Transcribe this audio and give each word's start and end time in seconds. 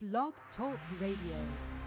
Blog 0.00 0.32
Talk 0.56 0.78
Radio. 0.98 1.79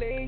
You 0.00 0.21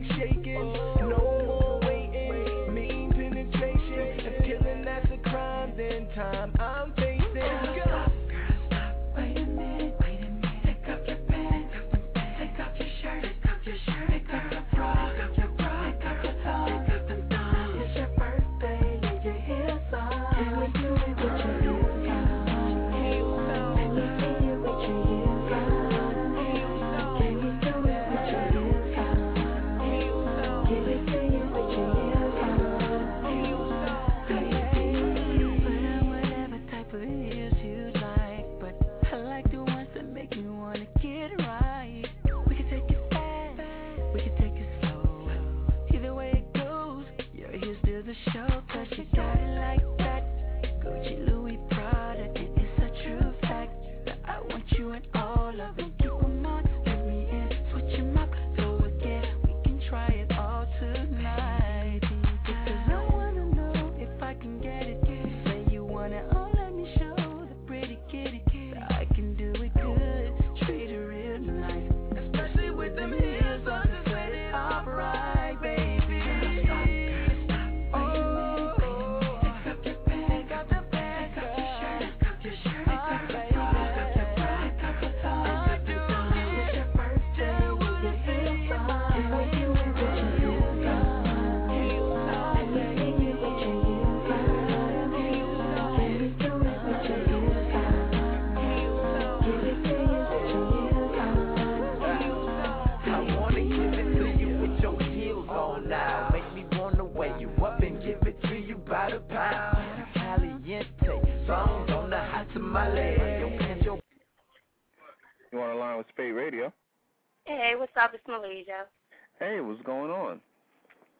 Hey, 119.39 119.61
what's 119.61 119.83
going 119.83 120.11
on? 120.11 120.41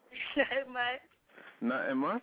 Not 0.37 0.73
much. 0.73 1.01
Nothing 1.61 1.97
much. 1.99 2.23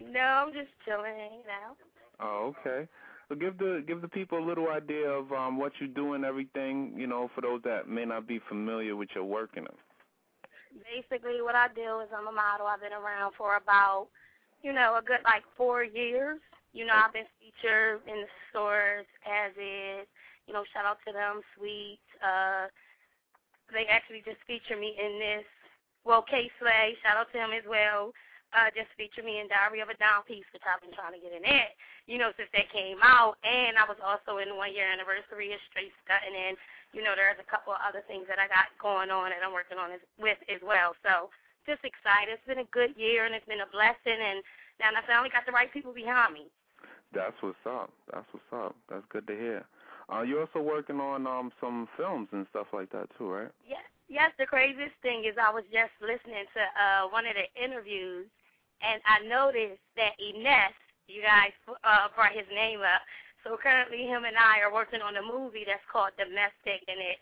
No, 0.00 0.20
I'm 0.20 0.52
just 0.52 0.68
chilling, 0.84 1.14
hanging 1.16 1.42
out. 1.64 1.76
Oh, 2.20 2.54
okay. 2.60 2.88
So 3.28 3.34
give 3.34 3.58
the 3.58 3.82
give 3.86 4.02
the 4.02 4.08
people 4.08 4.38
a 4.38 4.46
little 4.46 4.68
idea 4.68 5.08
of 5.08 5.32
um 5.32 5.58
what 5.58 5.72
you 5.80 5.88
do 5.88 6.14
and 6.14 6.24
everything. 6.24 6.94
You 6.96 7.06
know, 7.06 7.30
for 7.34 7.40
those 7.40 7.60
that 7.64 7.88
may 7.88 8.04
not 8.04 8.26
be 8.26 8.40
familiar 8.48 8.94
with 8.94 9.08
your 9.14 9.24
work 9.24 9.50
and 9.56 9.66
them. 9.66 9.74
Basically, 10.84 11.42
what 11.42 11.54
I 11.54 11.68
do 11.74 12.00
is 12.00 12.08
I'm 12.16 12.28
a 12.28 12.32
model. 12.32 12.66
I've 12.66 12.80
been 12.80 12.92
around 12.92 13.32
for 13.36 13.56
about, 13.56 14.08
you 14.62 14.72
know, 14.72 14.96
a 14.96 15.02
good 15.02 15.24
like 15.24 15.42
four 15.56 15.82
years. 15.82 16.38
You 16.72 16.84
know, 16.84 16.92
I've 16.94 17.12
been 17.12 17.26
featured 17.40 18.02
in 18.06 18.22
the 18.22 18.28
stores 18.50 19.06
as 19.24 19.52
is. 19.56 20.06
You 20.46 20.54
know, 20.54 20.62
shout 20.72 20.84
out 20.84 20.98
to 21.06 21.12
them, 21.12 21.40
Sweet. 21.56 21.98
Uh, 22.22 22.68
they 23.72 23.86
actually 23.86 24.22
just 24.22 24.40
featured 24.46 24.78
me 24.78 24.94
in 24.94 25.18
this. 25.18 25.46
Well, 26.06 26.22
K 26.22 26.50
Slay, 26.58 26.94
shout 27.02 27.18
out 27.18 27.30
to 27.34 27.38
him 27.38 27.50
as 27.50 27.66
well. 27.66 28.14
Uh, 28.54 28.70
just 28.72 28.88
featured 28.94 29.26
me 29.26 29.42
in 29.42 29.50
Diary 29.50 29.82
of 29.82 29.90
a 29.90 29.98
Down 29.98 30.22
Piece, 30.22 30.46
which 30.54 30.62
I've 30.62 30.78
been 30.78 30.94
trying 30.94 31.18
to 31.18 31.20
get 31.20 31.34
in 31.34 31.42
it, 31.42 31.74
you 32.06 32.14
know, 32.14 32.30
since 32.38 32.46
they 32.54 32.62
came 32.70 33.02
out. 33.02 33.34
And 33.42 33.74
I 33.74 33.82
was 33.84 33.98
also 33.98 34.38
in 34.38 34.54
one 34.54 34.70
year 34.70 34.86
anniversary 34.86 35.50
of 35.50 35.58
Straight 35.66 35.90
Stunting, 36.06 36.38
and 36.38 36.54
you 36.94 37.02
know, 37.02 37.18
there's 37.18 37.42
a 37.42 37.50
couple 37.50 37.74
of 37.74 37.82
other 37.82 38.06
things 38.06 38.30
that 38.30 38.38
I 38.38 38.46
got 38.46 38.70
going 38.78 39.10
on 39.10 39.34
that 39.34 39.42
I'm 39.42 39.52
working 39.52 39.82
on 39.82 39.90
as, 39.90 40.00
with 40.16 40.38
as 40.46 40.62
well. 40.62 40.94
So 41.02 41.28
just 41.66 41.82
excited. 41.82 42.38
It's 42.38 42.46
been 42.46 42.62
a 42.62 42.70
good 42.70 42.94
year, 42.94 43.26
and 43.26 43.34
it's 43.34 43.44
been 43.50 43.66
a 43.66 43.74
blessing. 43.74 44.16
And 44.16 44.46
now 44.78 44.94
I 44.94 45.02
finally 45.04 45.34
got 45.34 45.44
the 45.44 45.52
right 45.52 45.68
people 45.74 45.90
behind 45.90 46.32
me. 46.32 46.46
That's 47.10 47.36
what's 47.42 47.58
up. 47.66 47.90
That's 48.14 48.26
what's 48.30 48.52
up. 48.54 48.78
That's 48.88 49.04
good 49.10 49.26
to 49.26 49.34
hear. 49.34 49.66
Uh, 50.12 50.22
you're 50.22 50.40
also 50.46 50.62
working 50.62 51.00
on 51.00 51.26
um 51.26 51.50
some 51.60 51.88
films 51.96 52.28
and 52.32 52.46
stuff 52.50 52.66
like 52.72 52.90
that 52.90 53.08
too, 53.18 53.28
right? 53.28 53.50
Yes, 53.66 53.82
yes. 54.08 54.30
The 54.38 54.46
craziest 54.46 54.94
thing 55.02 55.24
is 55.26 55.34
I 55.34 55.50
was 55.50 55.64
just 55.72 55.90
listening 56.00 56.46
to 56.54 56.62
uh 56.62 57.10
one 57.10 57.26
of 57.26 57.34
the 57.34 57.46
interviews, 57.58 58.26
and 58.82 59.02
I 59.02 59.26
noticed 59.26 59.82
that 59.96 60.14
Ness, 60.20 60.74
you 61.08 61.22
guys 61.22 61.50
uh 61.82 62.06
brought 62.14 62.32
his 62.32 62.46
name 62.54 62.80
up. 62.80 63.02
So 63.42 63.58
currently, 63.58 64.06
him 64.06 64.24
and 64.26 64.38
I 64.38 64.62
are 64.62 64.72
working 64.72 65.02
on 65.02 65.18
a 65.18 65.22
movie 65.22 65.66
that's 65.66 65.82
called 65.90 66.14
Domestic, 66.18 66.86
and 66.86 67.02
it 67.02 67.18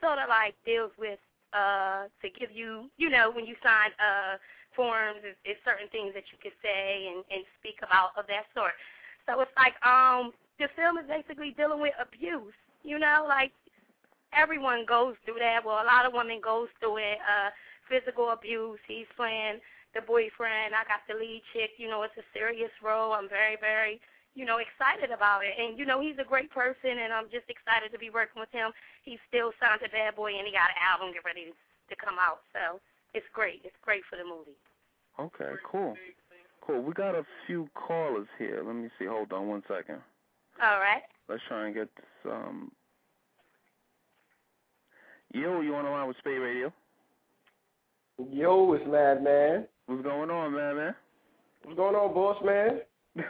sort 0.00 0.20
of 0.20 0.28
like 0.28 0.52
deals 0.68 0.92
with 1.00 1.20
uh 1.56 2.12
to 2.20 2.28
give 2.36 2.52
you, 2.52 2.92
you 3.00 3.08
know, 3.08 3.32
when 3.32 3.46
you 3.48 3.56
sign 3.64 3.96
uh 3.96 4.36
forms, 4.76 5.24
it's, 5.24 5.56
certain 5.64 5.88
things 5.88 6.12
that 6.12 6.28
you 6.28 6.36
could 6.36 6.52
say 6.60 7.08
and 7.08 7.24
and 7.32 7.48
speak 7.56 7.80
about 7.80 8.12
of 8.20 8.28
that 8.28 8.44
sort. 8.52 8.76
So 9.24 9.40
it's 9.40 9.56
like 9.56 9.72
um 9.80 10.36
the 10.58 10.68
film 10.76 10.98
is 10.98 11.06
basically 11.08 11.54
dealing 11.56 11.80
with 11.80 11.94
abuse. 12.00 12.54
You 12.82 12.98
know, 12.98 13.24
like 13.28 13.52
everyone 14.32 14.84
goes 14.86 15.14
through 15.24 15.40
that. 15.40 15.64
Well, 15.64 15.82
a 15.82 15.86
lot 15.86 16.06
of 16.06 16.12
women 16.12 16.40
goes 16.42 16.68
through 16.80 16.98
it. 16.98 17.18
Uh, 17.24 17.50
physical 17.88 18.30
abuse. 18.30 18.78
He's 18.86 19.08
playing 19.16 19.62
the 19.94 20.02
boyfriend. 20.02 20.74
I 20.74 20.84
got 20.86 21.06
the 21.08 21.14
lead 21.14 21.42
chick. 21.52 21.78
You 21.78 21.88
know, 21.88 22.02
it's 22.02 22.16
a 22.18 22.26
serious 22.34 22.70
role. 22.82 23.14
I'm 23.14 23.28
very, 23.28 23.56
very, 23.58 24.00
you 24.34 24.44
know, 24.44 24.58
excited 24.58 25.10
about 25.10 25.42
it. 25.46 25.54
And 25.58 25.78
you 25.78 25.86
know, 25.86 26.00
he's 26.00 26.18
a 26.18 26.26
great 26.26 26.50
person, 26.50 26.98
and 27.00 27.12
I'm 27.12 27.30
just 27.30 27.48
excited 27.48 27.90
to 27.92 27.98
be 27.98 28.10
working 28.10 28.40
with 28.40 28.52
him. 28.52 28.70
He's 29.02 29.22
still 29.28 29.52
signed 29.58 29.80
to 29.82 29.90
Bad 29.90 30.14
Boy, 30.14 30.36
and 30.36 30.46
he 30.46 30.52
got 30.52 30.70
an 30.74 30.82
album 30.82 31.14
get 31.14 31.24
ready 31.24 31.50
to 31.54 31.94
come 31.96 32.18
out. 32.20 32.44
So 32.52 32.78
it's 33.14 33.26
great. 33.32 33.62
It's 33.64 33.78
great 33.82 34.02
for 34.10 34.16
the 34.16 34.26
movie. 34.26 34.58
Okay, 35.16 35.56
cool. 35.64 35.96
Cool. 36.60 36.82
We 36.82 36.92
got 36.92 37.14
a 37.14 37.24
few 37.46 37.70
callers 37.74 38.26
here. 38.38 38.62
Let 38.66 38.74
me 38.74 38.90
see. 38.98 39.06
Hold 39.06 39.32
on 39.32 39.48
one 39.48 39.62
second. 39.68 40.02
All 40.62 40.78
right. 40.80 41.02
Let's 41.28 41.42
try 41.48 41.66
and 41.66 41.74
get 41.74 41.88
this 41.96 42.32
um 42.32 42.70
Yo, 45.32 45.60
you 45.60 45.74
on 45.74 45.84
the 45.84 45.90
line 45.90 46.08
with 46.08 46.16
SPATE 46.18 46.40
Radio? 46.40 46.72
Yo, 48.30 48.72
it's 48.72 48.84
Madman. 48.86 49.66
What's 49.86 50.02
going 50.02 50.30
on, 50.30 50.54
man, 50.54 50.76
man? 50.76 50.94
What's 51.62 51.76
going 51.76 51.94
on, 51.94 52.14
boss 52.14 52.42
man? 52.44 52.80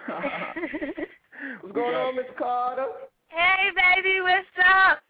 What's 1.62 1.74
going 1.74 1.94
on, 1.94 2.16
Miss 2.16 2.26
Carter? 2.38 2.86
Hey, 3.28 3.70
baby, 3.74 4.20
what's 4.20 4.46
up? 4.60 5.00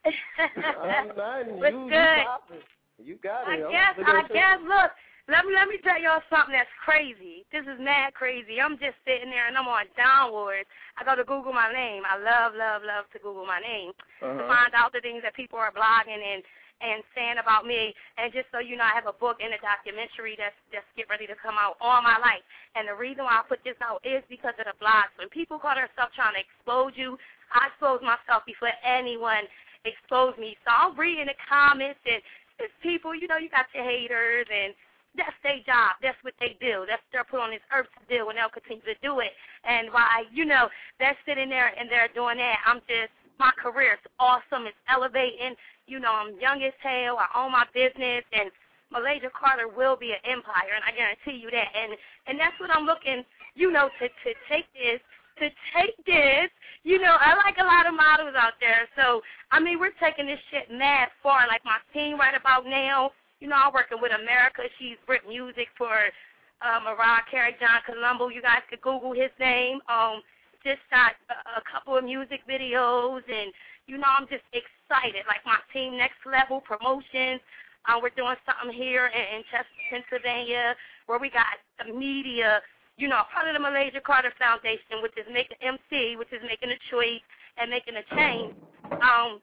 I'm 0.45 1.07
nothing. 1.09 1.59
What's 1.59 1.73
you, 1.73 1.89
good? 1.89 2.17
You, 2.17 2.25
got 2.25 2.41
it. 2.49 3.03
you 3.05 3.15
got 3.21 3.47
I 3.47 3.55
it. 3.55 3.65
I'm 3.65 3.71
guess, 3.71 3.93
I 4.05 4.33
guess. 4.33 4.59
Look, 4.63 4.91
let 5.27 5.45
me 5.45 5.51
let 5.53 5.67
me 5.67 5.75
tell 5.83 5.99
y'all 5.99 6.23
something 6.31 6.55
that's 6.55 6.71
crazy. 6.83 7.43
This 7.51 7.67
is 7.67 7.79
mad 7.79 8.15
crazy. 8.15 8.59
I'm 8.63 8.79
just 8.79 8.95
sitting 9.03 9.29
there 9.29 9.47
and 9.47 9.57
I'm 9.59 9.67
on 9.67 9.85
downwards. 9.99 10.67
I 10.95 11.03
go 11.03 11.15
to 11.19 11.27
Google 11.27 11.51
my 11.51 11.71
name. 11.71 12.03
I 12.07 12.15
love, 12.15 12.55
love, 12.55 12.81
love 12.87 13.05
to 13.11 13.19
Google 13.19 13.45
my 13.45 13.59
name 13.59 13.91
to 14.23 14.25
Uh-huh. 14.25 14.47
find 14.47 14.71
out 14.73 14.91
the 14.95 15.03
things 15.03 15.21
that 15.23 15.35
people 15.35 15.59
are 15.59 15.71
blogging 15.71 16.23
and 16.23 16.43
and 16.79 17.01
saying 17.17 17.41
about 17.41 17.65
me. 17.65 17.89
And 18.21 18.31
just 18.31 18.45
so 18.53 18.59
you 18.61 18.77
know, 18.77 18.85
I 18.85 18.93
have 18.93 19.09
a 19.09 19.17
book 19.17 19.41
and 19.41 19.51
a 19.51 19.59
documentary 19.59 20.37
that's 20.37 20.55
that's 20.71 20.87
get 20.95 21.09
ready 21.09 21.27
to 21.27 21.35
come 21.35 21.57
out 21.59 21.75
all 21.81 22.01
my 22.01 22.17
life. 22.21 22.45
And 22.75 22.87
the 22.87 22.95
reason 22.95 23.25
why 23.25 23.41
I 23.41 23.43
put 23.43 23.59
this 23.67 23.77
out 23.81 23.99
is 24.07 24.23
because 24.29 24.55
of 24.61 24.65
the 24.69 24.77
blogs. 24.79 25.11
When 25.19 25.27
people 25.27 25.59
call 25.59 25.75
themselves 25.75 26.15
trying 26.15 26.37
to 26.39 26.43
expose 26.45 26.93
you, 26.95 27.17
I 27.51 27.67
expose 27.73 27.99
myself 27.99 28.45
before 28.45 28.71
anyone 28.85 29.43
expose 29.83 30.37
me. 30.37 30.55
So 30.63 30.71
I'm 30.71 30.95
reading 30.95 31.27
the 31.27 31.37
comments 31.49 31.99
and 32.05 32.21
it's 32.59 32.73
people, 32.81 33.13
you 33.13 33.27
know, 33.27 33.37
you 33.37 33.49
got 33.49 33.65
your 33.73 33.83
haters 33.85 34.47
and 34.49 34.73
that's 35.17 35.35
their 35.43 35.59
job. 35.65 35.97
That's 36.01 36.17
what 36.21 36.33
they 36.39 36.55
do. 36.61 36.85
That's 36.87 37.01
what 37.01 37.11
they're 37.11 37.27
put 37.27 37.41
on 37.41 37.51
this 37.51 37.65
earth 37.73 37.89
to 37.97 38.03
do, 38.07 38.29
and 38.29 38.37
they'll 38.37 38.53
continue 38.53 38.85
to 38.85 38.95
do 39.01 39.19
it. 39.19 39.33
And 39.65 39.89
why, 39.91 40.23
you 40.31 40.45
know, 40.45 40.69
they're 40.99 41.17
sitting 41.25 41.49
there 41.49 41.73
and 41.77 41.89
they're 41.89 42.09
doing 42.13 42.37
that. 42.37 42.61
I'm 42.65 42.79
just, 42.87 43.11
my 43.39 43.51
career 43.57 43.93
is 43.93 44.05
awesome. 44.19 44.65
It's 44.69 44.77
elevating. 44.87 45.57
You 45.87 45.99
know, 45.99 46.13
I'm 46.13 46.39
young 46.39 46.63
as 46.63 46.73
hell. 46.79 47.17
I 47.17 47.27
own 47.35 47.51
my 47.51 47.65
business, 47.73 48.23
and 48.33 48.51
Malaysia 48.91 49.29
Carter 49.33 49.67
will 49.67 49.95
be 49.95 50.11
an 50.11 50.23
empire, 50.23 50.73
and 50.75 50.83
I 50.85 50.95
guarantee 50.95 51.43
you 51.43 51.51
that. 51.51 51.69
And 51.75 51.93
and 52.27 52.39
that's 52.39 52.59
what 52.59 52.71
I'm 52.71 52.85
looking, 52.85 53.23
you 53.55 53.71
know, 53.71 53.89
to 53.99 54.07
to 54.07 54.29
take 54.49 54.65
this, 54.73 54.99
to 55.39 55.49
take 55.75 55.95
this. 56.05 56.49
You 56.83 56.99
know, 56.99 57.15
I 57.19 57.35
like 57.35 57.57
a 57.59 57.63
lot 57.63 57.85
of 57.85 57.93
models 57.93 58.35
out 58.37 58.53
there. 58.59 58.87
So 58.95 59.21
I 59.51 59.59
mean, 59.59 59.79
we're 59.79 59.95
taking 59.99 60.25
this 60.25 60.39
shit 60.51 60.71
mad 60.71 61.09
far. 61.21 61.47
Like 61.47 61.63
my 61.65 61.77
team 61.93 62.17
right 62.19 62.35
about 62.35 62.65
now. 62.65 63.11
You 63.39 63.47
know, 63.47 63.55
I'm 63.55 63.73
working 63.73 64.01
with 64.01 64.11
America. 64.11 64.63
She's 64.79 64.97
written 65.07 65.29
music 65.29 65.69
for 65.77 65.93
uh, 65.93 66.79
Mariah 66.81 67.21
Carey, 67.29 67.55
John 67.59 67.85
Colombo. 67.85 68.29
You 68.29 68.41
guys 68.41 68.65
could 68.69 68.81
Google 68.81 69.13
his 69.13 69.29
name. 69.39 69.79
Um, 69.89 70.21
just 70.65 70.81
shot 70.89 71.13
a, 71.29 71.61
a 71.61 71.63
couple 71.69 71.97
of 71.97 72.03
music 72.03 72.41
videos, 72.49 73.21
and 73.29 73.53
you 73.85 73.97
know, 73.97 74.09
I'm 74.09 74.27
just 74.27 74.43
excited. 74.51 75.21
Like 75.29 75.45
my 75.45 75.61
team, 75.71 75.97
Next 75.97 76.17
Level 76.25 76.61
Promotions. 76.61 77.39
Uh, 77.85 78.01
we're 78.01 78.11
doing 78.17 78.35
something 78.43 78.75
here 78.75 79.07
in, 79.13 79.25
in 79.37 79.41
Chester, 79.47 79.79
Pennsylvania, 79.89 80.75
where 81.05 81.19
we 81.19 81.29
got 81.29 81.61
the 81.79 81.93
media. 81.93 82.59
You 82.97 83.07
know, 83.07 83.21
part 83.29 83.47
of 83.47 83.53
the 83.53 83.61
Malaysia 83.61 84.01
Carter 84.01 84.33
Foundation, 84.41 85.05
which 85.05 85.13
is 85.13 85.29
making 85.31 85.61
MC, 85.61 86.17
which 86.17 86.33
is 86.33 86.41
making 86.41 86.73
a 86.73 86.79
choice 86.89 87.21
and 87.61 87.69
making 87.69 87.93
a 87.95 88.05
change. 88.17 88.57
Um, 88.97 89.39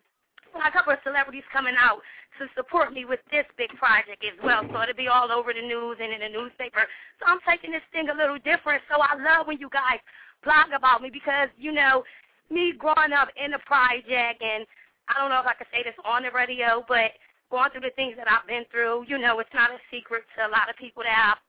a 0.63 0.71
couple 0.71 0.93
of 0.93 1.03
celebrities 1.03 1.47
coming 1.53 1.75
out 1.79 1.99
to 2.39 2.47
support 2.55 2.93
me 2.93 3.05
with 3.05 3.21
this 3.31 3.47
big 3.57 3.71
project 3.79 4.23
as 4.23 4.37
well. 4.43 4.63
So 4.71 4.83
it'll 4.83 4.99
be 4.99 5.09
all 5.09 5.31
over 5.31 5.55
the 5.55 5.63
news 5.63 5.99
and 6.03 6.13
in 6.13 6.21
the 6.21 6.31
newspaper. 6.31 6.87
So 7.19 7.27
I'm 7.27 7.43
taking 7.47 7.71
this 7.71 7.85
thing 7.91 8.11
a 8.11 8.17
little 8.17 8.39
different. 8.43 8.83
So 8.91 8.99
I 8.99 9.15
love 9.19 9.47
when 9.47 9.59
you 9.59 9.71
guys 9.71 10.03
blog 10.43 10.75
about 10.75 11.03
me 11.03 11.11
because, 11.11 11.49
you 11.57 11.73
know, 11.73 12.05
me 12.51 12.75
growing 12.77 13.15
up 13.17 13.31
in 13.39 13.53
the 13.53 13.63
project 13.65 14.43
and 14.43 14.67
I 15.09 15.21
don't 15.21 15.31
know 15.31 15.41
if 15.41 15.47
I 15.47 15.55
could 15.55 15.71
say 15.73 15.83
this 15.83 15.97
on 16.05 16.25
the 16.25 16.33
radio, 16.33 16.85
but 16.87 17.13
going 17.51 17.71
through 17.71 17.87
the 17.87 17.97
things 17.97 18.17
that 18.17 18.31
I've 18.31 18.47
been 18.49 18.65
through, 18.71 19.05
you 19.09 19.19
know, 19.19 19.39
it's 19.39 19.53
not 19.55 19.71
a 19.71 19.81
secret 19.91 20.25
to 20.37 20.49
a 20.49 20.51
lot 20.53 20.69
of 20.69 20.77
people 20.77 21.03
that 21.05 21.37
I've 21.37 21.43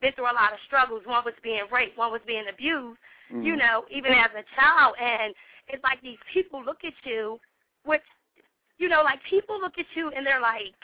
been 0.00 0.12
through 0.14 0.30
a 0.30 0.38
lot 0.38 0.52
of 0.54 0.62
struggles. 0.66 1.02
One 1.06 1.24
was 1.24 1.34
being 1.42 1.66
raped, 1.70 1.98
one 1.98 2.10
was 2.10 2.22
being 2.26 2.46
abused, 2.50 2.98
you 3.30 3.54
mm-hmm. 3.54 3.58
know, 3.58 3.84
even 3.90 4.12
as 4.12 4.30
a 4.34 4.46
child. 4.54 4.94
And 4.98 5.34
it's 5.68 5.82
like 5.82 6.02
these 6.02 6.20
people 6.32 6.62
look 6.62 6.82
at 6.86 6.94
you, 7.04 7.38
which 7.84 8.06
you 8.78 8.88
know, 8.88 9.02
like 9.02 9.20
people 9.28 9.60
look 9.60 9.78
at 9.78 9.86
you 9.94 10.10
and 10.14 10.26
they're 10.26 10.40
like, 10.40 10.74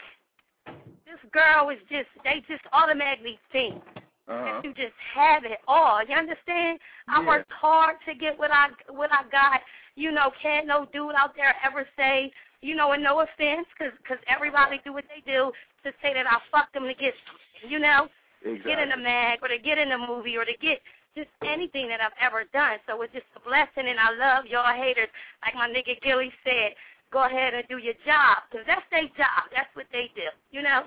this 1.05 1.19
girl 1.31 1.69
is 1.69 1.79
just, 1.89 2.07
they 2.23 2.43
just 2.47 2.63
automatically 2.71 3.39
think 3.51 3.81
Uh-huh. 4.27 4.45
that 4.45 4.63
you 4.63 4.73
just 4.73 4.93
have 5.15 5.43
it 5.43 5.57
all. 5.67 5.99
You 6.07 6.15
understand? 6.15 6.79
I 7.07 7.25
worked 7.25 7.51
hard 7.51 7.95
to 8.07 8.13
get 8.13 8.37
what 8.37 8.51
I 8.51 8.69
what 8.89 9.11
I 9.11 9.23
got. 9.31 9.61
You 9.95 10.11
know, 10.11 10.31
can't 10.41 10.67
no 10.67 10.85
dude 10.93 11.15
out 11.17 11.35
there 11.35 11.55
ever 11.65 11.87
say, 11.97 12.31
you 12.61 12.75
know, 12.75 12.91
and 12.91 13.03
no 13.03 13.21
offense, 13.21 13.65
because 13.73 13.93
cause 14.07 14.19
everybody 14.27 14.79
do 14.85 14.93
what 14.93 15.05
they 15.09 15.21
do 15.25 15.51
to 15.83 15.91
say 16.01 16.13
that 16.13 16.27
I 16.27 16.37
fucked 16.51 16.73
them 16.75 16.83
to 16.83 16.93
get, 16.93 17.13
something, 17.25 17.71
you 17.71 17.79
know, 17.79 18.07
Exactly. 18.45 18.71
get 18.71 18.79
in 18.79 18.91
a 18.93 18.97
mag 18.97 19.39
or 19.41 19.47
to 19.49 19.57
get 19.57 19.77
in 19.77 19.91
a 19.91 19.97
movie 19.97 20.37
or 20.37 20.45
to 20.45 20.53
get 20.61 20.79
just 21.17 21.29
anything 21.43 21.89
that 21.89 21.99
I've 21.99 22.15
ever 22.21 22.45
done. 22.53 22.77
So 22.87 23.01
it's 23.01 23.11
just 23.13 23.25
a 23.35 23.41
blessing, 23.41 23.89
and 23.89 23.99
I 23.99 24.11
love 24.13 24.45
y'all 24.45 24.71
haters. 24.73 25.09
Like 25.43 25.55
my 25.55 25.67
nigga 25.67 25.99
Gilly 26.01 26.31
said, 26.45 26.75
go 27.11 27.25
ahead 27.25 27.53
and 27.53 27.63
do 27.67 27.77
your 27.77 27.97
job, 28.05 28.45
because 28.49 28.65
that's 28.67 28.85
their 28.91 29.07
job. 29.17 29.49
That's 29.53 29.69
what 29.73 29.85
they 29.91 30.11
do, 30.15 30.29
you 30.51 30.61
know? 30.61 30.83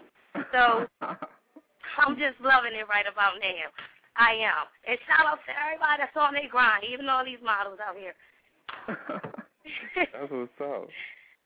So 0.53 0.87
I'm 1.99 2.17
just 2.17 2.41
loving 2.41 2.75
it 2.75 2.89
right 2.89 3.07
about 3.11 3.41
now. 3.41 3.69
I 4.17 4.37
am. 4.45 4.69
And 4.87 4.99
shout 5.09 5.27
out 5.27 5.41
to 5.49 5.53
everybody 5.57 6.05
that's 6.05 6.17
on 6.17 6.35
their 6.35 6.49
grind, 6.51 6.85
even 6.85 7.09
all 7.09 7.25
these 7.25 7.43
models 7.43 7.79
out 7.81 7.97
here. 7.97 8.15
That's 9.97 10.31
what's 10.31 10.61
up. 10.61 10.89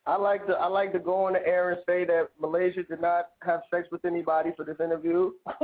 I 0.06 0.16
like 0.16 0.46
to 0.46 0.52
I 0.52 0.68
like 0.68 0.92
to 0.92 1.00
go 1.00 1.26
on 1.26 1.32
the 1.32 1.44
air 1.44 1.70
and 1.70 1.80
say 1.84 2.04
that 2.04 2.28
Malaysia 2.40 2.84
did 2.84 3.00
not 3.00 3.30
have 3.42 3.62
sex 3.72 3.88
with 3.90 4.04
anybody 4.04 4.52
for 4.56 4.64
this 4.64 4.76
interview. 4.78 5.32
That's 5.44 5.62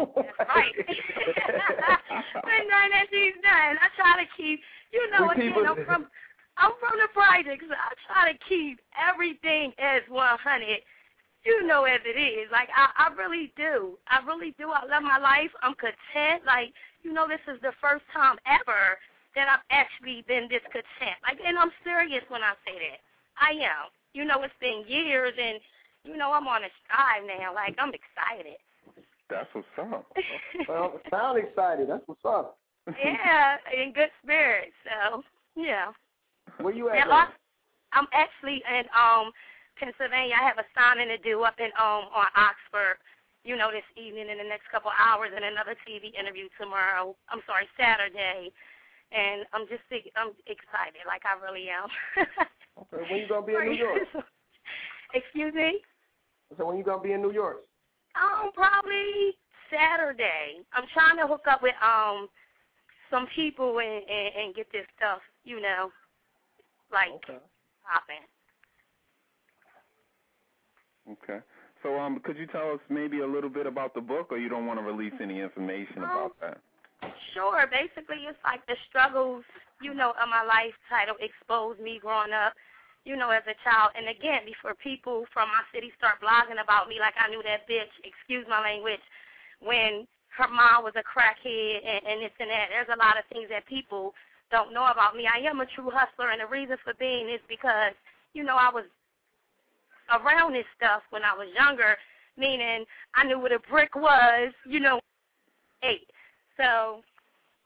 right. 0.51 0.75
but 2.35 2.61
none 2.67 2.91
that 2.91 3.07
she's 3.09 3.39
done. 3.39 3.79
I 3.79 3.87
try 3.95 4.19
to 4.19 4.29
keep, 4.37 4.59
you 4.93 5.11
know, 5.13 5.31
We 5.37 5.47
again, 5.47 5.65
I'm 5.69 5.85
from, 5.87 6.07
I'm 6.57 6.73
from 6.81 6.99
the 6.99 7.09
projects. 7.13 7.65
So 7.69 7.75
I 7.75 7.93
try 8.07 8.33
to 8.33 8.39
keep 8.49 8.81
everything 8.97 9.73
as 9.79 10.03
100. 10.09 10.81
You 11.45 11.67
know, 11.67 11.85
as 11.85 11.99
it 12.07 12.15
is. 12.15 12.47
Like 12.53 12.69
I, 12.71 13.11
I 13.11 13.15
really 13.15 13.53
do. 13.57 13.99
I 14.07 14.23
really 14.25 14.55
do. 14.59 14.71
I 14.71 14.87
love 14.87 15.03
my 15.03 15.19
life. 15.19 15.51
I'm 15.63 15.75
content. 15.75 16.47
Like 16.47 16.73
you 17.03 17.13
know, 17.13 17.27
this 17.27 17.43
is 17.53 17.61
the 17.63 17.73
first 17.81 18.05
time 18.15 18.37
ever 18.47 18.99
that 19.35 19.49
I've 19.49 19.67
actually 19.71 20.23
been 20.29 20.47
this 20.49 20.63
content. 20.71 21.19
Like, 21.27 21.39
and 21.45 21.59
I'm 21.59 21.73
serious 21.83 22.23
when 22.29 22.43
I 22.43 22.55
say 22.63 22.79
that. 22.79 23.01
I 23.41 23.59
am. 23.59 23.91
You 24.15 24.25
know, 24.25 24.43
it's 24.43 24.55
been 24.61 24.85
years, 24.87 25.33
and 25.41 25.59
you 26.05 26.17
know, 26.17 26.33
I'm 26.33 26.47
on 26.47 26.63
a 26.65 26.71
strive 26.85 27.27
now. 27.27 27.55
Like 27.55 27.75
I'm 27.79 27.91
excited. 27.91 28.61
That's 29.31 29.49
what's 29.53 29.67
up. 29.79 30.07
well, 30.69 31.01
sound 31.11 31.39
excited. 31.39 31.89
That's 31.89 32.07
what's 32.07 32.25
up. 32.25 32.59
yeah, 33.03 33.57
in 33.73 33.93
good 33.93 34.11
spirits. 34.23 34.77
So 34.85 35.23
yeah. 35.57 35.93
Where 36.59 36.75
you 36.75 36.89
at? 36.91 37.11
I- 37.11 37.33
I'm 37.93 38.09
actually 38.13 38.63
in 38.65 38.85
um 38.97 39.33
Pennsylvania. 39.77 40.35
I 40.39 40.45
have 40.49 40.59
a 40.59 40.67
signing 40.73 41.09
to 41.09 41.19
do 41.19 41.43
up 41.45 41.59
in 41.59 41.71
um 41.79 42.09
on 42.13 42.29
Oxford. 42.37 42.99
You 43.45 43.57
know, 43.57 43.71
this 43.75 43.87
evening 43.99 44.31
in 44.31 44.39
the 44.39 44.47
next 44.47 44.71
couple 44.71 44.91
hours, 44.95 45.35
and 45.35 45.45
another 45.45 45.75
TV 45.83 46.15
interview 46.15 46.47
tomorrow. 46.61 47.17
I'm 47.29 47.43
sorry, 47.45 47.67
Saturday, 47.75 48.55
and 49.11 49.45
I'm 49.53 49.67
just 49.67 49.83
I'm 50.17 50.33
excited, 50.47 51.03
like 51.07 51.23
I 51.27 51.35
really 51.43 51.69
am. 51.69 51.89
Okay, 52.73 53.05
when 53.11 53.21
you 53.21 53.29
gonna 53.29 53.45
be 53.47 53.53
in 53.55 53.65
New 53.67 53.77
York? 53.77 54.01
Excuse 55.15 55.53
me. 55.53 55.81
So 56.57 56.67
when 56.67 56.79
you 56.79 56.85
gonna 56.85 57.03
be 57.03 57.13
in 57.13 57.21
New 57.21 57.33
York? 57.33 57.59
Um, 58.17 58.51
probably 58.55 59.37
Saturday. 59.71 60.65
I'm 60.73 60.85
trying 60.93 61.19
to 61.19 61.27
hook 61.27 61.45
up 61.49 61.63
with 61.63 61.75
um 61.85 62.29
some 63.11 63.27
people 63.37 63.79
and 63.79 64.03
and, 64.09 64.29
and 64.41 64.55
get 64.55 64.67
this 64.73 64.87
stuff, 64.97 65.21
you 65.45 65.61
know, 65.61 65.91
like 66.93 67.13
Okay. 67.25 67.39
popping. 67.85 68.25
Okay. 71.11 71.41
So, 71.83 71.99
um, 71.99 72.21
could 72.21 72.39
you 72.39 72.47
tell 72.47 72.71
us 72.71 72.81
maybe 72.89 73.21
a 73.21 73.27
little 73.27 73.51
bit 73.51 73.67
about 73.67 73.93
the 73.95 74.01
book, 74.01 74.31
or 74.31 74.39
you 74.39 74.49
don't 74.49 74.67
want 74.67 74.79
to 74.79 74.87
release 74.87 75.15
any 75.21 75.41
information 75.41 76.05
Um, 76.05 76.11
about 76.11 76.41
that? 76.41 76.59
Sure. 77.35 77.67
Basically, 77.67 78.27
it's 78.29 78.39
like 78.45 78.65
the 78.67 78.77
struggles, 78.89 79.45
you 79.81 79.93
know, 79.93 80.11
of 80.13 80.29
my 80.29 80.43
life. 80.45 80.75
Title 80.89 81.17
exposed 81.19 81.81
me 81.81 81.99
growing 81.99 82.33
up, 82.33 82.55
you 83.05 83.17
know, 83.17 83.31
as 83.31 83.43
a 83.49 83.55
child. 83.65 83.91
And 83.97 84.09
again, 84.09 84.45
before 84.47 84.75
people 84.77 85.27
from 85.33 85.49
my 85.49 85.63
city 85.75 85.93
start 85.99 86.21
blogging 86.23 86.63
about 86.63 86.89
me, 86.89 87.01
like 87.01 87.15
I 87.19 87.29
knew 87.29 87.43
that 87.43 87.67
bitch. 87.67 87.91
Excuse 88.05 88.47
my 88.49 88.61
language. 88.63 89.03
When 89.59 90.07
her 90.39 90.49
mom 90.49 90.85
was 90.85 90.95
a 90.97 91.05
crackhead 91.05 91.85
and, 91.85 92.07
and 92.07 92.23
this 92.23 92.33
and 92.41 92.49
that. 92.49 92.69
There's 92.71 92.89
a 92.93 92.97
lot 92.97 93.19
of 93.19 93.25
things 93.29 93.49
that 93.51 93.67
people 93.67 94.15
don't 94.53 94.73
know 94.73 94.87
about 94.87 95.17
me. 95.17 95.27
I 95.27 95.41
am 95.49 95.61
a 95.61 95.67
true 95.67 95.91
hustler, 95.91 96.31
and 96.31 96.41
the 96.41 96.47
reason 96.47 96.77
for 96.85 96.93
being 97.01 97.29
is 97.29 97.41
because, 97.49 97.97
you 98.35 98.45
know, 98.45 98.55
I 98.55 98.71
was 98.71 98.85
around 100.13 100.53
this 100.53 100.69
stuff 100.77 101.03
when 101.11 101.25
I 101.25 101.33
was 101.35 101.49
younger, 101.57 101.97
meaning 102.37 102.85
I 103.17 103.25
knew 103.25 103.41
what 103.41 103.51
a 103.51 103.59
brick 103.59 103.97
was, 103.97 104.53
you 104.69 104.79
know, 104.79 105.01
eight. 105.83 106.07
So 106.61 107.01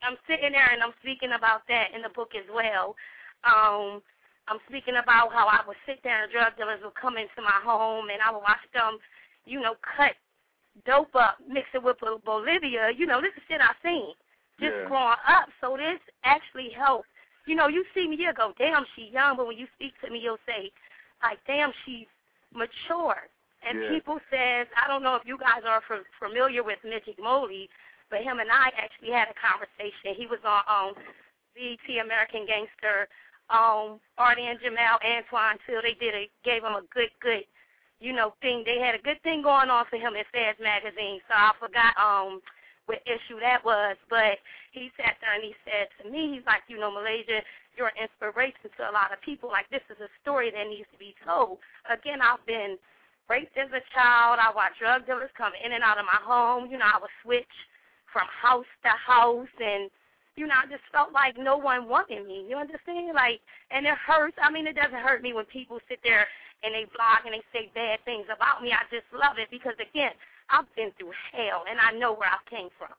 I'm 0.02 0.16
sitting 0.30 0.52
there 0.52 0.70
and 0.72 0.82
I'm 0.82 0.94
speaking 1.02 1.34
about 1.36 1.66
that 1.68 1.90
in 1.94 2.02
the 2.02 2.14
book 2.14 2.38
as 2.38 2.46
well. 2.54 2.94
Um, 3.42 4.00
I'm 4.46 4.62
speaking 4.70 4.94
about 5.02 5.34
how 5.34 5.50
I 5.50 5.60
would 5.66 5.76
sit 5.86 5.98
there 6.04 6.22
and 6.22 6.32
drug 6.32 6.56
dealers 6.56 6.78
would 6.84 6.94
come 6.94 7.18
into 7.18 7.42
my 7.42 7.58
home 7.66 8.06
and 8.14 8.22
I 8.22 8.30
would 8.30 8.46
watch 8.46 8.62
them, 8.72 8.98
you 9.44 9.60
know, 9.60 9.74
cut 9.82 10.14
dope 10.86 11.14
up, 11.16 11.38
mix 11.48 11.66
it 11.74 11.82
with 11.82 11.96
Bolivia. 11.98 12.94
You 12.96 13.06
know, 13.06 13.20
this 13.20 13.34
is 13.36 13.42
shit 13.48 13.60
I've 13.60 13.74
seen 13.82 14.14
just 14.60 14.74
Yeah. 14.80 14.88
growing 14.88 15.20
up. 15.28 15.48
So 15.60 15.76
this 15.76 16.00
actually 16.24 16.70
helped 16.70 17.08
you 17.46 17.54
know, 17.54 17.68
you 17.68 17.84
see 17.94 18.06
me, 18.08 18.16
you'll 18.18 18.34
go, 18.34 18.52
damn, 18.58 18.84
she 18.94 19.08
young, 19.12 19.36
but 19.36 19.46
when 19.46 19.56
you 19.56 19.66
speak 19.74 19.94
to 20.04 20.10
me, 20.10 20.18
you'll 20.18 20.42
say, 20.46 20.70
like, 21.22 21.38
damn, 21.46 21.72
she's 21.86 22.06
mature. 22.52 23.30
And 23.62 23.80
Yeah. 23.80 23.88
people 23.88 24.18
says, 24.30 24.66
I 24.76 24.86
don't 24.86 25.02
know 25.02 25.14
if 25.14 25.24
you 25.24 25.38
guys 25.38 25.62
are 25.64 25.82
f- 25.88 26.04
familiar 26.18 26.62
with 26.62 26.78
Midget 26.84 27.18
Moley, 27.22 27.70
but 28.10 28.22
him 28.22 28.38
and 28.38 28.50
I 28.50 28.70
actually 28.76 29.10
had 29.10 29.28
a 29.30 29.38
conversation. 29.38 30.14
He 30.18 30.26
was 30.26 30.42
on 30.44 30.62
um, 30.66 30.94
BET 31.54 31.86
American 32.02 32.46
Gangster, 32.46 33.08
um, 33.48 33.98
Artie 34.18 34.46
and 34.46 34.58
Jamal 34.60 34.98
Antoine 35.02 35.58
Till 35.66 35.82
they 35.82 35.94
did 35.94 36.14
a 36.14 36.30
gave 36.44 36.62
him 36.62 36.74
a 36.74 36.82
good, 36.92 37.10
good, 37.22 37.46
you 37.98 38.12
know, 38.12 38.34
thing. 38.42 38.62
They 38.66 38.78
had 38.78 38.94
a 38.94 39.02
good 39.02 39.22
thing 39.22 39.42
going 39.42 39.70
on 39.70 39.86
for 39.86 39.96
him 39.96 40.14
in 40.14 40.26
Feds 40.30 40.58
magazine. 40.58 41.22
So 41.26 41.34
I 41.34 41.50
forgot 41.58 41.94
um 41.98 42.42
what 42.86 43.02
issue 43.02 43.38
that 43.42 43.62
was, 43.66 43.98
but 44.08 44.38
he 44.70 44.90
sat 44.96 45.18
there 45.20 45.34
and 45.34 45.42
he 45.42 45.54
said 45.66 45.90
to 46.00 46.10
me, 46.10 46.38
he's 46.38 46.46
like, 46.46 46.62
you 46.70 46.78
know, 46.78 46.90
Malaysia, 46.90 47.42
you're 47.74 47.90
an 47.90 47.98
inspiration 47.98 48.70
to 48.78 48.88
a 48.88 48.94
lot 48.94 49.12
of 49.12 49.20
people. 49.20 49.50
Like 49.50 49.68
this 49.70 49.84
is 49.90 49.98
a 49.98 50.10
story 50.22 50.50
that 50.54 50.70
needs 50.70 50.88
to 50.94 50.98
be 50.98 51.14
told. 51.26 51.58
Again, 51.90 52.22
I've 52.22 52.42
been 52.46 52.78
raped 53.28 53.58
as 53.58 53.68
a 53.74 53.82
child. 53.90 54.38
I 54.38 54.54
watched 54.54 54.78
drug 54.78 55.04
dealers 55.04 55.34
come 55.36 55.52
in 55.58 55.74
and 55.74 55.82
out 55.82 55.98
of 55.98 56.06
my 56.06 56.22
home. 56.22 56.70
You 56.70 56.78
know, 56.78 56.88
I 56.88 57.02
would 57.02 57.12
switch 57.26 57.54
from 58.14 58.26
house 58.30 58.70
to 58.86 58.92
house 58.94 59.54
and 59.60 59.90
you 60.36 60.44
know, 60.44 60.52
I 60.52 60.68
just 60.68 60.84
felt 60.92 61.16
like 61.16 61.40
no 61.40 61.56
one 61.56 61.88
wanted 61.88 62.28
me. 62.28 62.44
You 62.44 62.60
understand? 62.60 63.16
Like 63.16 63.42
and 63.74 63.84
it 63.84 63.98
hurts. 63.98 64.38
I 64.40 64.48
mean 64.48 64.66
it 64.66 64.78
doesn't 64.78 65.02
hurt 65.02 65.22
me 65.26 65.34
when 65.34 65.44
people 65.50 65.82
sit 65.90 65.98
there 66.06 66.26
and 66.62 66.72
they 66.72 66.86
blog 66.94 67.26
and 67.26 67.34
they 67.34 67.44
say 67.52 67.68
bad 67.74 67.98
things 68.04 68.30
about 68.30 68.62
me. 68.62 68.70
I 68.72 68.86
just 68.94 69.08
love 69.12 69.36
it 69.42 69.50
because 69.50 69.74
again, 69.82 70.14
I've 70.50 70.68
been 70.76 70.92
through 70.98 71.12
hell 71.32 71.64
and 71.68 71.78
I 71.80 71.92
know 71.98 72.14
where 72.14 72.30
I 72.30 72.38
came 72.48 72.68
from. 72.78 72.94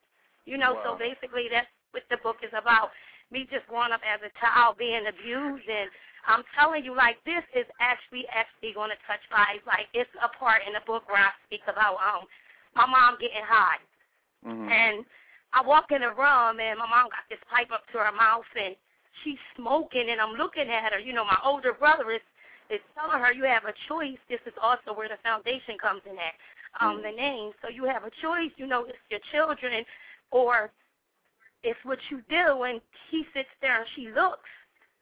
You 0.46 0.58
know, 0.58 0.80
so 0.84 0.96
basically 0.96 1.48
that's 1.52 1.68
what 1.92 2.04
the 2.10 2.18
book 2.24 2.38
is 2.44 2.52
about. 2.56 2.92
Me 3.32 3.48
just 3.52 3.68
growing 3.68 3.92
up 3.92 4.02
as 4.08 4.24
a 4.24 4.32
child 4.40 4.78
being 4.80 5.04
abused 5.08 5.68
and 5.68 5.92
I'm 6.28 6.44
telling 6.60 6.84
you, 6.84 6.92
like 6.96 7.24
this 7.24 7.44
is 7.56 7.64
actually 7.80 8.28
actually 8.36 8.76
going 8.76 8.92
to 8.92 9.00
touch 9.08 9.24
lives. 9.32 9.64
Like 9.64 9.88
it's 9.96 10.12
a 10.20 10.28
part 10.28 10.64
in 10.68 10.76
the 10.76 10.84
book 10.84 11.08
where 11.08 11.24
I 11.24 11.32
speak 11.48 11.64
about 11.72 11.96
um 12.04 12.28
my 12.76 12.86
mom 12.86 13.18
getting 13.18 13.42
high, 13.48 13.80
Mhm. 14.46 14.70
and 14.70 15.06
I 15.54 15.62
walk 15.64 15.92
in 15.92 16.02
the 16.02 16.12
room 16.12 16.60
and 16.60 16.78
my 16.78 16.86
mom 16.86 17.10
got 17.10 17.26
this 17.30 17.40
pipe 17.50 17.72
up 17.72 17.88
to 17.92 17.98
her 17.98 18.12
mouth 18.12 18.46
and 18.60 18.76
she's 19.24 19.40
smoking 19.56 20.12
and 20.12 20.20
I'm 20.22 20.36
looking 20.36 20.70
at 20.70 20.94
her. 20.94 21.00
You 21.00 21.14
know, 21.14 21.26
my 21.26 21.40
older 21.44 21.74
brother 21.74 22.12
is 22.12 22.22
is 22.70 22.82
telling 22.94 23.24
her 23.24 23.32
you 23.32 23.44
have 23.46 23.64
a 23.64 23.74
choice. 23.88 24.20
This 24.28 24.42
is 24.46 24.54
also 24.62 24.92
where 24.94 25.08
the 25.08 25.18
foundation 25.24 25.78
comes 25.80 26.02
in 26.06 26.20
at 26.20 26.36
um 26.82 27.02
the 27.02 27.12
name. 27.12 27.52
So 27.62 27.70
you 27.70 27.86
have 27.86 28.04
a 28.04 28.12
choice. 28.22 28.52
You 28.58 28.68
know, 28.68 28.86
it's 28.86 28.98
your 29.10 29.20
children 29.32 29.84
or 30.32 30.72
it's 31.64 31.80
what 31.84 32.00
you 32.10 32.22
do. 32.30 32.64
And 32.64 32.82
he 33.12 33.24
sits 33.34 33.50
there 33.62 33.80
and 33.80 33.90
she 33.96 34.10
looks. 34.12 34.50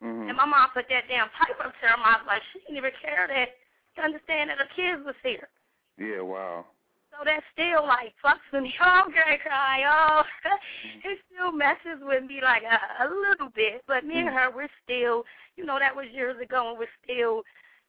Mhm. 0.03 0.29
And 0.29 0.37
my 0.37 0.45
mom 0.45 0.69
put 0.73 0.87
that 0.89 1.07
damn 1.07 1.29
pipe 1.29 1.59
up 1.63 1.73
to 1.79 1.87
her 1.87 1.97
mouth 1.97 2.25
like 2.27 2.41
she 2.51 2.59
didn't 2.59 2.77
even 2.77 2.91
care 3.01 3.27
that 3.27 3.49
to 3.95 4.01
understand 4.01 4.49
that 4.49 4.57
her 4.59 4.69
kids 4.75 5.03
was 5.05 5.15
here. 5.23 5.47
Yeah. 5.97 6.21
Wow. 6.21 6.65
So 7.17 7.23
that 7.23 7.43
still 7.53 7.87
like 7.87 8.13
fucks 8.23 8.43
with 8.51 8.63
me. 8.63 8.73
Oh, 8.81 8.83
I'm 9.05 9.09
gonna 9.09 9.37
cry. 9.37 9.83
Oh, 9.87 10.23
it 11.03 11.19
still 11.31 11.51
messes 11.51 12.03
with 12.03 12.25
me 12.25 12.41
like 12.41 12.63
a, 12.63 12.79
a 13.03 13.07
little 13.07 13.49
bit. 13.55 13.83
But 13.87 14.03
me 14.03 14.19
and 14.19 14.29
her, 14.29 14.51
we're 14.53 14.67
still, 14.83 15.23
you 15.55 15.65
know, 15.65 15.79
that 15.79 15.95
was 15.95 16.07
years 16.11 16.35
ago, 16.41 16.69
and 16.69 16.77
we're 16.77 16.91
still, 17.03 17.43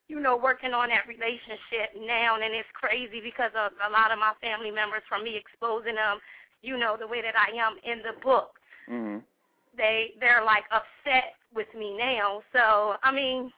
you 0.08 0.20
know, 0.20 0.36
working 0.36 0.72
on 0.72 0.88
that 0.90 1.06
relationship 1.08 1.94
now. 1.98 2.36
And 2.36 2.54
it's 2.54 2.68
crazy 2.72 3.20
because 3.20 3.50
of 3.54 3.72
a 3.86 3.90
lot 3.90 4.12
of 4.12 4.18
my 4.18 4.32
family 4.40 4.70
members 4.70 5.02
from 5.08 5.24
me 5.24 5.36
exposing 5.36 5.96
them, 5.96 6.18
you 6.62 6.78
know, 6.78 6.96
the 6.98 7.06
way 7.06 7.22
that 7.22 7.34
I 7.36 7.56
am 7.56 7.76
in 7.84 8.02
the 8.02 8.18
book 8.22 8.58
Mhm. 8.88 9.22
they 9.76 10.14
they're 10.20 10.44
like 10.44 10.64
upset 10.70 11.34
with 11.54 11.72
me 11.74 11.96
now. 11.96 12.42
So 12.52 12.96
I 13.02 13.12
mean, 13.12 13.52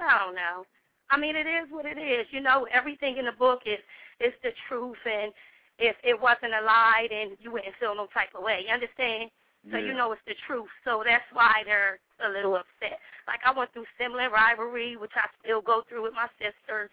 I 0.00 0.18
don't 0.18 0.34
know. 0.34 0.64
I 1.10 1.16
mean, 1.18 1.34
it 1.36 1.46
is 1.46 1.70
what 1.70 1.86
it 1.86 1.98
is. 1.98 2.26
You 2.30 2.40
know, 2.40 2.66
everything 2.70 3.16
in 3.18 3.26
the 3.26 3.32
book 3.32 3.62
is 3.66 3.80
is 4.20 4.32
the 4.42 4.52
truth, 4.68 4.98
and 5.04 5.32
if 5.78 5.96
it 6.04 6.18
wasn't 6.20 6.54
a 6.54 6.64
lie, 6.64 7.08
then 7.10 7.36
you 7.40 7.50
wouldn't 7.50 7.74
feel 7.80 7.94
no 7.94 8.06
type 8.06 8.30
of 8.34 8.42
way. 8.44 8.64
You 8.66 8.72
understand? 8.72 9.30
So 9.70 9.76
Yeah. 9.76 9.84
you 9.86 9.94
know 9.94 10.12
it's 10.12 10.22
the 10.26 10.34
truth. 10.46 10.70
So 10.84 11.02
that's 11.04 11.24
why 11.32 11.62
they're 11.66 12.00
a 12.24 12.28
little 12.28 12.56
upset. 12.56 12.98
Like 13.26 13.40
I 13.44 13.52
went 13.52 13.72
through 13.72 13.86
similar 13.98 14.30
rivalry, 14.30 14.96
which 14.96 15.12
I 15.14 15.28
still 15.44 15.60
go 15.60 15.82
through 15.88 16.02
with 16.02 16.14
my 16.14 16.28
sisters, 16.40 16.90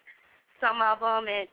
some 0.59 0.81
of 0.81 0.99
them, 0.99 1.27
and 1.27 1.47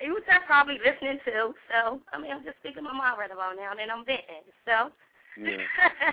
you 0.00 0.12
was 0.14 0.22
they're 0.26 0.42
probably 0.46 0.78
listening 0.78 1.20
to. 1.24 1.54
So 1.70 2.00
I 2.12 2.18
mean, 2.18 2.32
I'm 2.32 2.44
just 2.44 2.58
speaking 2.58 2.82
my 2.82 2.92
mind 2.92 3.18
right 3.18 3.30
about 3.30 3.56
now, 3.56 3.70
and 3.70 3.90
I'm 3.90 4.04
venting. 4.04 4.46
So. 4.64 4.90
Yeah. 5.38 6.12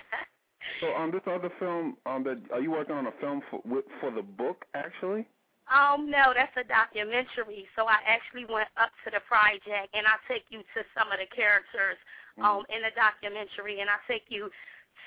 So 0.80 0.92
um, 0.94 1.12
this 1.12 1.22
other 1.26 1.50
film, 1.60 1.96
um, 2.04 2.24
that 2.24 2.40
are 2.52 2.60
you 2.60 2.70
working 2.70 2.96
on 2.96 3.06
a 3.06 3.12
film 3.20 3.42
for 3.50 3.62
for 4.00 4.10
the 4.10 4.22
book 4.22 4.64
actually? 4.74 5.26
Um, 5.72 6.10
no, 6.10 6.36
that's 6.36 6.52
a 6.60 6.64
documentary. 6.64 7.64
So 7.72 7.88
I 7.88 7.96
actually 8.04 8.44
went 8.44 8.68
up 8.76 8.92
to 9.04 9.10
the 9.10 9.20
project 9.24 9.96
and 9.96 10.04
I 10.04 10.20
take 10.28 10.44
you 10.52 10.60
to 10.60 10.80
some 10.92 11.08
of 11.08 11.16
the 11.16 11.28
characters 11.32 11.96
um 12.42 12.66
in 12.72 12.82
the 12.82 12.90
documentary 12.96 13.78
and 13.80 13.90
I 13.90 13.98
take 14.08 14.26
you 14.28 14.50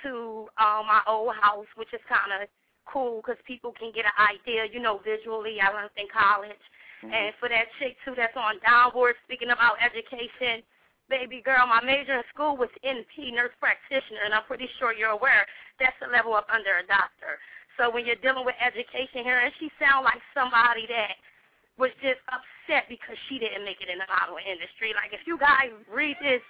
to 0.04 0.48
um 0.60 0.88
my 0.88 1.02
old 1.08 1.36
house, 1.42 1.68
which 1.76 1.92
is 1.92 2.02
kind 2.08 2.32
of 2.32 2.48
cool 2.88 3.20
because 3.20 3.40
people 3.44 3.74
can 3.76 3.92
get 3.92 4.08
an 4.08 4.16
idea, 4.16 4.64
you 4.72 4.80
know, 4.80 5.02
visually. 5.04 5.60
I 5.60 5.74
learned 5.74 5.92
in 5.98 6.08
college. 6.08 6.64
And 7.04 7.30
for 7.38 7.48
that 7.50 7.70
chick 7.78 7.94
too 8.04 8.18
that's 8.18 8.34
on 8.36 8.58
downward, 8.66 9.16
speaking 9.28 9.54
about 9.54 9.78
education, 9.78 10.66
baby 11.10 11.46
girl, 11.46 11.68
my 11.68 11.84
major 11.84 12.18
in 12.18 12.26
school 12.34 12.58
was 12.58 12.74
NP, 12.82 13.32
nurse 13.38 13.54
practitioner, 13.62 14.26
and 14.26 14.34
I'm 14.34 14.44
pretty 14.50 14.68
sure 14.80 14.98
you're 14.98 15.14
aware 15.14 15.46
that's 15.80 15.96
a 16.02 16.10
level 16.10 16.34
up 16.34 16.50
under 16.50 16.82
a 16.82 16.86
doctor. 16.90 17.38
So 17.78 17.94
when 17.94 18.10
you're 18.10 18.20
dealing 18.20 18.44
with 18.44 18.58
education 18.58 19.22
here, 19.22 19.38
and 19.38 19.54
she 19.62 19.70
sound 19.78 20.04
like 20.04 20.20
somebody 20.34 20.90
that 20.90 21.14
was 21.78 21.94
just 22.02 22.18
upset 22.34 22.90
because 22.90 23.16
she 23.30 23.38
didn't 23.38 23.62
make 23.62 23.78
it 23.80 23.90
in 23.90 24.02
the 24.02 24.10
modeling 24.10 24.50
industry. 24.50 24.98
Like 24.98 25.14
if 25.14 25.22
you 25.30 25.38
guys 25.38 25.70
read 25.86 26.18
this 26.18 26.42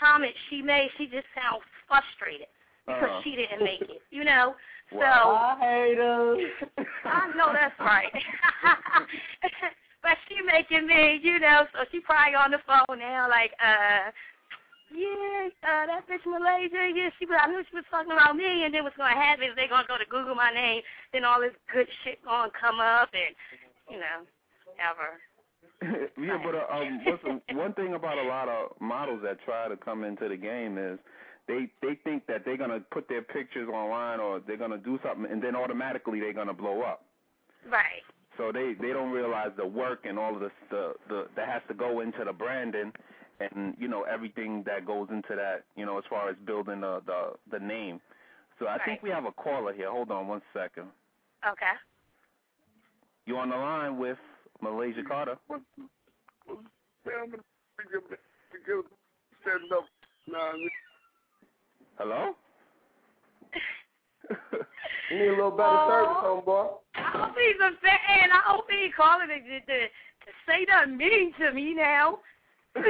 comment 0.00 0.32
she 0.48 0.62
made, 0.62 0.88
she 0.96 1.06
just 1.06 1.26
sounds 1.34 1.62
frustrated 1.86 2.48
because 2.86 3.10
Uh-huh. 3.10 3.20
she 3.22 3.36
didn't 3.36 3.62
make 3.62 3.82
it. 3.82 4.02
You 4.10 4.24
know, 4.24 4.54
so. 4.90 5.04
I 5.04 5.56
hate 5.60 5.98
her. 5.98 6.36
I 7.04 7.32
know 7.36 7.52
that's 7.52 7.78
right. 7.78 8.12
but 10.02 10.16
she 10.28 10.40
making 10.46 10.86
me, 10.86 11.20
you 11.22 11.38
know, 11.38 11.66
so 11.72 11.84
she 11.90 12.00
probably 12.00 12.34
on 12.34 12.50
the 12.50 12.62
phone 12.66 12.98
now, 12.98 13.28
like, 13.28 13.52
uh, 13.60 14.10
yeah, 14.88 15.52
uh, 15.68 15.84
that 15.84 16.08
bitch 16.08 16.24
Malaysia, 16.24 16.88
yeah, 16.96 17.10
she 17.18 17.26
was, 17.28 17.36
I 17.36 17.46
knew 17.52 17.60
she 17.68 17.76
was 17.76 17.84
talking 17.90 18.12
about 18.12 18.36
me, 18.36 18.64
and 18.64 18.72
then 18.72 18.84
what's 18.84 18.96
going 18.96 19.12
to 19.12 19.20
happen 19.20 19.44
is 19.44 19.52
they're 19.54 19.68
going 19.68 19.84
to 19.84 19.88
go 19.92 19.98
to 20.00 20.08
Google 20.08 20.34
my 20.34 20.48
name, 20.50 20.80
then 21.12 21.24
all 21.28 21.40
this 21.40 21.52
good 21.68 21.86
shit 22.04 22.24
going 22.24 22.48
to 22.48 22.56
come 22.56 22.80
up, 22.80 23.10
and, 23.12 23.36
you 23.92 24.00
know, 24.00 24.24
ever. 24.80 25.20
yeah, 25.82 26.38
but 26.42 26.54
uh, 26.54 26.76
um, 26.76 27.00
the, 27.04 27.54
one 27.54 27.72
thing 27.74 27.94
about 27.94 28.18
a 28.18 28.22
lot 28.22 28.48
of 28.48 28.80
models 28.80 29.20
that 29.22 29.38
try 29.44 29.68
to 29.68 29.76
come 29.76 30.02
into 30.02 30.28
the 30.28 30.36
game 30.36 30.76
is 30.76 30.98
they 31.46 31.70
they 31.82 31.98
think 32.02 32.26
that 32.26 32.44
they're 32.44 32.56
gonna 32.56 32.80
put 32.90 33.08
their 33.08 33.22
pictures 33.22 33.68
online 33.68 34.18
or 34.18 34.40
they're 34.46 34.56
gonna 34.56 34.78
do 34.78 34.98
something 35.04 35.30
and 35.30 35.42
then 35.42 35.54
automatically 35.54 36.18
they're 36.18 36.32
gonna 36.32 36.52
blow 36.52 36.82
up. 36.82 37.04
Right. 37.70 38.02
So 38.36 38.50
they 38.52 38.74
they 38.80 38.92
don't 38.92 39.12
realize 39.12 39.50
the 39.56 39.66
work 39.66 40.00
and 40.04 40.18
all 40.18 40.34
of 40.34 40.40
the 40.40 40.50
the, 40.70 40.94
the 41.08 41.26
that 41.36 41.48
has 41.48 41.62
to 41.68 41.74
go 41.74 42.00
into 42.00 42.24
the 42.24 42.32
branding 42.32 42.92
and 43.40 43.74
you 43.78 43.86
know 43.86 44.02
everything 44.02 44.64
that 44.66 44.84
goes 44.84 45.08
into 45.10 45.36
that 45.36 45.64
you 45.76 45.86
know 45.86 45.96
as 45.96 46.04
far 46.10 46.28
as 46.28 46.36
building 46.44 46.80
the 46.80 47.00
the 47.06 47.32
the 47.52 47.64
name. 47.64 48.00
So 48.58 48.66
I 48.66 48.78
think 48.84 49.02
we 49.02 49.10
have 49.10 49.24
a 49.24 49.32
caller 49.32 49.72
here. 49.72 49.90
Hold 49.90 50.10
on 50.10 50.26
one 50.26 50.42
second. 50.52 50.88
Okay. 51.48 51.74
You 53.26 53.36
on 53.36 53.50
the 53.50 53.56
line 53.56 53.98
with 53.98 54.18
Malaysia 54.60 55.02
Carter? 55.06 55.36
Hello? 61.98 62.34
You 65.10 65.16
need 65.18 65.28
a 65.28 65.30
little 65.40 65.50
better 65.50 65.78
Oh. 65.80 65.88
service, 65.88 66.20
homeboy. 66.20 66.68
I 66.94 67.00
hope 67.16 67.32
he's 67.38 67.56
a 67.64 67.72
fan. 67.80 68.28
I 68.30 68.42
hope 68.44 68.66
he 68.70 68.76
ain't 68.84 68.94
calling 68.94 69.28
to, 69.28 69.38
to, 69.40 69.78
to 69.88 70.30
say 70.46 70.66
nothing 70.68 70.98
mean 70.98 71.32
to 71.40 71.50
me 71.52 71.72
now. 71.72 72.18
I 72.76 72.82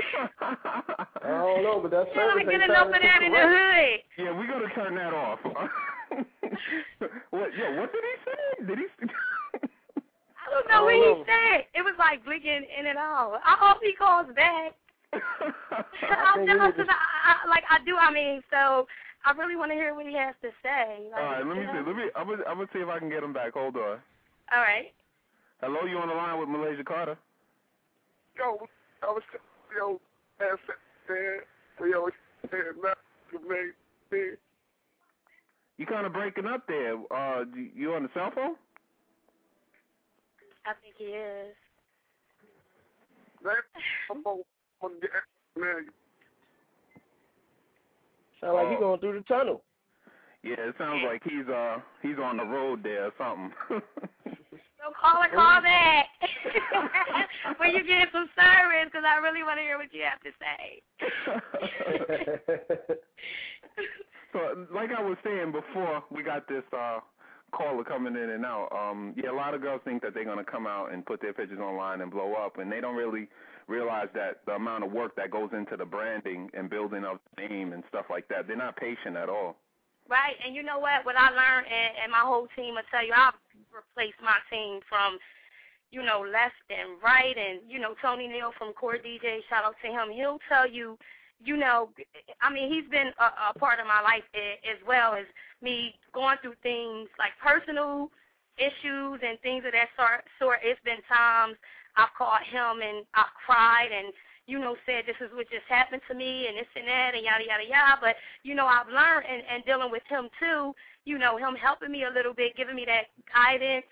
don't 1.22 1.62
know, 1.62 1.78
but 1.80 1.92
that 1.92 2.08
Yeah, 2.14 2.22
I 2.22 2.26
service 2.34 2.44
get 2.50 2.54
ain't 2.54 2.64
enough 2.64 2.88
of 2.88 2.94
sounding 2.98 3.06
that 3.06 3.22
in 3.22 3.30
the 3.32 3.38
hood. 3.38 4.02
yeah, 4.18 4.30
we're 4.36 4.48
gonna 4.50 4.74
turn 4.74 4.96
that 4.96 5.14
off. 5.14 5.38
what? 7.30 7.54
Yo, 7.54 7.76
what 7.78 7.92
did 7.92 8.02
he 8.02 8.14
say? 8.26 8.66
Did 8.66 8.78
he? 8.78 8.86
I 10.48 10.50
don't 10.50 10.68
know 10.68 10.80
I 10.80 10.96
what 10.96 10.96
he 10.96 11.24
said. 11.28 11.64
It 11.74 11.82
was 11.84 11.94
like 11.98 12.24
blinking 12.24 12.64
in 12.72 12.86
and 12.86 12.98
out. 12.98 13.40
I 13.44 13.56
hope 13.60 13.78
he 13.82 13.92
calls 13.92 14.26
back. 14.34 14.72
I'm 15.12 16.46
think 16.46 16.60
we 16.60 16.72
just, 16.76 16.90
I, 16.90 17.44
I, 17.44 17.48
like 17.48 17.64
I 17.70 17.78
do. 17.84 17.96
I 17.96 18.12
mean, 18.12 18.42
so 18.50 18.86
I 19.24 19.32
really 19.32 19.56
want 19.56 19.70
to 19.70 19.74
hear 19.74 19.94
what 19.94 20.06
he 20.06 20.14
has 20.16 20.34
to 20.42 20.48
say. 20.62 21.08
Like, 21.12 21.20
All 21.20 21.32
right, 21.32 21.46
let 21.46 21.56
me 21.56 21.62
you 21.62 21.68
see. 21.68 21.86
Let 21.86 21.96
me. 21.96 22.04
I'm 22.16 22.28
gonna. 22.28 22.44
I'm 22.48 22.56
gonna 22.56 22.68
see 22.72 22.80
if 22.80 22.88
I 22.88 22.98
can 22.98 23.08
get 23.08 23.22
him 23.22 23.32
back. 23.32 23.54
Hold 23.54 23.76
on. 23.76 24.00
All 24.52 24.60
right. 24.60 24.92
Hello, 25.60 25.84
you 25.84 25.98
on 25.98 26.08
the 26.08 26.14
line 26.14 26.38
with 26.38 26.48
Malaysia 26.48 26.84
Carter? 26.84 27.18
Yo, 28.38 28.68
I 29.02 29.06
was 29.06 29.22
yo, 29.76 30.00
ass 30.40 30.58
there, 31.08 31.44
yo, 31.80 32.08
not 32.80 32.98
to 33.32 33.38
make 33.48 33.74
me. 34.12 34.36
You 35.78 35.86
kind 35.86 36.06
of 36.06 36.12
breaking 36.12 36.46
up 36.46 36.66
there. 36.68 36.94
Uh, 37.10 37.44
you- 37.54 37.70
you 37.74 37.94
on 37.94 38.04
the 38.04 38.08
cell 38.14 38.30
phone? 38.34 38.56
I 40.68 40.74
think 40.82 40.96
he 40.98 41.04
is. 41.16 41.54
Gonna, 43.42 43.56
I'm 44.10 44.22
gonna 44.22 44.94
get, 45.00 45.10
man, 45.56 45.86
Sound 48.40 48.54
like 48.54 48.68
he 48.68 48.74
Oh. 48.76 48.80
going 48.80 49.00
through 49.00 49.18
the 49.18 49.24
tunnel. 49.24 49.64
Yeah, 50.42 50.60
it 50.60 50.74
sounds 50.78 51.02
like 51.04 51.22
he's 51.24 51.48
uh 51.48 51.80
he's 52.02 52.18
on 52.18 52.36
the 52.36 52.44
road 52.44 52.82
there 52.82 53.06
or 53.06 53.12
something. 53.16 53.52
So 54.78 54.92
call 54.94 55.20
a 55.20 55.28
call 55.28 55.60
back 55.60 56.06
when 57.58 57.74
you 57.74 57.82
get 57.82 58.12
some 58.12 58.30
service, 58.38 58.84
because 58.86 59.02
I 59.04 59.16
really 59.18 59.42
want 59.42 59.58
to 59.58 59.62
hear 59.62 59.76
what 59.76 59.92
you 59.92 60.04
have 60.04 60.20
to 60.20 60.30
say. 60.38 60.80
so, 64.32 64.66
like 64.72 64.90
I 64.96 65.02
was 65.02 65.18
saying 65.24 65.50
before, 65.50 66.04
we 66.12 66.22
got 66.22 66.46
this 66.46 66.62
uh 66.72 67.00
caller 67.50 67.84
coming 67.84 68.14
in 68.14 68.30
and 68.30 68.44
out. 68.44 68.68
Um, 68.72 69.14
yeah, 69.16 69.30
a 69.30 69.34
lot 69.34 69.54
of 69.54 69.62
girls 69.62 69.80
think 69.84 70.02
that 70.02 70.14
they're 70.14 70.24
gonna 70.24 70.44
come 70.44 70.66
out 70.66 70.92
and 70.92 71.04
put 71.04 71.20
their 71.20 71.32
pictures 71.32 71.60
online 71.60 72.00
and 72.00 72.10
blow 72.10 72.34
up, 72.34 72.58
and 72.58 72.70
they 72.70 72.80
don't 72.80 72.96
really 72.96 73.28
realize 73.66 74.08
that 74.14 74.40
the 74.46 74.52
amount 74.52 74.84
of 74.84 74.92
work 74.92 75.14
that 75.16 75.30
goes 75.30 75.50
into 75.52 75.76
the 75.76 75.84
branding 75.84 76.50
and 76.54 76.70
building 76.70 77.04
of 77.04 77.18
the 77.36 77.46
name 77.46 77.72
and 77.72 77.84
stuff 77.88 78.06
like 78.10 78.26
that. 78.28 78.46
They're 78.46 78.56
not 78.56 78.76
patient 78.76 79.16
at 79.16 79.28
all. 79.28 79.56
Right, 80.08 80.36
and 80.44 80.54
you 80.54 80.62
know 80.62 80.78
what? 80.78 81.04
What 81.04 81.16
I 81.16 81.28
learned, 81.28 81.66
and, 81.68 81.92
and 82.02 82.12
my 82.12 82.24
whole 82.24 82.48
team 82.56 82.74
will 82.74 82.88
tell 82.90 83.04
you, 83.04 83.12
I've 83.14 83.36
replaced 83.68 84.16
my 84.24 84.40
team 84.48 84.80
from, 84.88 85.18
you 85.92 86.02
know, 86.02 86.24
left 86.24 86.56
and 86.72 86.96
right, 87.04 87.36
and 87.36 87.60
you 87.68 87.78
know, 87.78 87.94
Tony 88.00 88.26
Neal 88.26 88.52
from 88.56 88.72
Core 88.72 88.96
DJ. 88.96 89.44
Shout 89.50 89.64
out 89.64 89.76
to 89.84 89.88
him. 89.88 90.08
He'll 90.10 90.40
tell 90.48 90.66
you, 90.66 90.96
you 91.44 91.56
know, 91.56 91.90
I 92.42 92.52
mean, 92.52 92.72
he's 92.72 92.88
been 92.90 93.12
a, 93.18 93.50
a 93.50 93.58
part 93.58 93.80
of 93.80 93.86
my 93.86 94.00
life 94.00 94.24
as 94.34 94.78
well 94.86 95.14
as 95.14 95.26
me 95.62 95.94
going 96.12 96.36
through 96.42 96.54
things 96.62 97.08
like 97.18 97.32
personal 97.42 98.10
issues 98.58 99.20
and 99.22 99.38
things 99.40 99.64
of 99.64 99.72
that 99.72 99.88
sort. 99.96 100.24
Sort. 100.38 100.58
It's 100.62 100.80
been 100.84 101.02
times 101.06 101.56
I've 101.96 102.14
called 102.16 102.42
him 102.50 102.82
and 102.82 103.06
I've 103.14 103.32
cried 103.46 103.90
and 103.94 104.12
you 104.48 104.58
know, 104.58 104.74
said 104.86 105.04
this 105.04 105.20
is 105.20 105.28
what 105.36 105.44
just 105.52 105.68
happened 105.68 106.00
to 106.08 106.16
me 106.16 106.48
and 106.48 106.56
this 106.56 106.72
and 106.74 106.88
that 106.88 107.12
and 107.14 107.22
yada 107.22 107.44
yada 107.44 107.68
yada. 107.68 108.00
But 108.00 108.16
you 108.42 108.56
know, 108.56 108.64
I've 108.64 108.88
learned 108.88 109.28
and, 109.28 109.44
and 109.44 109.60
dealing 109.64 109.92
with 109.92 110.02
him 110.08 110.32
too. 110.40 110.72
You 111.04 111.18
know, 111.18 111.36
him 111.36 111.54
helping 111.54 111.92
me 111.92 112.04
a 112.04 112.10
little 112.10 112.32
bit, 112.32 112.56
giving 112.56 112.74
me 112.74 112.88
that 112.88 113.12
guidance. 113.28 113.86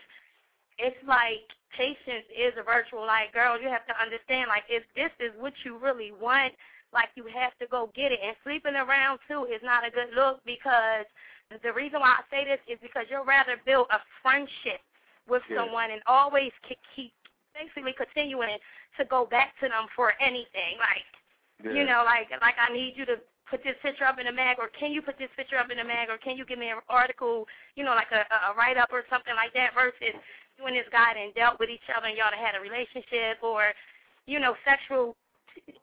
It's 0.78 0.96
like 1.06 1.44
patience 1.76 2.24
is 2.32 2.56
a 2.56 2.64
virtual. 2.64 3.04
Like, 3.04 3.36
girl, 3.36 3.60
you 3.60 3.68
have 3.68 3.84
to 3.86 3.94
understand. 4.00 4.48
Like, 4.48 4.64
if 4.68 4.82
this 4.96 5.12
is 5.20 5.32
what 5.36 5.52
you 5.64 5.76
really 5.76 6.10
want, 6.10 6.56
like 6.96 7.12
you 7.14 7.28
have 7.28 7.52
to 7.60 7.66
go 7.68 7.92
get 7.94 8.10
it. 8.10 8.18
And 8.24 8.34
sleeping 8.42 8.74
around 8.74 9.20
too 9.28 9.44
is 9.44 9.60
not 9.62 9.86
a 9.86 9.92
good 9.92 10.16
look 10.16 10.40
because 10.48 11.04
the 11.62 11.72
reason 11.72 12.00
why 12.00 12.16
I 12.18 12.24
say 12.32 12.48
this 12.48 12.58
is 12.66 12.80
because 12.80 13.04
you'll 13.12 13.28
rather 13.28 13.60
build 13.68 13.86
a 13.92 14.00
friendship 14.24 14.80
with 15.28 15.42
Yeah. 15.48 15.62
someone 15.62 15.92
and 15.92 16.02
always 16.06 16.50
keep 16.66 17.12
basically 17.54 17.92
continuing 17.92 18.58
to 18.98 19.04
go 19.04 19.24
back 19.24 19.54
to 19.60 19.68
them 19.68 19.86
for 19.94 20.14
anything. 20.20 20.78
Like, 20.78 21.06
Yeah. 21.62 21.72
you 21.72 21.84
know, 21.84 22.02
like 22.04 22.30
like 22.40 22.56
I 22.58 22.72
need 22.72 22.96
you 22.96 23.04
to 23.06 23.20
put 23.46 23.62
this 23.62 23.76
picture 23.80 24.04
up 24.04 24.18
in 24.18 24.26
the 24.26 24.32
mag, 24.32 24.58
or 24.58 24.68
can 24.68 24.90
you 24.90 25.00
put 25.00 25.18
this 25.18 25.30
picture 25.36 25.56
up 25.56 25.70
in 25.70 25.76
the 25.78 25.84
mag, 25.84 26.10
or 26.10 26.18
can 26.18 26.36
you 26.36 26.44
give 26.44 26.58
me 26.58 26.68
an 26.70 26.80
article, 26.88 27.46
you 27.76 27.84
know, 27.84 27.94
like 27.94 28.10
a, 28.10 28.26
a 28.50 28.54
write 28.58 28.76
up 28.76 28.90
or 28.92 29.04
something 29.08 29.36
like 29.36 29.52
that, 29.54 29.72
versus 29.72 30.14
you 30.58 30.66
and 30.66 30.74
this 30.74 30.88
guy 30.90 31.12
and 31.14 31.32
dealt 31.34 31.60
with 31.60 31.70
each 31.70 31.88
other 31.96 32.08
and 32.08 32.16
y'all 32.16 32.32
had 32.34 32.56
a 32.56 32.60
relationship, 32.60 33.38
or 33.42 33.72
you 34.26 34.40
know, 34.40 34.56
sexual, 34.64 35.14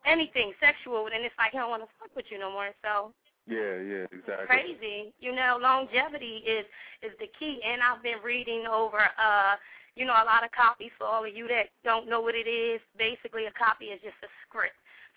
anything 0.05 0.53
sexual, 0.59 1.07
and 1.07 1.25
it's 1.25 1.35
like 1.37 1.51
he 1.51 1.57
don't 1.57 1.69
want 1.69 1.83
to 1.83 1.89
fuck 1.99 2.15
with 2.15 2.25
you 2.29 2.39
no 2.39 2.51
more. 2.51 2.71
So 2.83 3.13
Yeah, 3.47 3.77
yeah, 3.81 4.05
exactly. 4.11 4.47
crazy. 4.47 5.13
You 5.19 5.33
know, 5.35 5.57
longevity 5.61 6.43
is 6.45 6.65
is 7.01 7.11
the 7.19 7.27
key. 7.39 7.59
And 7.65 7.81
I've 7.81 8.03
been 8.03 8.21
reading 8.23 8.65
over 8.67 8.99
uh, 8.99 9.55
you 9.95 10.05
know, 10.05 10.13
a 10.13 10.25
lot 10.25 10.43
of 10.43 10.51
copies 10.51 10.89
for 10.97 11.05
all 11.05 11.25
of 11.25 11.35
you 11.35 11.47
that 11.47 11.69
don't 11.83 12.09
know 12.09 12.21
what 12.21 12.35
it 12.35 12.49
is. 12.49 12.81
Basically 12.97 13.45
a 13.45 13.53
copy 13.53 13.93
is 13.93 14.01
just 14.01 14.17
a 14.23 14.31
script. 14.47 14.73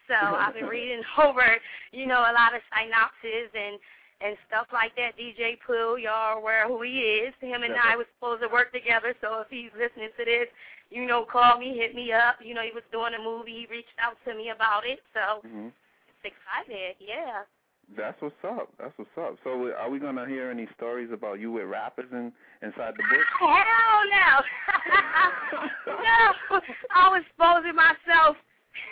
So 0.09 0.14
I've 0.14 0.54
been 0.54 0.70
reading 0.70 1.02
over, 1.22 1.57
you 1.92 2.07
know, 2.07 2.20
a 2.20 2.35
lot 2.35 2.54
of 2.54 2.61
synopses 2.70 3.50
and 3.54 3.78
and 4.24 4.37
stuff 4.48 4.66
like 4.72 4.96
that. 4.96 5.12
DJ 5.20 5.61
Pooh, 5.61 6.00
y'all 6.00 6.33
are 6.33 6.38
aware 6.40 6.66
who 6.66 6.81
he 6.81 7.20
is. 7.20 7.35
Him 7.40 7.64
and 7.64 7.76
I 7.76 7.96
was 7.96 8.07
supposed 8.16 8.40
to 8.40 8.48
work 8.48 8.72
together, 8.72 9.12
so 9.20 9.44
if 9.44 9.48
he's 9.52 9.68
listening 9.76 10.09
to 10.16 10.24
this, 10.24 10.48
you 10.90 11.07
know, 11.07 11.25
call 11.31 11.59
me, 11.59 11.77
hit 11.77 11.94
me 11.94 12.12
up. 12.12 12.37
You 12.42 12.55
know, 12.55 12.62
he 12.62 12.72
was 12.72 12.85
doing 12.92 13.12
a 13.18 13.22
movie, 13.22 13.66
he 13.66 13.66
reached 13.70 13.96
out 14.01 14.16
to 14.27 14.35
me 14.35 14.51
about 14.55 14.87
it. 14.87 15.01
So 15.14 15.46
hmm 15.46 15.68
it's 16.09 16.35
excited, 16.35 16.96
yeah. 17.01 17.42
That's 17.94 18.20
what's 18.20 18.35
up. 18.42 18.72
That's 18.79 18.92
what's 18.96 19.11
up. 19.16 19.37
So, 19.44 19.70
are 19.79 19.88
we 19.88 20.01
gonna 20.01 20.27
hear 20.27 20.51
any 20.51 20.66
stories 20.77 21.11
about 21.12 21.38
you 21.38 21.53
with 21.53 21.66
rappers 21.66 22.11
in, 22.11 22.33
inside 22.61 22.94
the 22.96 23.05
book? 23.05 23.27
Hell 23.38 24.01
no. 24.11 24.42
no. 26.03 26.61
I 26.94 27.09
was 27.11 27.22
exposing 27.22 27.77
myself. 27.77 28.37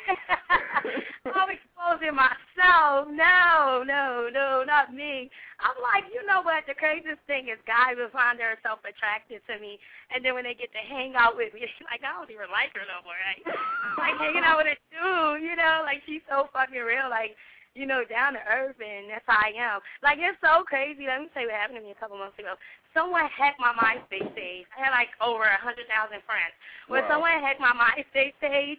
I'm 1.35 1.51
exposing 1.51 2.15
myself. 2.15 3.09
No, 3.11 3.83
no, 3.85 4.29
no, 4.33 4.63
not 4.67 4.93
me. 4.93 5.31
I'm 5.61 5.79
like, 5.81 6.09
you 6.13 6.25
know 6.27 6.43
what? 6.43 6.65
The 6.69 6.77
craziest 6.77 7.23
thing 7.27 7.49
is 7.49 7.59
guys 7.65 7.97
will 7.97 8.13
find 8.13 8.37
themselves 8.37 8.85
attracted 8.85 9.41
to 9.49 9.57
me, 9.59 9.81
and 10.13 10.25
then 10.25 10.35
when 10.37 10.45
they 10.45 10.55
get 10.55 10.73
to 10.77 10.83
hang 10.85 11.17
out 11.17 11.37
with 11.37 11.55
me, 11.55 11.65
like 11.91 12.05
I 12.05 12.13
don't 12.13 12.31
even 12.31 12.53
like 12.53 12.73
her 12.77 12.85
no 12.85 13.01
more. 13.03 13.17
Right? 13.17 13.43
like 14.01 14.17
hanging 14.21 14.45
out 14.45 14.61
with 14.61 14.75
a 14.75 14.79
dude, 14.93 15.43
you 15.43 15.57
know, 15.57 15.83
like 15.85 16.05
she's 16.05 16.25
so 16.29 16.53
fucking 16.53 16.85
real. 16.85 17.09
Like 17.09 17.37
you 17.75 17.87
know, 17.91 18.07
down 18.07 18.39
to 18.39 18.43
earth, 18.47 18.79
and 18.79 19.11
that's 19.11 19.27
how 19.27 19.43
I 19.43 19.51
am. 19.59 19.83
Like, 19.99 20.23
it's 20.23 20.39
so 20.39 20.63
crazy. 20.63 21.11
Let 21.11 21.27
me 21.27 21.29
tell 21.35 21.43
you 21.43 21.51
what 21.51 21.59
happened 21.59 21.83
to 21.83 21.85
me 21.85 21.91
a 21.91 21.99
couple 21.99 22.15
months 22.15 22.39
ago. 22.39 22.55
Someone 22.95 23.27
hacked 23.27 23.59
my 23.59 23.75
MySpace 23.75 24.31
page. 24.39 24.63
I 24.71 24.87
had 24.87 24.95
like 24.95 25.11
over 25.19 25.43
a 25.43 25.59
100,000 25.59 25.83
friends. 26.23 26.55
When 26.87 27.03
Wow. 27.03 27.19
someone 27.19 27.35
hacked 27.43 27.59
my 27.59 27.75
MySpace 27.75 28.39
page, 28.39 28.79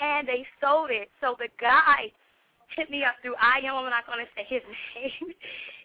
and 0.00 0.28
they 0.28 0.46
sold 0.60 0.90
it. 0.90 1.08
So 1.20 1.36
the 1.38 1.48
guy 1.60 2.12
hit 2.74 2.90
me 2.90 3.04
up 3.04 3.16
through 3.22 3.38
IM. 3.38 3.72
I'm 3.72 3.90
not 3.90 4.06
going 4.06 4.20
to 4.20 4.30
say 4.36 4.44
his 4.48 4.64
name. 4.96 5.32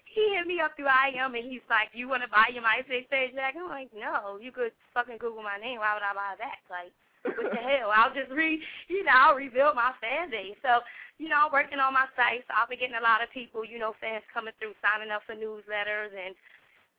he 0.09 0.23
hit 0.35 0.47
me 0.47 0.59
up 0.59 0.75
through 0.75 0.91
IM, 0.91 1.35
and 1.35 1.45
he's 1.45 1.65
like, 1.69 1.93
you 1.93 2.09
want 2.09 2.23
to 2.23 2.31
buy 2.31 2.51
your 2.51 2.63
MySpace 2.63 3.07
page 3.07 3.35
back? 3.35 3.55
I'm 3.55 3.69
like, 3.69 3.91
no. 3.95 4.39
You 4.41 4.51
could 4.51 4.75
fucking 4.93 5.19
Google 5.19 5.43
my 5.43 5.57
name. 5.61 5.79
Why 5.79 5.95
would 5.95 6.05
I 6.05 6.15
buy 6.15 6.35
that? 6.39 6.59
Like, 6.67 6.91
what 7.23 7.53
the 7.53 7.61
hell? 7.79 7.93
I'll 7.93 8.13
just 8.13 8.31
re, 8.33 8.59
you 8.89 9.03
know, 9.03 9.15
I'll 9.15 9.39
rebuild 9.39 9.75
my 9.75 9.93
fan 10.01 10.29
base. 10.31 10.57
So, 10.61 10.83
you 11.21 11.29
know, 11.29 11.47
I'm 11.47 11.53
working 11.53 11.79
on 11.79 11.93
my 11.93 12.09
site. 12.17 12.43
So 12.49 12.57
I'll 12.57 12.67
be 12.69 12.81
getting 12.81 12.97
a 12.97 13.05
lot 13.05 13.21
of 13.21 13.29
people, 13.29 13.63
you 13.63 13.77
know, 13.77 13.93
fans 14.01 14.25
coming 14.33 14.55
through, 14.57 14.73
signing 14.81 15.13
up 15.13 15.21
for 15.23 15.37
newsletters 15.37 16.11
and 16.11 16.33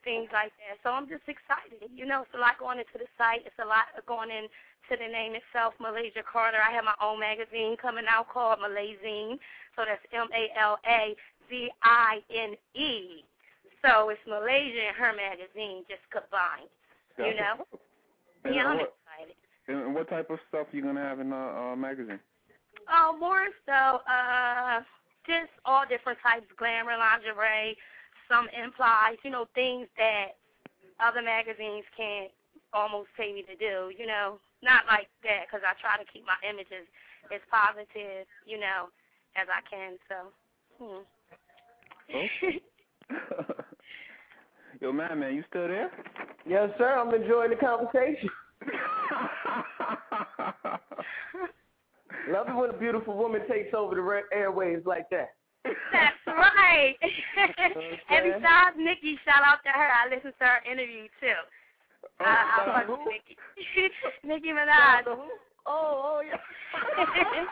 things 0.05 0.29
like 0.33 0.53
that. 0.63 0.79
So 0.83 0.91
I'm 0.91 1.09
just 1.09 1.27
excited. 1.27 1.91
You 1.95 2.07
know, 2.07 2.23
it's 2.23 2.35
a 2.35 2.43
lot 2.43 2.59
going 2.59 2.79
into 2.79 2.99
the 2.99 3.09
site. 3.19 3.43
It's 3.47 3.59
a 3.63 3.67
lot 3.67 3.91
going 4.07 4.31
into 4.31 4.93
the 4.95 5.09
name 5.11 5.35
itself, 5.35 5.75
Malaysia 5.81 6.23
Carter. 6.23 6.59
I 6.61 6.71
have 6.75 6.85
my 6.85 6.99
own 7.01 7.19
magazine 7.19 7.77
coming 7.81 8.05
out 8.11 8.29
called 8.29 8.59
Malazine. 8.61 9.39
So 9.75 9.83
that's 9.87 10.03
M 10.13 10.29
A 10.35 10.51
L 10.59 10.79
A 10.87 11.15
Z 11.49 11.71
I 11.83 12.21
N 12.31 12.55
E. 12.75 13.25
So 13.83 14.11
it's 14.11 14.21
Malaysia 14.29 14.93
and 14.93 14.97
her 14.97 15.13
magazine 15.15 15.83
just 15.89 16.05
combined. 16.13 16.71
You 17.19 17.35
know? 17.35 17.67
And, 18.45 18.55
Yeah, 18.55 18.67
I'm 18.67 18.79
what, 18.79 18.95
excited. 18.95 19.37
and 19.69 19.95
what 19.95 20.09
type 20.09 20.31
of 20.31 20.39
stuff 20.49 20.67
are 20.73 20.77
you 20.77 20.83
gonna 20.83 21.01
have 21.03 21.21
in 21.21 21.31
the 21.31 21.37
uh, 21.37 21.77
magazine? 21.77 22.21
Oh, 22.91 23.17
more 23.19 23.47
so, 23.67 24.01
uh, 24.11 24.81
just 25.27 25.53
all 25.65 25.85
different 25.89 26.19
types, 26.23 26.47
glamour, 26.59 26.97
lingerie, 26.99 27.77
some 28.33 28.49
implies, 28.57 29.21
you 29.23 29.31
know, 29.31 29.47
things 29.55 29.87
that 29.99 30.37
other 31.05 31.21
magazines 31.21 31.85
can't 31.95 32.31
almost 32.73 33.11
pay 33.17 33.33
me 33.33 33.43
to 33.43 33.55
do, 33.57 33.91
you 33.97 34.07
know. 34.07 34.39
Not 34.63 34.87
like 34.89 35.09
that, 35.25 35.47
because 35.47 35.61
I 35.67 35.75
try 35.81 35.99
to 36.03 36.11
keep 36.11 36.25
my 36.25 36.37
images 36.49 36.87
as 37.35 37.41
positive, 37.51 38.27
you 38.47 38.59
know, 38.59 38.89
as 39.37 39.47
I 39.53 39.61
can, 39.69 39.99
so. 40.09 40.33
Hmm. 40.81 41.03
Okay. 42.09 42.63
Yo, 44.81 44.93
man, 44.93 45.19
man, 45.21 45.35
you 45.35 45.45
still 45.49 45.69
there? 45.69 45.91
Yes, 46.47 46.71
sir. 46.79 46.99
I'm 46.99 47.15
enjoying 47.15 47.51
the 47.51 47.57
conversation. 47.57 48.31
Love 52.31 52.49
it 52.49 52.55
when 52.55 52.71
a 52.71 52.79
beautiful 52.79 53.17
woman 53.17 53.43
takes 53.49 53.75
over 53.75 53.95
the 53.95 54.23
airwaves 54.35 54.87
like 54.87 55.11
that. 55.11 55.35
That's 55.65 56.23
right. 56.27 56.97
and 58.11 58.23
Okay. 58.25 58.35
besides 58.35 58.77
Nikki, 58.79 59.19
shout 59.25 59.45
out 59.45 59.63
to 59.65 59.71
her. 59.71 59.89
I 59.93 60.09
listened 60.11 60.35
to 60.39 60.45
her 60.45 60.61
interview 60.67 61.07
too. 61.21 61.39
Oh, 62.21 62.25
I, 62.25 62.35
I 62.35 62.57
shout 62.57 62.69
out 62.69 62.87
fuck 62.87 62.99
to? 62.99 63.11
Nikki. 63.11 63.37
Shout 64.03 65.07
Minaj. 65.07 65.07
Oh, 65.07 65.31
oh 65.67 66.23
yeah. 66.27 66.37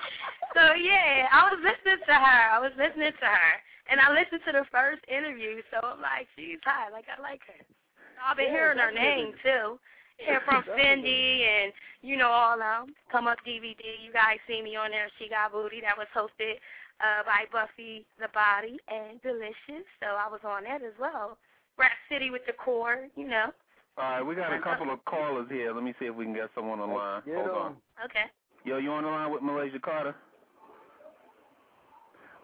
so 0.54 0.74
yeah, 0.74 1.28
I 1.30 1.50
was 1.50 1.60
listening 1.62 2.02
to 2.06 2.14
her. 2.14 2.42
I 2.50 2.58
was 2.58 2.72
listening 2.76 3.12
to 3.12 3.28
her, 3.28 3.52
and 3.90 4.00
I 4.00 4.10
listened 4.10 4.42
to 4.46 4.52
the 4.52 4.66
first 4.72 5.02
interview. 5.06 5.62
So 5.70 5.78
I'm 5.86 6.02
like, 6.02 6.26
she's 6.34 6.58
hot. 6.64 6.92
Like 6.92 7.06
I 7.06 7.20
like 7.22 7.40
her. 7.46 7.60
So 7.62 8.20
I've 8.26 8.36
been 8.36 8.50
Yeah, 8.50 8.74
hearing 8.74 8.78
her 8.78 8.90
name 8.90 9.34
too. 9.42 9.78
Hear 10.18 10.42
from. 10.44 10.64
Fendi 10.76 11.46
and 11.46 11.72
you 12.02 12.16
know 12.16 12.28
all 12.28 12.60
um, 12.60 12.90
them. 12.90 12.94
come 13.10 13.26
up 13.26 13.38
DVD. 13.46 13.80
You 14.02 14.12
guys 14.12 14.36
see 14.46 14.60
me 14.60 14.76
on 14.76 14.90
there. 14.90 15.08
She 15.18 15.28
got 15.28 15.52
booty. 15.52 15.80
That 15.80 15.96
was 15.96 16.08
hosted 16.12 16.58
uh 17.00 17.22
by 17.24 17.44
Buffy 17.52 18.06
the 18.18 18.28
Body 18.32 18.78
and 18.88 19.20
Delicious. 19.22 19.84
So 20.00 20.06
I 20.16 20.28
was 20.30 20.40
on 20.44 20.64
that 20.64 20.82
as 20.82 20.94
well. 21.00 21.36
Rap 21.78 21.92
City 22.10 22.30
with 22.30 22.42
the 22.46 22.52
core, 22.52 23.08
you 23.16 23.26
know. 23.28 23.52
All 23.98 24.04
right, 24.04 24.22
we 24.22 24.34
got 24.34 24.52
a 24.52 24.60
couple 24.60 24.90
of 24.92 25.04
callers 25.04 25.48
here. 25.50 25.72
Let 25.74 25.82
me 25.84 25.94
see 25.98 26.06
if 26.06 26.14
we 26.14 26.24
can 26.24 26.34
get 26.34 26.50
someone 26.54 26.80
on 26.80 26.88
the 26.90 26.94
line. 26.94 27.22
Get 27.26 27.36
Hold 27.36 27.48
'em. 27.50 27.56
on. 27.56 27.76
Okay. 28.04 28.24
Yo, 28.64 28.76
you 28.78 28.90
on 28.92 29.04
the 29.04 29.10
line 29.10 29.30
with 29.32 29.42
Malaysia 29.42 29.78
Carter? 29.78 30.14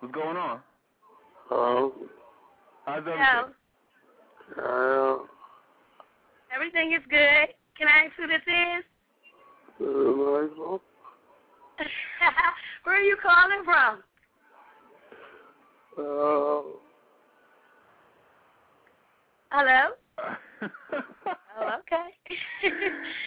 What's 0.01 0.14
going 0.14 0.37
on? 0.37 0.61
Oh, 1.51 1.95
How's 2.85 3.05
So, 3.05 3.11
everything? 3.11 3.55
uh, 4.64 5.16
everything 6.55 6.92
is 6.92 7.03
good. 7.09 7.55
Can 7.79 7.88
I 7.88 8.07
ask 8.07 8.12
who 8.16 8.27
this 8.27 8.42
is? 8.47 8.85
uh, 9.81 10.79
Where 12.85 12.97
are 12.97 13.01
you 13.01 13.16
calling 13.23 13.64
from? 13.64 14.03
Uh, 15.98 16.62
Hello? 19.50 19.90
Oh, 21.59 21.70
okay. 21.80 22.12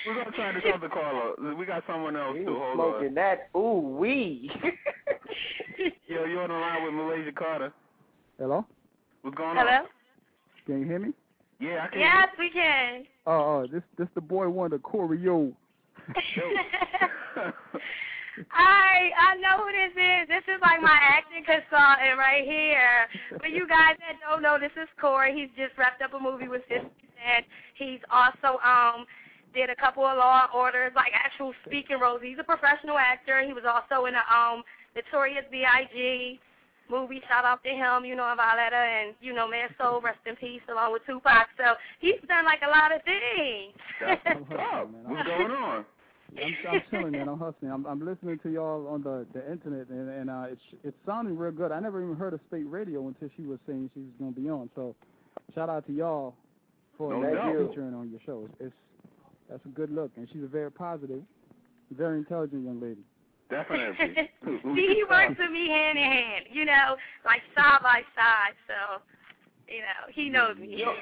We're 0.05 0.13
gonna 0.13 0.35
try 0.35 0.51
this 0.53 0.63
other 0.71 0.87
caller. 0.87 1.55
We 1.55 1.65
got 1.65 1.83
someone 1.87 2.15
else 2.15 2.37
He 2.37 2.45
too. 2.45 2.51
was 2.51 2.75
Hold 2.75 2.93
smoking 2.93 3.15
that. 3.15 3.49
Ooh 3.55 3.79
wee. 3.99 4.51
Yo, 6.07 6.25
you 6.25 6.39
on 6.39 6.49
the 6.49 6.55
line 6.55 6.83
with 6.83 6.93
Malaysia 6.93 7.31
Carter? 7.31 7.73
Hello? 8.37 8.65
What's 9.23 9.35
going 9.35 9.57
on? 9.57 9.65
Hello? 9.65 9.87
Can 10.67 10.81
you 10.81 10.85
hear 10.85 10.99
me? 10.99 11.13
Yeah, 11.59 11.85
I 11.85 11.87
can. 11.87 11.99
Yes, 12.01 12.27
we 12.37 12.51
can. 12.51 13.03
Oh, 13.25 13.31
oh, 13.63 13.67
this 13.71 13.81
this 13.97 14.07
the 14.13 14.21
boy 14.21 14.47
wonder 14.47 14.77
Corey 14.77 15.19
Yo. 15.19 15.51
I 18.51 19.11
I 19.17 19.35
know 19.37 19.63
who 19.63 19.69
this 19.71 19.95
is. 19.95 20.27
This 20.27 20.45
is 20.47 20.61
like 20.61 20.81
my 20.81 20.95
acting 20.95 21.43
consultant 21.43 22.17
right 22.17 22.43
here. 22.45 23.07
For 23.39 23.47
you 23.47 23.67
guys 23.67 23.95
that 23.99 24.19
don't 24.23 24.41
know, 24.41 24.57
this 24.59 24.71
is 24.81 24.87
Corey. 24.99 25.35
He's 25.35 25.51
just 25.57 25.77
wrapped 25.77 26.01
up 26.01 26.13
a 26.13 26.19
movie 26.19 26.47
with 26.47 26.61
50 26.69 26.87
Cent. 26.87 27.45
He's 27.75 27.99
also 28.11 28.59
um 28.63 29.05
did 29.53 29.69
a 29.69 29.75
couple 29.75 30.05
of 30.05 30.17
Law 30.17 30.47
Orders, 30.53 30.93
like 30.95 31.11
actual 31.13 31.53
speaking 31.65 31.99
roles. 31.99 32.21
He's 32.23 32.37
a 32.39 32.43
professional 32.43 32.97
actor. 32.97 33.41
He 33.45 33.53
was 33.53 33.63
also 33.67 34.05
in 34.05 34.13
a 34.15 34.23
um 34.31 34.63
Notorious 34.95 35.45
B.I.G. 35.51 36.39
movie. 36.89 37.21
Shout 37.27 37.45
out 37.45 37.63
to 37.63 37.69
him, 37.69 38.05
you 38.05 38.15
know, 38.15 38.29
and 38.29 38.39
Voletta, 38.39 38.73
and 38.73 39.15
you 39.21 39.33
know, 39.33 39.47
Man 39.47 39.69
Soul, 39.77 40.01
rest 40.01 40.19
in 40.25 40.35
peace, 40.35 40.61
along 40.69 40.93
with 40.93 41.05
Tupac. 41.05 41.47
So 41.57 41.75
he's 41.99 42.19
done 42.27 42.45
like 42.45 42.61
a 42.65 42.69
lot 42.69 42.95
of 42.95 43.01
things. 43.03 43.73
That's 44.01 44.39
what's 44.49 44.61
up. 44.61 44.89
man. 44.91 45.03
What's 45.05 45.27
going 45.27 45.51
on? 45.51 45.85
I'm, 46.37 46.55
I'm 46.69 46.81
chilling, 46.89 47.11
man. 47.11 47.27
I'm 47.27 47.39
hustling. 47.39 47.71
I'm, 47.71 47.85
I'm 47.85 48.05
listening 48.05 48.39
to 48.39 48.49
y'all 48.49 48.87
on 48.87 49.03
the 49.03 49.25
the 49.33 49.51
internet, 49.51 49.89
and 49.89 50.09
and 50.09 50.29
uh, 50.29 50.45
it's 50.51 50.61
it's 50.83 50.97
sounding 51.05 51.37
real 51.37 51.51
good. 51.51 51.71
I 51.71 51.79
never 51.79 52.03
even 52.03 52.15
heard 52.15 52.33
of 52.33 52.39
SPATE 52.47 52.67
radio 52.67 53.07
until 53.07 53.29
she 53.35 53.43
was 53.43 53.59
saying 53.67 53.89
she 53.93 54.01
was 54.01 54.11
gonna 54.19 54.31
be 54.31 54.49
on. 54.49 54.69
So, 54.75 54.95
shout 55.55 55.69
out 55.69 55.85
to 55.87 55.93
y'all 55.93 56.35
for 56.97 57.13
No 57.13 57.21
that 57.21 57.35
doubt. 57.35 57.69
featuring 57.69 57.93
on 57.93 58.09
your 58.09 58.19
show. 58.25 58.45
It's, 58.45 58.67
it's 58.67 58.75
that's 59.49 59.65
a 59.65 59.69
good 59.69 59.91
look, 59.91 60.11
and 60.15 60.27
she's 60.31 60.43
a 60.43 60.47
very 60.47 60.71
positive, 60.71 61.21
very 61.91 62.19
intelligent 62.19 62.63
young 62.63 62.79
lady. 62.79 63.01
Definitely. 63.49 64.29
See, 64.75 64.93
he 64.93 65.03
works 65.09 65.35
with 65.39 65.49
me 65.49 65.69
hand 65.69 65.97
in 65.97 66.03
hand, 66.03 66.45
you 66.51 66.65
know, 66.65 66.95
like 67.25 67.41
side 67.55 67.79
by 67.81 68.01
side. 68.15 68.53
So, 68.67 69.01
you 69.67 69.79
know, 69.79 70.13
he 70.13 70.29
knows 70.29 70.55
me. 70.57 70.77
Yo, 70.77 70.93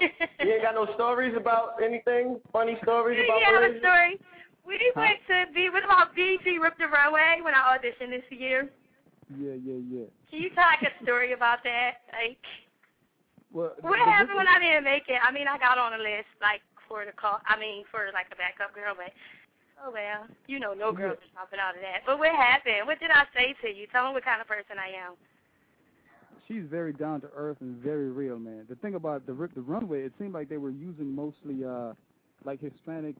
you 0.45 0.53
ain't 0.53 0.61
got 0.63 0.75
no 0.75 0.87
stories 0.95 1.35
about 1.35 1.81
anything? 1.83 2.39
Funny 2.53 2.77
stories 2.83 3.19
about 3.27 3.41
yeah, 3.41 3.49
I 3.49 3.61
have 3.63 3.75
a 3.75 3.79
story. 3.79 4.19
We 4.67 4.75
went 4.95 5.19
to 5.31 5.45
be 5.55 5.69
what 5.69 5.85
about 5.85 6.13
BET 6.15 6.43
Rip 6.43 6.77
the 6.77 6.87
Runway 6.87 7.39
when 7.41 7.55
I 7.55 7.77
auditioned 7.77 8.11
this 8.11 8.27
year. 8.29 8.69
Yeah, 9.31 9.55
yeah, 9.63 9.79
yeah. 9.89 10.07
Can 10.29 10.39
you 10.41 10.49
tell 10.51 10.65
like 10.67 10.83
a 10.83 10.91
story 11.03 11.31
about 11.33 11.63
that? 11.63 12.03
Like, 12.11 12.37
Well, 13.51 13.73
what 13.81 13.99
happened 13.99 14.37
when 14.37 14.47
I 14.47 14.59
didn't 14.59 14.83
make 14.83 15.07
it? 15.07 15.19
I 15.23 15.31
mean, 15.31 15.47
I 15.47 15.57
got 15.57 15.77
on 15.77 15.93
the 15.93 16.03
list 16.03 16.27
like 16.41 16.61
for 16.87 17.05
the 17.05 17.11
call. 17.13 17.39
I 17.47 17.57
mean, 17.59 17.83
for 17.91 18.11
like 18.13 18.27
a 18.31 18.35
backup 18.35 18.75
girl, 18.75 18.93
but 18.95 19.11
oh 19.83 19.91
well, 19.91 20.27
you 20.47 20.59
know, 20.59 20.73
no 20.73 20.91
girls 20.91 21.17
are 21.19 21.31
dropping 21.33 21.59
out 21.59 21.75
of 21.75 21.81
that. 21.81 22.03
But 22.05 22.19
what 22.19 22.35
happened? 22.35 22.87
What 22.87 22.99
did 22.99 23.11
I 23.11 23.23
say 23.35 23.55
to 23.63 23.67
you? 23.73 23.87
Tell 23.91 24.07
me 24.07 24.13
what 24.13 24.25
kind 24.25 24.41
of 24.41 24.47
person 24.47 24.75
I 24.79 24.91
am. 24.95 25.15
she's 26.47 26.63
very 26.69 26.93
down 26.93 27.21
to 27.21 27.27
earth 27.35 27.57
and 27.61 27.75
very 27.77 28.09
real, 28.11 28.39
man. 28.39 28.65
The 28.69 28.75
thing 28.75 28.95
about 28.95 29.25
the 29.25 29.33
rip 29.33 29.53
the 29.55 29.61
runway, 29.61 30.03
it 30.03 30.13
seemed 30.19 30.33
like 30.33 30.49
they 30.49 30.57
were 30.57 30.71
using 30.71 31.13
mostly 31.15 31.63
uh 31.63 31.93
like 32.45 32.59
Hispanic 32.61 33.15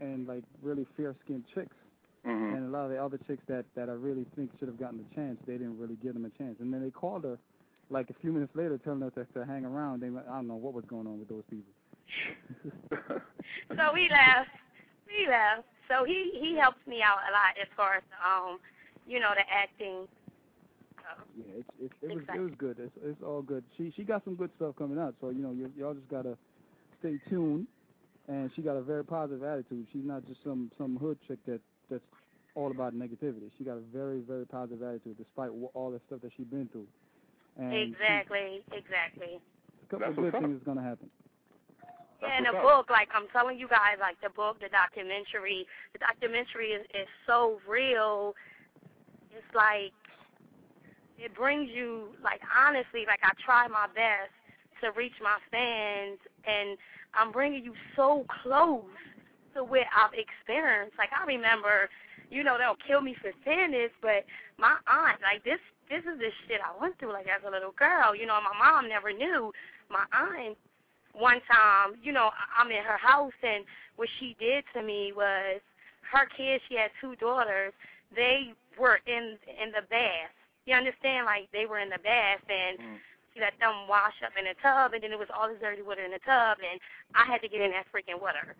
and 0.00 0.26
like 0.26 0.44
really 0.62 0.86
fair 0.96 1.14
skinned 1.24 1.44
chicks. 1.54 1.76
hmm 2.24 2.54
And 2.54 2.66
a 2.66 2.70
lot 2.70 2.84
of 2.84 2.90
the 2.90 3.02
other 3.02 3.18
chicks 3.26 3.42
that 3.48 3.64
that 3.74 3.88
I 3.88 3.92
really 3.92 4.26
think 4.36 4.50
should 4.58 4.68
have 4.68 4.78
gotten 4.78 5.04
a 5.10 5.14
chance, 5.14 5.38
they 5.46 5.54
didn't 5.54 5.78
really 5.78 5.96
give 6.02 6.14
them 6.14 6.24
a 6.24 6.30
chance. 6.38 6.56
And 6.60 6.72
then 6.72 6.82
they 6.82 6.90
called 6.90 7.24
her 7.24 7.38
like 7.90 8.10
a 8.10 8.14
few 8.20 8.32
minutes 8.32 8.54
later 8.54 8.78
telling 8.78 9.00
her 9.00 9.10
to, 9.10 9.24
to 9.34 9.46
hang 9.46 9.64
around. 9.64 10.00
They 10.00 10.08
I 10.08 10.36
don't 10.36 10.48
know 10.48 10.56
what 10.56 10.74
was 10.74 10.84
going 10.86 11.06
on 11.06 11.18
with 11.18 11.28
those 11.28 11.44
people. 11.50 11.72
So 13.76 13.92
we 13.94 14.08
left. 14.10 14.50
We 15.06 15.28
left. 15.28 15.64
So 15.88 16.04
he 16.04 16.32
he 16.40 16.56
helps 16.58 16.84
me 16.86 17.02
out 17.02 17.18
a 17.28 17.32
lot 17.32 17.56
as 17.60 17.68
far 17.76 17.96
as 17.96 18.02
um, 18.24 18.58
you 19.06 19.20
know, 19.20 19.30
the 19.34 19.42
acting. 19.50 20.06
So, 20.96 21.22
Yeah, 21.38 21.60
it's, 21.60 21.68
it's 21.80 21.94
it 22.02 22.08
was 22.08 22.18
Exactly. 22.22 22.38
it 22.38 22.42
was 22.42 22.52
good. 22.58 22.76
It's 22.78 22.96
it's 23.04 23.22
all 23.22 23.42
good. 23.42 23.64
She 23.76 23.92
she 23.96 24.04
got 24.04 24.24
some 24.24 24.34
good 24.34 24.50
stuff 24.56 24.76
coming 24.76 24.98
out. 24.98 25.14
So 25.20 25.30
you 25.30 25.42
know 25.42 25.52
you, 25.52 25.70
y'all 25.76 25.94
just 25.94 26.08
gotta 26.08 26.36
stay 27.00 27.18
tuned. 27.28 27.66
And 28.28 28.50
she 28.54 28.62
got 28.62 28.76
a 28.76 28.82
very 28.82 29.04
positive 29.04 29.42
attitude. 29.42 29.86
She's 29.92 30.04
not 30.04 30.26
just 30.26 30.42
some 30.44 30.70
some 30.76 30.96
hood 30.96 31.18
chick 31.26 31.38
that 31.46 31.60
that's 31.90 32.04
all 32.54 32.70
about 32.70 32.94
negativity. 32.94 33.50
She 33.56 33.64
got 33.64 33.76
a 33.78 33.82
very 33.92 34.20
very 34.20 34.46
positive 34.46 34.82
attitude 34.82 35.16
despite 35.16 35.50
all 35.74 35.90
the 35.90 36.00
stuff 36.06 36.20
that 36.22 36.30
she's 36.36 36.46
been 36.46 36.68
through. 36.68 36.86
And 37.56 37.72
she- 37.72 37.92
exactly, 37.92 38.62
exactly. 38.72 39.40
a 39.82 39.90
couple 39.90 40.06
That's 40.06 40.18
of 40.18 40.24
good 40.24 40.40
things 40.40 40.60
is 40.60 40.62
gonna 40.64 40.82
happen. 40.82 41.10
Yeah, 42.20 42.36
and 42.36 42.46
the 42.46 42.58
up. 42.58 42.62
book, 42.62 42.90
like 42.90 43.08
I'm 43.14 43.28
telling 43.32 43.58
you 43.58 43.68
guys, 43.68 43.96
like 44.00 44.20
the 44.20 44.30
book, 44.30 44.58
the 44.60 44.68
documentary, 44.68 45.66
the 45.92 46.00
documentary 46.00 46.74
is, 46.74 46.84
is 46.90 47.06
so 47.26 47.60
real. 47.66 48.34
It's 49.30 49.54
like 49.54 49.92
it 51.16 51.34
brings 51.34 51.70
you, 51.70 52.14
like 52.22 52.40
honestly, 52.54 53.04
like 53.06 53.20
I 53.22 53.30
try 53.44 53.68
my 53.68 53.86
best 53.94 54.34
to 54.82 54.90
reach 54.92 55.14
my 55.22 55.38
fans, 55.50 56.18
and 56.46 56.78
I'm 57.14 57.32
bringing 57.32 57.64
you 57.64 57.74
so 57.96 58.24
close 58.42 58.84
to 59.54 59.64
what 59.64 59.86
I've 59.96 60.14
experienced. 60.14 60.96
Like 60.98 61.10
I 61.12 61.24
remember, 61.26 61.88
you 62.30 62.44
know, 62.44 62.56
they'll 62.58 62.76
kill 62.86 63.00
me 63.00 63.16
for 63.20 63.30
saying 63.44 63.72
this, 63.72 63.90
but 64.02 64.24
my 64.58 64.76
aunt, 64.86 65.18
like 65.22 65.42
this, 65.44 65.60
this 65.88 66.04
is 66.04 66.18
the 66.18 66.30
shit 66.46 66.60
I 66.60 66.78
went 66.80 66.98
through, 66.98 67.12
like 67.12 67.26
as 67.26 67.42
a 67.46 67.50
little 67.50 67.72
girl. 67.72 68.14
You 68.14 68.26
know, 68.26 68.38
my 68.40 68.56
mom 68.58 68.88
never 68.88 69.12
knew. 69.12 69.52
My 69.90 70.04
aunt 70.12 70.56
one 71.14 71.40
time, 71.50 71.96
you 72.02 72.12
know, 72.12 72.30
I'm 72.56 72.70
in 72.70 72.84
her 72.84 72.98
house 72.98 73.32
and 73.42 73.64
what 73.96 74.08
she 74.20 74.36
did 74.38 74.64
to 74.74 74.82
me 74.82 75.12
was 75.16 75.60
her 76.12 76.26
kids, 76.36 76.62
she 76.68 76.76
had 76.76 76.90
two 77.00 77.16
daughters, 77.16 77.72
they 78.14 78.52
were 78.78 79.00
in 79.06 79.36
in 79.60 79.70
the 79.72 79.82
bath. 79.90 80.32
You 80.66 80.74
understand? 80.76 81.26
Like 81.26 81.48
they 81.52 81.66
were 81.66 81.78
in 81.80 81.88
the 81.88 81.98
bath 81.98 82.44
and 82.48 82.78
Mm. 82.78 82.98
She 83.38 83.40
let 83.40 83.54
them 83.62 83.86
wash 83.86 84.18
up 84.26 84.34
in 84.34 84.50
a 84.50 84.56
tub 84.58 84.92
and 84.92 85.02
then 85.02 85.14
it 85.14 85.18
was 85.18 85.30
all 85.30 85.46
this 85.46 85.62
dirty 85.62 85.82
water 85.82 86.02
in 86.02 86.10
the 86.10 86.18
tub 86.26 86.58
and 86.58 86.82
I 87.14 87.24
had 87.24 87.38
to 87.46 87.48
get 87.48 87.62
in 87.62 87.70
that 87.70 87.86
freaking 87.94 88.20
water 88.20 88.58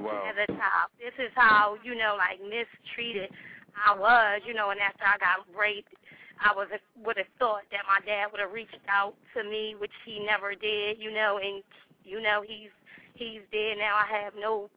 Wow. 0.00 0.26
as 0.26 0.34
a 0.34 0.46
child. 0.58 0.90
This 0.98 1.14
is 1.22 1.30
how, 1.36 1.76
you 1.84 1.94
know, 1.94 2.16
like 2.18 2.40
mistreated 2.42 3.30
I 3.74 3.94
was, 3.94 4.42
you 4.46 4.54
know, 4.54 4.70
and 4.70 4.80
after 4.80 5.04
I 5.04 5.18
got 5.18 5.46
raped, 5.56 5.94
I 6.42 6.54
was 6.54 6.68
would 7.04 7.16
have 7.16 7.30
thought 7.38 7.62
that 7.70 7.86
my 7.86 8.04
dad 8.06 8.30
would 8.32 8.40
have 8.40 8.52
reached 8.52 8.78
out 8.88 9.14
to 9.34 9.44
me, 9.44 9.74
which 9.78 9.94
he 10.04 10.18
never 10.18 10.54
did, 10.54 10.98
you 10.98 11.12
know, 11.12 11.38
and 11.42 11.62
you 12.04 12.20
know, 12.20 12.42
he's 12.46 12.70
he's 13.14 13.42
dead 13.52 13.78
now. 13.78 13.94
I 13.94 14.06
have 14.22 14.34
no 14.38 14.70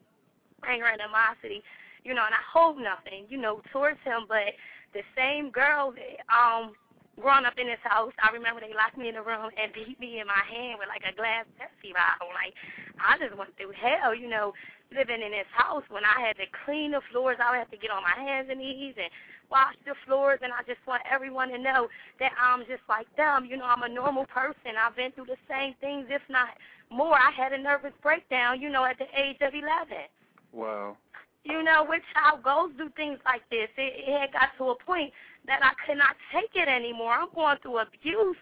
anger 0.68 0.86
animosity, 0.86 1.64
you 2.04 2.14
know, 2.14 2.26
and 2.26 2.34
I 2.34 2.42
hold 2.52 2.78
nothing, 2.78 3.26
you 3.30 3.38
know, 3.38 3.62
towards 3.72 4.00
him, 4.04 4.26
but 4.28 4.54
the 4.94 5.02
same 5.16 5.50
girl 5.50 5.94
that 5.94 6.22
um 6.34 6.74
growing 7.20 7.46
up 7.46 7.58
in 7.58 7.68
this 7.68 7.82
house, 7.84 8.14
I 8.22 8.32
remember 8.32 8.62
they 8.62 8.74
locked 8.74 8.98
me 8.98 9.10
in 9.10 9.16
the 9.16 9.26
room 9.26 9.50
and 9.58 9.74
beat 9.74 10.00
me 10.00 10.22
in 10.22 10.28
my 10.28 10.44
hand 10.46 10.78
with 10.78 10.88
like 10.88 11.04
a 11.06 11.16
glass 11.16 11.46
Pepsi 11.58 11.94
bottle. 11.94 12.30
Like 12.34 12.54
I 13.02 13.18
just 13.18 13.38
went 13.38 13.58
through 13.58 13.74
hell, 13.74 14.14
you 14.14 14.30
know, 14.30 14.54
living 14.94 15.22
in 15.22 15.32
this 15.34 15.50
house 15.52 15.84
when 15.90 16.06
I 16.06 16.22
had 16.22 16.38
to 16.38 16.48
clean 16.64 16.92
the 16.92 17.02
floors, 17.12 17.38
I 17.42 17.52
would 17.52 17.60
have 17.60 17.72
to 17.72 17.78
get 17.82 17.92
on 17.92 18.04
my 18.04 18.16
hands 18.16 18.48
and 18.50 18.60
knees 18.60 18.96
and 18.96 19.10
wash 19.50 19.76
the 19.86 19.96
floors 20.06 20.40
and 20.42 20.54
I 20.54 20.62
just 20.64 20.80
want 20.86 21.02
everyone 21.10 21.50
to 21.50 21.58
know 21.58 21.90
that 22.20 22.32
I'm 22.40 22.62
just 22.70 22.86
like 22.88 23.10
them. 23.18 23.46
You 23.50 23.58
know, 23.58 23.66
I'm 23.66 23.84
a 23.84 23.90
normal 23.90 24.26
person. 24.26 24.78
I've 24.78 24.96
been 24.96 25.12
through 25.12 25.34
the 25.34 25.42
same 25.50 25.74
things, 25.82 26.08
if 26.10 26.22
not 26.30 26.54
more. 26.90 27.16
I 27.16 27.32
had 27.36 27.52
a 27.52 27.58
nervous 27.58 27.94
breakdown, 28.02 28.62
you 28.62 28.70
know, 28.70 28.86
at 28.86 28.98
the 28.98 29.10
age 29.18 29.38
of 29.42 29.54
eleven. 29.54 30.08
Wow. 30.54 30.98
You 31.44 31.64
know, 31.64 31.86
which 31.88 32.04
child 32.14 32.44
goes 32.44 32.76
through 32.76 32.92
things 32.98 33.20
like 33.24 33.42
this. 33.50 33.70
It, 33.78 34.04
it 34.04 34.20
had 34.20 34.34
got 34.34 34.50
to 34.58 34.72
a 34.72 34.76
point 34.76 35.14
that 35.48 35.64
I 35.64 35.72
could 35.86 35.98
not 35.98 36.16
take 36.32 36.52
it 36.56 36.68
anymore. 36.68 37.14
I'm 37.14 37.32
going 37.34 37.58
through 37.64 37.80
abuse, 37.80 38.38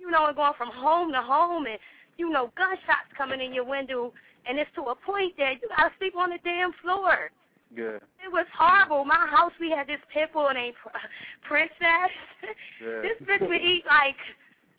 you 0.00 0.10
know, 0.10 0.26
and 0.26 0.36
going 0.36 0.56
from 0.56 0.72
home 0.72 1.12
to 1.12 1.22
home 1.22 1.66
and, 1.66 1.78
you 2.16 2.30
know, 2.30 2.50
gunshots 2.56 3.12
coming 3.16 3.40
in 3.40 3.52
your 3.52 3.64
window. 3.64 4.12
And 4.48 4.58
it's 4.58 4.70
to 4.74 4.82
a 4.88 4.96
point 4.96 5.36
that 5.38 5.60
you 5.60 5.68
got 5.68 5.88
to 5.88 5.94
sleep 5.98 6.16
on 6.16 6.30
the 6.30 6.38
damn 6.42 6.72
floor. 6.82 7.30
Yeah. 7.74 7.98
It 8.22 8.30
was 8.30 8.46
horrible. 8.56 9.04
My 9.04 9.26
house, 9.28 9.52
we 9.60 9.70
had 9.70 9.86
this 9.86 10.00
pit 10.12 10.30
bull 10.32 10.48
named 10.54 10.74
Pr- 10.80 10.96
Princess. 11.46 12.14
Yeah. 12.80 13.02
this 13.02 13.18
bitch 13.26 13.46
would 13.48 13.60
eat 13.60 13.82
like 13.88 14.16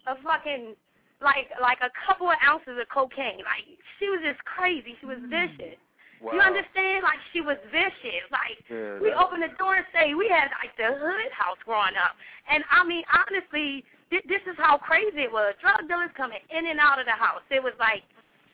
a 0.08 0.16
fucking 0.24 0.76
like 1.22 1.50
like 1.62 1.80
a 1.82 1.92
couple 2.06 2.30
of 2.30 2.38
ounces 2.48 2.78
of 2.80 2.88
cocaine. 2.94 3.44
Like 3.44 3.66
she 4.00 4.08
was 4.08 4.22
just 4.24 4.40
crazy. 4.46 4.96
She 5.00 5.06
was 5.06 5.18
mm. 5.18 5.30
vicious. 5.30 5.78
Wow. 6.22 6.34
You 6.34 6.42
understand? 6.42 7.04
Like 7.04 7.20
she 7.34 7.42
was 7.42 7.58
vicious. 7.72 8.26
Like 8.32 8.58
Yeah, 8.70 9.00
we 9.00 9.14
opened 9.14 9.44
the 9.44 9.54
door 9.58 9.76
and 9.76 9.86
say 9.94 10.14
we 10.14 10.28
had 10.30 10.50
like 10.62 10.74
the 10.78 10.98
hood 10.98 11.32
house 11.32 11.58
growing 11.66 11.96
up, 11.98 12.18
and 12.50 12.64
I 12.72 12.84
mean 12.84 13.04
honestly, 13.14 13.84
th- 14.10 14.26
this 14.28 14.42
is 14.50 14.58
how 14.58 14.78
crazy 14.78 15.30
it 15.30 15.32
was. 15.32 15.54
Drug 15.62 15.88
dealers 15.88 16.12
coming 16.18 16.42
in 16.50 16.66
and 16.68 16.80
out 16.80 17.00
of 17.00 17.06
the 17.06 17.18
house. 17.18 17.44
It 17.52 17.62
was 17.62 17.74
like, 17.80 18.04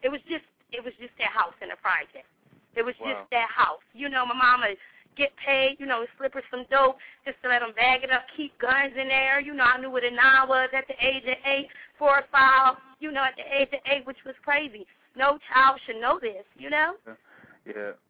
it 0.03 0.09
was 0.09 0.19
just, 0.27 0.43
it 0.71 0.83
was 0.83 0.93
just 0.99 1.13
their 1.17 1.31
house 1.31 1.53
in 1.61 1.69
the 1.69 1.79
project. 1.79 2.27
It 2.75 2.83
was 2.83 2.95
Wow. 2.99 3.13
just 3.13 3.29
their 3.29 3.47
house. 3.47 3.85
You 3.93 4.09
know, 4.09 4.25
my 4.25 4.33
mama 4.35 4.73
get 5.15 5.29
paid, 5.37 5.77
you 5.79 5.85
know, 5.85 6.05
slip 6.17 6.33
her 6.33 6.41
some 6.49 6.65
dope 6.71 6.97
just 7.23 7.37
to 7.43 7.49
let 7.49 7.59
them 7.61 7.71
bag 7.77 8.03
it 8.03 8.11
up, 8.11 8.25
keep 8.35 8.57
guns 8.57 8.93
in 8.99 9.07
there. 9.07 9.39
You 9.39 9.53
know, 9.53 9.63
I 9.63 9.77
knew 9.79 9.91
what 9.91 10.03
a 10.03 10.09
nine 10.11 10.49
was 10.49 10.69
at 10.75 10.87
the 10.87 10.97
age 10.99 11.23
of 11.23 11.37
eight, 11.45 11.67
four 11.99 12.17
or 12.17 12.25
five. 12.31 12.75
You 12.99 13.11
know, 13.11 13.21
at 13.23 13.35
the 13.37 13.45
age 13.45 13.69
of 13.73 13.79
eight, 13.85 14.05
which 14.07 14.17
was 14.25 14.33
crazy. 14.43 14.87
No 15.15 15.37
child 15.53 15.79
should 15.85 16.01
know 16.01 16.17
this. 16.19 16.43
You 16.57 16.69
know. 16.71 16.95
Yeah. 17.05 17.13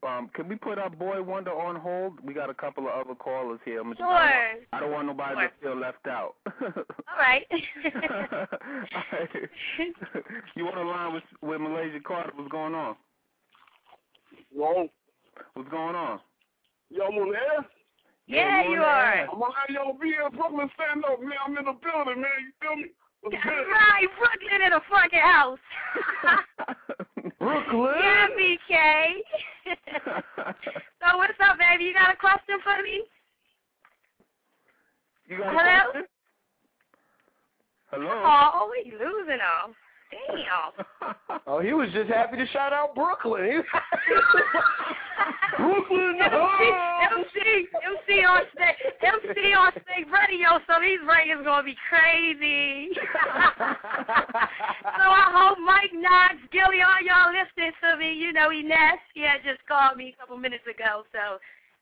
Um, 0.02 0.30
can 0.34 0.48
we 0.50 0.56
put 0.56 0.80
our 0.80 0.90
boy 0.90 1.22
Wonder 1.22 1.52
on 1.52 1.76
hold? 1.76 2.20
We 2.24 2.34
got 2.34 2.50
a 2.50 2.54
couple 2.56 2.88
of 2.88 2.94
other 2.94 3.14
callers 3.14 3.60
here. 3.64 3.82
I'm 3.82 3.96
Sure. 3.96 4.08
I 4.08 4.80
don't 4.80 4.92
want 4.92 5.06
nobody 5.08 5.36
Sure. 5.36 5.48
to 5.48 5.54
feel 5.62 5.76
left 5.76 6.08
out. 6.08 6.36
All 6.62 7.18
right. 7.20 7.46
you 10.56 10.68
on 10.68 10.76
the 10.76 10.84
line 10.84 11.14
with 11.14 11.24
with 11.42 11.62
Malaysia 11.62 12.00
Carter? 12.00 12.32
What's 12.36 12.52
going 12.52 12.74
on? 12.74 12.96
Yo, 14.52 14.90
What's 15.54 15.70
going 15.70 15.96
on? 15.96 16.20
yo, 16.90 17.06
I'm 17.06 17.14
on 17.14 17.32
the 17.32 17.38
air. 17.38 17.66
yeah, 18.26 18.64
you 18.70 18.82
are. 18.82 19.28
I'm 19.32 19.42
on 19.42 19.54
yo, 19.70 19.94
be 20.02 20.10
in 20.10 20.32
Brooklyn, 20.36 20.70
stand 20.74 21.06
up, 21.06 21.22
man. 21.22 21.38
I'm 21.46 21.58
in 21.58 21.66
the 21.66 21.74
building, 21.74 22.22
man. 22.22 22.32
You 22.42 22.52
feel 22.60 22.76
me? 22.76 22.90
What's 23.22 23.36
That's 23.36 23.46
right, 23.46 24.08
Brooklyn 24.18 24.62
in 24.66 24.74
a 24.74 24.82
fucking 24.90 25.20
house. 25.20 25.60
Brooklyn. 27.44 27.94
yeah, 28.00 28.28
BK. 28.40 28.76
so 31.02 31.18
what's 31.18 31.34
up, 31.44 31.58
baby? 31.60 31.84
You 31.86 31.94
got 31.94 32.14
a 32.14 32.18
question 32.18 32.56
for 32.64 32.82
me? 32.82 33.04
you 35.28 35.38
got 35.38 35.52
Hello? 35.52 35.92
question? 35.92 36.08
Hello. 37.92 38.10
Oh, 38.10 38.72
we 38.72 38.92
losing 38.92 39.38
them. 39.38 39.76
Damn. 40.28 40.86
Oh, 41.46 41.60
he 41.60 41.74
was 41.74 41.90
just 41.94 42.10
happy 42.10 42.38
to 42.38 42.48
shout 42.48 42.72
out 42.72 42.96
Brooklyn. 42.96 43.62
Brooklyn. 45.58 46.18
MC, 46.22 47.68
MC, 47.84 48.24
on 48.24 48.48
stage, 48.56 48.80
MC 49.04 49.54
on 49.54 49.74
SPATE 49.76 50.08
radio, 50.08 50.58
so 50.66 50.80
these 50.80 51.02
ratings 51.04 51.44
gonna 51.44 51.64
be 51.64 51.76
crazy. 51.90 52.96
so 52.96 53.02
I 55.04 55.28
hope 55.36 55.60
Mike 55.60 55.92
Knox, 55.94 56.36
Gilly, 56.52 56.80
all 56.80 57.02
y'all 57.04 57.34
listening 57.34 57.74
to 57.84 57.98
me. 57.98 58.14
You 58.14 58.32
know, 58.32 58.48
Ness, 58.50 59.00
yeah, 59.16 59.36
just 59.44 59.60
called 59.68 59.98
me 59.98 60.16
a 60.16 60.20
couple 60.20 60.38
minutes 60.38 60.64
ago. 60.64 61.04
So 61.12 61.40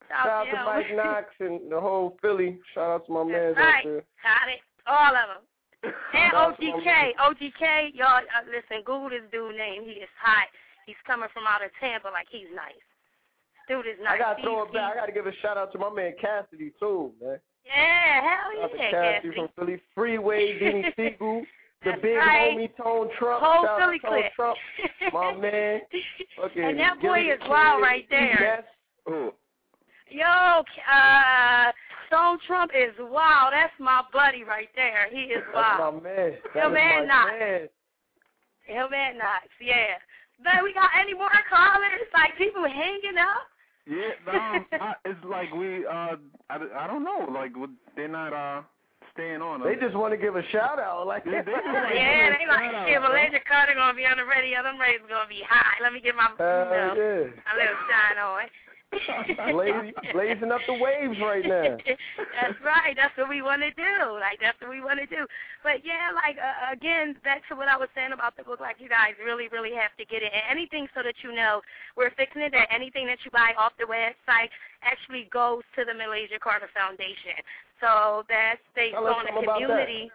Shout 0.09 0.25
um, 0.25 0.31
out 0.31 0.45
to. 0.45 0.65
Mike 0.65 0.95
Knox 0.95 1.27
and 1.39 1.71
the 1.71 1.79
whole 1.79 2.17
Philly. 2.21 2.59
Shout 2.73 2.89
out 2.89 3.05
to 3.05 3.11
my 3.11 3.23
man 3.23 3.53
right. 3.53 3.77
out 3.77 3.83
there. 3.83 4.03
Got 4.25 4.49
it. 4.49 4.61
All 4.87 5.15
of 5.15 5.27
them. 5.29 5.43
And 5.83 5.93
Shout 6.13 6.35
out 6.35 6.59
to 6.59 6.65
my 6.65 6.77
OGK. 6.77 7.15
OGK, 7.17 7.95
y'all, 7.95 8.21
uh, 8.21 8.45
listen, 8.45 8.83
Google 8.85 9.09
this 9.09 9.21
dude 9.31 9.55
name. 9.57 9.83
He 9.83 9.91
is 10.01 10.09
hot. 10.21 10.47
He's 10.85 10.95
coming 11.07 11.29
from 11.33 11.43
out 11.47 11.63
of 11.63 11.71
Tampa 11.79 12.07
like 12.09 12.27
he's 12.29 12.47
nice. 12.55 12.73
Dude 13.67 13.87
is 13.87 13.97
nice. 14.03 14.15
I 14.15 14.17
gotta 14.19 14.41
throw 14.41 14.63
it 14.63 14.73
back. 14.73 14.93
I 14.93 14.99
gotta 14.99 15.11
give 15.11 15.27
a 15.27 15.31
shout 15.41 15.57
out 15.57 15.71
to 15.73 15.79
my 15.79 15.89
man 15.89 16.13
Cassidy 16.19 16.71
too, 16.79 17.11
man. 17.21 17.39
Yeah, 17.65 18.21
hell 18.21 18.69
Shout 18.69 18.71
yeah, 18.77 18.91
Cassidy 18.91 19.13
Cassidy. 19.33 19.35
from 19.35 19.49
Philly. 19.55 19.81
Freeway, 19.95 20.59
Dean 20.59 20.83
Sigel, 20.97 21.41
the 21.83 21.91
That's 21.91 22.01
big 22.01 22.17
right. 22.17 22.57
homie 22.57 22.75
Tone 22.77 23.09
Trump. 23.17 23.43
Whole 23.43 23.63
Shout 23.65 23.69
out 23.69 23.79
Philly 23.81 23.99
to 23.99 24.05
Tone 24.07 24.21
clip. 24.21 24.33
Trump, 24.35 24.57
my 25.13 25.33
man. 25.41 25.81
Okay, 26.45 26.63
and 26.63 26.79
that 26.79 26.99
boy 27.01 27.21
is 27.31 27.39
wild 27.47 27.81
right 27.81 28.05
there. 28.09 28.37
Yes. 28.41 28.63
Who? 29.05 29.31
Yo, 30.11 30.27
uh, 30.27 31.71
Tone 32.11 32.37
Trump 32.45 32.71
is 32.75 32.91
wild. 32.99 33.53
That's 33.55 33.71
my 33.79 34.03
buddy 34.11 34.43
right 34.43 34.67
there. 34.75 35.07
He 35.09 35.31
is 35.31 35.39
That's 35.55 35.79
wild. 35.79 36.03
my 36.03 36.09
man. 36.11 36.33
That 36.53 36.63
Yo, 36.63 36.67
is 36.67 36.73
man, 36.73 36.99
my 36.99 37.05
Knox. 37.07 37.31
man. 37.39 37.61
Him 38.67 38.87
and 38.93 39.17
Knox, 39.17 39.47
yeah. 39.63 39.95
But 40.43 40.63
we 40.63 40.73
got 40.73 40.89
any 40.99 41.13
more 41.13 41.31
callers? 41.49 42.03
Like 42.13 42.35
people 42.37 42.63
hanging 42.67 43.15
up? 43.17 43.47
Yeah, 43.87 44.13
um, 44.29 44.65
I, 44.77 44.93
it's 45.05 45.23
like 45.25 45.49
we, 45.55 45.85
uh, 45.87 46.19
I, 46.51 46.55
I 46.77 46.85
don't 46.87 47.03
know, 47.03 47.25
like 47.33 47.51
they're 47.95 48.07
not 48.07 48.31
uh 48.31 48.61
staying 49.13 49.41
on. 49.41 49.63
They 49.63 49.75
just 49.75 49.95
want 49.97 50.13
to 50.13 50.21
give 50.21 50.35
a 50.35 50.43
shout 50.51 50.77
out. 50.79 51.07
Like 51.07 51.25
They- 51.25 51.31
they 51.31 51.51
just 51.55 51.65
wanna 51.65 51.89
yeah, 51.95 52.29
give 52.29 52.35
a 52.35 52.37
they 52.37 52.47
like, 52.47 52.71
shout 52.71 52.75
out, 52.75 52.87
shit, 52.87 52.99
bro. 53.01 53.09
Malaysia 53.09 53.41
Carter 53.47 53.73
gonna 53.73 53.97
be 53.97 54.05
on 54.05 54.17
the 54.21 54.25
radio. 54.27 54.61
Them 54.61 54.77
ratings 54.79 55.09
gonna 55.09 55.27
be 55.27 55.41
high. 55.47 55.81
Let 55.81 55.93
me 55.93 55.99
get 55.99 56.15
my, 56.15 56.29
you 56.29 56.37
know, 56.37 56.93
yeah. 56.93 57.31
a 57.31 57.53
little 57.57 57.79
shine 57.89 58.19
on. 58.21 58.45
Blazing, 58.91 59.93
blazing 60.11 60.51
up 60.51 60.59
the 60.67 60.75
waves 60.75 61.15
right 61.23 61.47
now. 61.47 61.79
that's 62.35 62.59
right. 62.59 62.91
That's 62.95 63.15
what 63.15 63.31
we 63.31 63.41
want 63.41 63.63
to 63.63 63.71
do. 63.71 64.19
Like 64.19 64.43
that's 64.43 64.59
what 64.59 64.69
we 64.69 64.83
want 64.83 64.99
to 64.99 65.07
do. 65.07 65.23
But 65.63 65.87
yeah, 65.87 66.11
like 66.11 66.35
uh, 66.35 66.75
again, 66.75 67.15
back 67.23 67.47
to 67.47 67.55
what 67.55 67.71
I 67.71 67.79
was 67.79 67.87
saying 67.95 68.11
about 68.11 68.35
the 68.35 68.43
book. 68.43 68.59
Like 68.59 68.83
you 68.83 68.91
guys 68.91 69.15
really, 69.23 69.47
really 69.47 69.71
have 69.71 69.95
to 69.95 70.03
get 70.03 70.23
it. 70.23 70.31
And 70.35 70.43
anything 70.51 70.91
so 70.91 70.99
that 71.07 71.15
you 71.23 71.31
know, 71.31 71.63
we're 71.95 72.11
fixing 72.19 72.43
it. 72.43 72.51
That 72.51 72.67
anything 72.67 73.07
that 73.07 73.23
you 73.23 73.31
buy 73.31 73.55
off 73.55 73.71
the 73.79 73.87
website 73.87 74.51
actually 74.83 75.31
goes 75.31 75.63
to 75.79 75.87
the 75.87 75.95
Malaysia 75.95 76.35
Carter 76.35 76.67
Foundation. 76.75 77.39
So 77.79 78.27
that's 78.27 78.59
us 78.75 78.91
on 78.91 79.23
a 79.23 79.31
something 79.31 79.47
about 79.47 79.63
that. 79.63 79.87
community. 79.87 80.11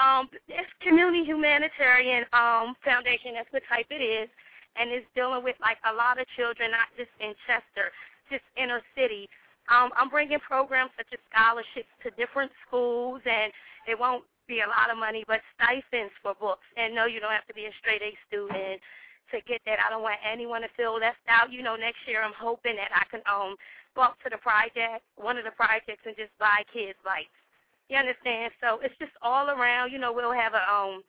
Um, 0.00 0.32
it's 0.48 0.72
community 0.80 1.28
humanitarian 1.28 2.24
um 2.32 2.72
foundation. 2.80 3.36
That's 3.36 3.52
what 3.52 3.62
type 3.68 3.92
it 3.92 4.00
is, 4.00 4.32
and 4.80 4.88
it's 4.88 5.06
dealing 5.12 5.44
with 5.44 5.60
like 5.60 5.76
a 5.84 5.92
lot 5.92 6.16
of 6.16 6.24
children, 6.40 6.72
not 6.72 6.88
just 6.96 7.12
in 7.20 7.36
Chester, 7.44 7.92
just 8.30 8.44
inner 8.56 8.82
city. 8.96 9.28
Um, 9.72 9.90
I'm 9.96 10.10
bringing 10.12 10.40
programs 10.40 10.92
such 10.96 11.08
as 11.12 11.20
scholarships 11.32 11.88
to 12.04 12.12
different 12.20 12.52
schools, 12.66 13.22
and 13.24 13.52
it 13.88 13.98
won't 13.98 14.24
be 14.46 14.60
a 14.60 14.68
lot 14.68 14.92
of 14.92 15.00
money, 15.00 15.24
but 15.26 15.40
stipends 15.56 16.12
for 16.20 16.36
books. 16.36 16.68
And 16.76 16.94
no, 16.94 17.06
you 17.06 17.20
don't 17.20 17.32
have 17.32 17.48
to 17.48 17.56
be 17.56 17.64
a 17.64 17.72
straight 17.80 18.02
A 18.04 18.12
student 18.28 18.80
to 19.32 19.40
get 19.48 19.60
that. 19.64 19.80
I 19.80 19.88
don't 19.88 20.04
want 20.04 20.20
anyone 20.20 20.60
to 20.62 20.68
feel 20.76 21.00
left 21.00 21.24
out. 21.28 21.48
You 21.50 21.62
know, 21.64 21.76
next 21.76 22.04
year 22.06 22.20
I'm 22.22 22.36
hoping 22.36 22.76
that 22.76 22.92
I 22.92 23.08
can 23.08 23.24
um 23.24 23.56
go 23.96 24.02
up 24.02 24.20
to 24.24 24.28
the 24.28 24.38
project, 24.38 25.00
one 25.16 25.38
of 25.38 25.44
the 25.44 25.56
projects, 25.56 26.04
and 26.04 26.16
just 26.16 26.34
buy 26.38 26.60
kids 26.72 26.98
bikes. 27.04 27.32
You 27.88 27.96
understand? 27.96 28.52
So 28.60 28.80
it's 28.84 28.96
just 29.00 29.12
all 29.22 29.48
around. 29.48 29.92
You 29.92 29.98
know, 29.98 30.12
we'll 30.12 30.36
have 30.36 30.52
a 30.52 30.64
um 30.68 31.02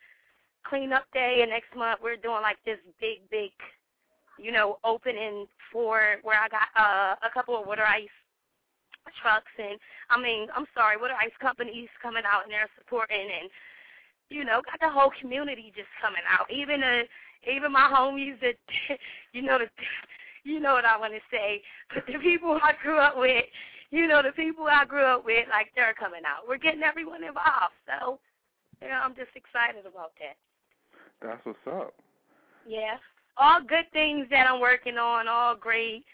cleanup 0.64 1.06
day, 1.14 1.44
and 1.44 1.52
next 1.52 1.76
month 1.76 2.00
we're 2.02 2.18
doing 2.18 2.42
like 2.42 2.58
this 2.66 2.80
big, 3.00 3.20
big, 3.30 3.52
you 4.38 4.52
know, 4.52 4.78
opening 4.84 5.48
for 5.72 6.18
where 6.24 6.40
I 6.40 6.48
got 6.50 6.70
uh, 6.76 7.16
a 7.26 7.32
couple 7.34 7.60
of 7.60 7.68
water 7.68 7.84
ice 7.84 8.14
trucks, 9.22 9.52
and 9.58 9.80
I 10.10 10.20
mean, 10.20 10.48
I'm 10.56 10.66
sorry, 10.74 10.98
water 10.98 11.16
ice 11.20 11.36
companies 11.42 11.90
coming 12.02 12.24
out 12.26 12.44
and 12.44 12.52
they're 12.52 12.70
supporting, 12.78 13.22
and 13.22 13.50
you 14.30 14.44
know, 14.44 14.62
got 14.66 14.80
the 14.82 14.90
whole 14.90 15.12
community 15.20 15.72
just 15.76 15.90
coming 16.02 16.24
out. 16.30 16.50
Even 16.52 16.84
uh, 16.84 17.04
even 17.50 17.72
my 17.72 17.92
homies 17.94 18.40
that, 18.42 18.56
you 19.34 19.42
know, 19.42 19.60
the, 19.60 19.70
you 20.44 20.60
know 20.60 20.74
what 20.74 20.86
I 20.86 20.98
want 20.98 21.14
to 21.14 21.22
say, 21.32 21.62
but 21.94 22.06
the 22.08 22.20
people 22.20 22.60
I 22.62 22.74
grew 22.82 22.98
up 22.98 23.18
with 23.18 23.46
you 23.92 24.08
know, 24.08 24.22
the 24.22 24.32
people 24.32 24.68
I 24.70 24.86
grew 24.86 25.06
up 25.06 25.26
with, 25.26 25.48
like 25.50 25.72
they're 25.76 25.94
coming 25.94 26.28
out. 26.28 26.48
We're 26.48 26.58
getting 26.58 26.84
everyone 26.84 27.24
involved. 27.24 27.80
So, 27.88 28.20
you 28.82 28.90
know, 28.90 29.00
I'm 29.04 29.16
just 29.16 29.32
excited 29.36 29.86
about 29.86 30.12
that. 30.20 30.36
That's 31.22 31.46
what's 31.46 31.68
up. 31.68 31.94
Yeah. 32.68 32.98
All 33.38 33.60
good 33.62 33.86
things 33.92 34.28
that 34.32 34.48
I'm 34.50 34.62
working 34.62 34.98
on, 34.98 35.28
all 35.28 35.56
great, 35.56 36.06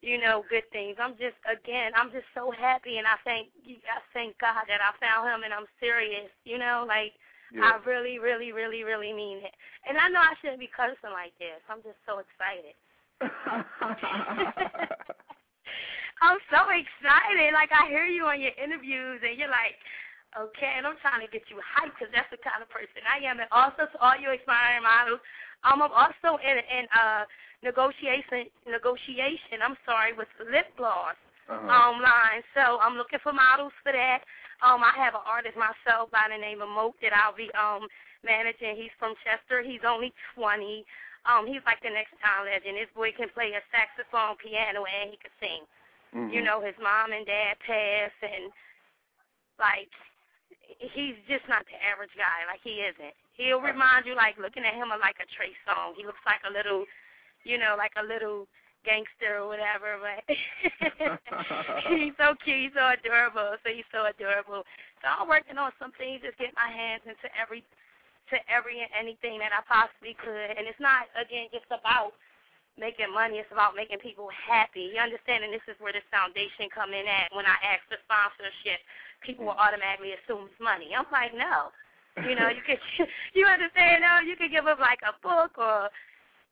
you 0.00 0.18
know, 0.18 0.44
good 0.48 0.64
things. 0.72 0.96
I'm 0.98 1.12
just 1.12 1.36
again, 1.44 1.92
I'm 1.94 2.10
just 2.10 2.26
so 2.34 2.50
happy 2.50 2.98
and 2.98 3.06
I 3.06 3.16
thank 3.24 3.48
I 3.66 4.00
thank 4.12 4.38
God 4.38 4.64
that 4.68 4.80
I 4.80 4.92
found 5.00 5.28
him 5.28 5.44
and 5.44 5.52
I'm 5.52 5.66
serious, 5.80 6.30
you 6.44 6.58
know, 6.58 6.84
like 6.88 7.12
I 7.62 7.78
really, 7.86 8.18
really, 8.18 8.50
really, 8.50 8.82
really 8.82 9.12
mean 9.12 9.38
it. 9.38 9.54
And 9.86 9.98
I 9.98 10.08
know 10.08 10.18
I 10.18 10.34
shouldn't 10.40 10.58
be 10.58 10.70
cursing 10.74 11.14
like 11.14 11.36
this. 11.38 11.62
I'm 11.70 11.82
just 11.86 12.00
so 12.02 12.18
excited. 12.18 12.74
I'm 16.22 16.40
so 16.50 16.66
excited. 16.72 17.54
Like 17.54 17.70
I 17.70 17.86
hear 17.86 18.06
you 18.06 18.26
on 18.26 18.40
your 18.40 18.56
interviews, 18.58 19.22
and 19.22 19.38
you're 19.38 19.52
like, 19.52 19.78
okay, 20.34 20.74
and 20.74 20.86
I'm 20.86 20.98
trying 20.98 21.22
to 21.22 21.30
get 21.30 21.46
you 21.46 21.62
hyped 21.62 21.94
because 21.94 22.10
that's 22.10 22.30
the 22.34 22.42
kind 22.42 22.58
of 22.58 22.66
person 22.70 23.06
I 23.06 23.22
am. 23.22 23.38
And 23.38 23.46
also 23.54 23.86
to 23.86 23.96
all 24.02 24.18
you 24.18 24.34
aspiring 24.34 24.82
models, 24.82 25.22
um, 25.64 25.82
I'm 25.82 25.92
also 25.92 26.38
in 26.40 26.56
in 26.60 26.84
uh 26.92 27.24
negotiation 27.62 28.52
negotiation. 28.68 29.64
I'm 29.64 29.76
sorry 29.84 30.12
with 30.12 30.28
lip 30.38 30.68
gloss 30.76 31.16
uh-huh. 31.48 31.68
um 31.68 32.00
line. 32.00 32.44
So 32.54 32.78
I'm 32.80 32.96
looking 32.96 33.20
for 33.22 33.32
models 33.32 33.72
for 33.82 33.92
that. 33.92 34.22
Um, 34.62 34.84
I 34.84 34.92
have 34.96 35.14
an 35.14 35.24
artist 35.26 35.56
myself 35.56 36.10
by 36.12 36.30
the 36.30 36.38
name 36.40 36.62
of 36.62 36.68
Moat 36.68 36.94
that 37.02 37.12
I'll 37.12 37.36
be 37.36 37.50
um 37.56 37.88
managing. 38.24 38.76
He's 38.76 38.94
from 38.98 39.14
Chester. 39.24 39.60
He's 39.60 39.84
only 39.84 40.12
20. 40.36 40.84
Um, 41.24 41.48
he's 41.48 41.64
like 41.64 41.80
the 41.80 41.92
next 41.92 42.12
town 42.20 42.44
legend. 42.44 42.76
This 42.76 42.92
boy 42.92 43.12
can 43.16 43.32
play 43.32 43.56
a 43.56 43.62
saxophone, 43.72 44.36
piano, 44.36 44.84
and 44.84 45.08
he 45.08 45.16
can 45.16 45.32
sing. 45.40 45.62
Mhm. 46.12 46.32
You 46.32 46.42
know, 46.44 46.60
his 46.60 46.76
mom 46.80 47.12
and 47.12 47.24
dad 47.24 47.56
passed, 47.64 48.20
and 48.20 48.52
like 49.58 49.92
he's 50.78 51.18
just 51.28 51.46
not 51.48 51.66
the 51.66 51.78
average 51.80 52.14
guy. 52.16 52.46
Like 52.46 52.60
he 52.62 52.82
isn't. 52.82 53.14
He'll 53.34 53.62
remind 53.62 54.06
you 54.06 54.14
like 54.14 54.38
looking 54.38 54.64
at 54.64 54.74
him 54.74 54.94
of 54.94 55.00
like 55.00 55.18
a 55.18 55.26
Trey 55.34 55.52
Songz. 55.66 55.98
He 55.98 56.06
looks 56.06 56.22
like 56.26 56.42
a 56.46 56.52
little, 56.52 56.86
you 57.42 57.58
know, 57.58 57.74
like 57.78 57.92
a 57.98 58.04
little 58.04 58.46
gangster 58.86 59.42
or 59.42 59.48
whatever. 59.48 59.98
But 59.98 60.22
he's 61.90 62.14
so 62.20 62.36
cute. 62.44 62.70
He's 62.70 62.76
so 62.76 62.94
adorable. 62.94 63.58
So 63.64 63.72
he's 63.72 63.88
so 63.90 64.06
adorable. 64.06 64.62
So 65.02 65.10
I'm 65.10 65.26
working 65.26 65.58
on 65.58 65.72
some 65.80 65.92
things, 65.96 66.22
just 66.22 66.38
get 66.38 66.54
my 66.54 66.70
hands 66.70 67.02
into 67.04 67.28
every, 67.34 67.64
to 68.32 68.36
every 68.48 68.80
and 68.80 68.92
anything 68.94 69.42
that 69.42 69.52
I 69.52 69.60
possibly 69.66 70.14
could. 70.16 70.54
And 70.54 70.68
it's 70.68 70.80
not 70.80 71.10
again 71.18 71.50
just 71.50 71.68
about 71.68 72.14
making 72.78 73.10
money. 73.12 73.38
It's 73.38 73.50
about 73.52 73.78
making 73.78 74.02
people 74.02 74.28
happy. 74.30 74.94
You 74.94 75.00
understand? 75.00 75.44
And 75.46 75.52
this 75.52 75.64
is 75.70 75.78
where 75.78 75.94
this 75.94 76.06
foundation 76.10 76.70
come 76.70 76.90
in 76.90 77.06
at. 77.06 77.30
When 77.34 77.46
I 77.46 77.56
ask 77.62 77.82
for 77.86 77.98
sponsorship, 78.02 78.82
people 79.24 79.46
will 79.46 79.58
automatically 79.58 80.12
assume 80.12 80.46
it's 80.46 80.60
money. 80.60 80.92
I'm 80.92 81.08
like, 81.10 81.32
no. 81.34 81.72
You 82.22 82.36
know, 82.36 82.48
you 82.52 82.62
could, 82.66 82.78
you 83.34 83.46
understand? 83.46 84.04
No, 84.04 84.20
you 84.20 84.36
could 84.36 84.52
give 84.52 84.64
them 84.64 84.78
like 84.78 85.00
a 85.02 85.16
book 85.24 85.58
or, 85.58 85.88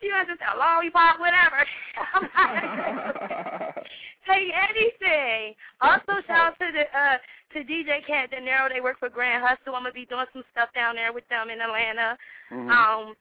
you 0.01 0.11
understand, 0.13 0.57
a 0.57 0.59
lollipop, 0.59 1.21
whatever. 1.21 1.63
I'm 2.17 2.27
like, 2.35 3.87
take 4.27 4.51
anything. 4.51 5.55
Also, 5.81 6.19
shout 6.27 6.55
out 6.55 6.59
to 6.59 6.69
the 6.75 6.85
uh 6.91 7.19
to 7.55 7.63
DJ 7.63 8.03
Cat 8.07 8.31
De 8.31 8.41
Niro. 8.41 8.69
They 8.73 8.81
work 8.81 8.99
for 8.99 9.09
Grand 9.09 9.45
Hustle. 9.45 9.77
I'm 9.77 9.85
gonna 9.85 9.93
be 9.93 10.07
doing 10.07 10.27
some 10.33 10.43
stuff 10.51 10.71
down 10.75 10.97
there 10.97 11.13
with 11.13 11.29
them 11.29 11.51
in 11.51 11.61
Atlanta. 11.61 12.17
Mhm. 12.51 12.71
Um, 12.71 13.15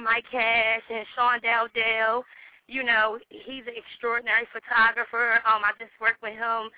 Mike 0.00 0.24
Cash 0.30 0.82
and 0.88 1.06
Sean 1.14 1.40
Dell 1.40 1.68
Dell. 1.74 2.24
You 2.68 2.82
know, 2.82 3.18
he's 3.28 3.66
an 3.66 3.74
extraordinary 3.76 4.46
photographer. 4.52 5.40
Um, 5.46 5.62
I 5.64 5.72
just 5.78 5.92
worked 6.00 6.22
with 6.22 6.34
him 6.34 6.70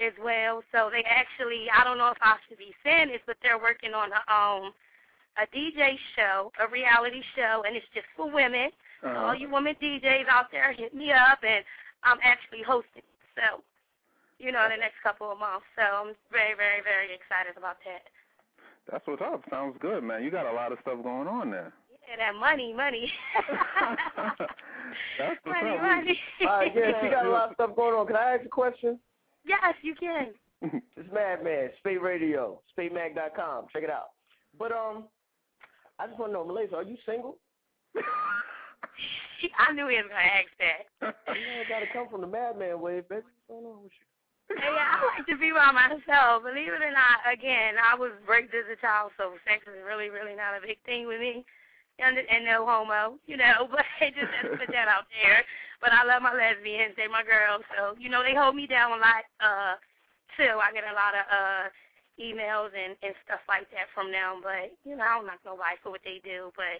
as 0.00 0.12
well. 0.22 0.62
So 0.72 0.88
they 0.90 1.04
actually, 1.04 1.66
I 1.68 1.84
don't 1.84 1.98
know 1.98 2.08
if 2.08 2.18
I 2.22 2.36
should 2.48 2.58
be 2.58 2.74
saying 2.84 3.08
this, 3.08 3.20
but 3.26 3.36
they're 3.42 3.60
working 3.60 3.94
on 3.94 4.10
a 4.12 4.22
um 4.32 4.72
a 5.40 5.48
DJ 5.48 5.96
show, 6.16 6.52
a 6.60 6.68
reality 6.68 7.22
show, 7.34 7.64
and 7.66 7.76
it's 7.76 7.86
just 7.94 8.06
for 8.16 8.30
women. 8.30 8.68
Uh-huh. 9.02 9.18
All 9.18 9.34
you 9.34 9.50
women 9.50 9.74
DJs 9.82 10.28
out 10.28 10.52
there, 10.52 10.72
hit 10.72 10.94
me 10.94 11.10
up, 11.10 11.40
and 11.42 11.64
I'm 12.04 12.18
actually 12.22 12.62
hosting. 12.62 13.02
So, 13.34 13.64
you 14.38 14.52
know, 14.52 14.64
in 14.64 14.70
the 14.70 14.76
next 14.76 15.00
couple 15.02 15.30
of 15.32 15.38
months. 15.38 15.64
So 15.76 15.82
I'm 15.82 16.14
very, 16.30 16.54
very, 16.54 16.82
very 16.84 17.08
excited 17.14 17.56
about 17.56 17.78
that. 17.88 18.04
That's 18.90 19.06
what's 19.06 19.22
up. 19.22 19.42
Sounds 19.48 19.76
good, 19.80 20.02
man. 20.04 20.22
You 20.22 20.30
got 20.30 20.46
a 20.46 20.52
lot 20.52 20.72
of 20.72 20.78
stuff 20.82 21.02
going 21.02 21.28
on 21.28 21.50
there. 21.50 21.72
Yeah, 22.08 22.16
that 22.32 22.38
money, 22.38 22.72
money. 22.72 23.10
That's 25.18 25.38
what's 25.44 25.62
money, 25.62 25.76
up. 25.76 25.82
money. 25.82 26.18
All 26.42 26.46
right, 26.46 26.72
yeah, 26.74 27.00
she 27.00 27.08
got 27.08 27.26
a 27.26 27.30
lot 27.30 27.50
of 27.50 27.54
stuff 27.54 27.76
going 27.76 27.94
on. 27.94 28.06
Can 28.06 28.16
I 28.16 28.34
ask 28.34 28.44
a 28.44 28.48
question? 28.48 28.98
Yes, 29.44 29.74
you 29.82 29.94
can. 29.94 30.28
It's 30.96 31.08
Madman, 31.12 31.70
SPATE 31.78 32.00
Radio, 32.00 32.60
SpateMag.com. 32.78 33.66
Check 33.72 33.82
it 33.82 33.90
out. 33.90 34.14
But 34.56 34.70
um, 34.70 35.10
I 35.98 36.06
just 36.06 36.18
want 36.20 36.30
to 36.30 36.34
know, 36.34 36.44
Malaysia, 36.44 36.76
are 36.76 36.84
you 36.84 36.96
single? 37.04 37.38
I 39.58 39.72
knew 39.72 39.88
he 39.88 39.98
was 39.98 40.06
gonna 40.06 40.22
ask 40.22 40.52
that. 40.62 40.82
You 41.34 41.42
know, 41.42 41.62
it 41.66 41.68
got 41.68 41.80
to 41.80 41.90
come 41.90 42.06
from 42.06 42.20
the 42.20 42.30
Madman 42.30 42.78
way, 42.78 43.02
baby. 43.02 43.26
What's 43.26 43.48
going 43.48 43.66
on 43.66 43.82
with 43.82 43.90
you? 43.98 44.06
Hey, 44.54 44.70
I 44.70 45.02
like 45.02 45.26
to 45.26 45.36
be 45.38 45.50
by 45.50 45.72
myself. 45.72 46.44
Believe 46.44 46.70
it 46.70 46.84
or 46.84 46.94
not, 46.94 47.24
again, 47.26 47.74
I 47.80 47.96
was 47.96 48.12
raped 48.28 48.54
as 48.54 48.68
a 48.70 48.78
child, 48.78 49.10
so 49.16 49.34
sex 49.48 49.64
is 49.66 49.80
really, 49.82 50.12
really 50.12 50.36
not 50.36 50.54
a 50.54 50.62
big 50.62 50.78
thing 50.84 51.08
with 51.08 51.18
me. 51.18 51.42
And, 51.98 52.16
and 52.18 52.44
no 52.44 52.64
homo, 52.66 53.20
you 53.26 53.36
know, 53.36 53.68
but 53.70 53.84
I 54.00 54.10
just 54.10 54.32
had 54.40 54.50
to 54.50 54.56
put 54.56 54.72
that 54.72 54.88
out 54.88 55.06
there. 55.22 55.44
But 55.80 55.92
I 55.92 56.02
love 56.06 56.22
my 56.22 56.32
lesbians, 56.32 56.94
they're 56.96 57.10
my 57.10 57.22
girls, 57.26 57.62
so 57.76 57.94
you 57.98 58.08
know 58.08 58.22
they 58.22 58.34
hold 58.34 58.54
me 58.54 58.66
down 58.66 58.94
a 58.94 59.00
lot 59.02 59.22
uh 59.42 59.74
too. 60.38 60.56
I 60.62 60.70
get 60.72 60.86
a 60.86 60.94
lot 60.94 61.12
of 61.18 61.24
uh 61.26 61.64
emails 62.22 62.70
and 62.72 62.94
and 63.02 63.14
stuff 63.26 63.42
like 63.50 63.66
that 63.74 63.90
from 63.94 64.10
them, 64.14 64.40
but 64.42 64.70
you 64.86 64.94
know 64.96 65.02
I 65.04 65.18
don't 65.18 65.26
knock 65.26 65.42
nobody 65.44 65.74
for 65.82 65.90
what 65.90 66.00
they 66.06 66.22
do, 66.24 66.50
but 66.56 66.78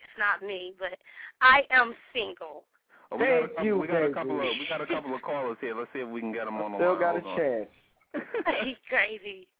it's 0.00 0.16
not 0.18 0.40
me. 0.40 0.72
But 0.80 0.96
I 1.40 1.68
am 1.70 1.92
single. 2.12 2.64
Oh, 3.12 3.16
we 3.16 3.24
got 3.24 3.32
a 3.32 3.40
Thank 3.40 3.52
couple, 3.52 3.64
you, 3.64 3.78
we 3.78 3.86
got 3.86 4.02
a 4.04 4.12
couple 4.12 4.36
of 4.40 4.48
we 4.48 4.66
got 4.68 4.80
a 4.80 4.86
couple 4.86 5.14
of 5.14 5.22
callers 5.22 5.56
here. 5.60 5.76
Let's 5.76 5.92
see 5.92 6.00
if 6.00 6.08
we 6.08 6.20
can 6.20 6.32
get 6.32 6.44
them 6.44 6.56
on 6.60 6.72
the 6.72 6.78
Still 6.80 6.96
line. 6.96 7.20
Still 7.20 7.20
got 7.20 7.20
a 7.20 7.28
on. 7.28 7.36
chance. 7.38 7.70
He's 8.64 8.80
crazy. 8.88 9.46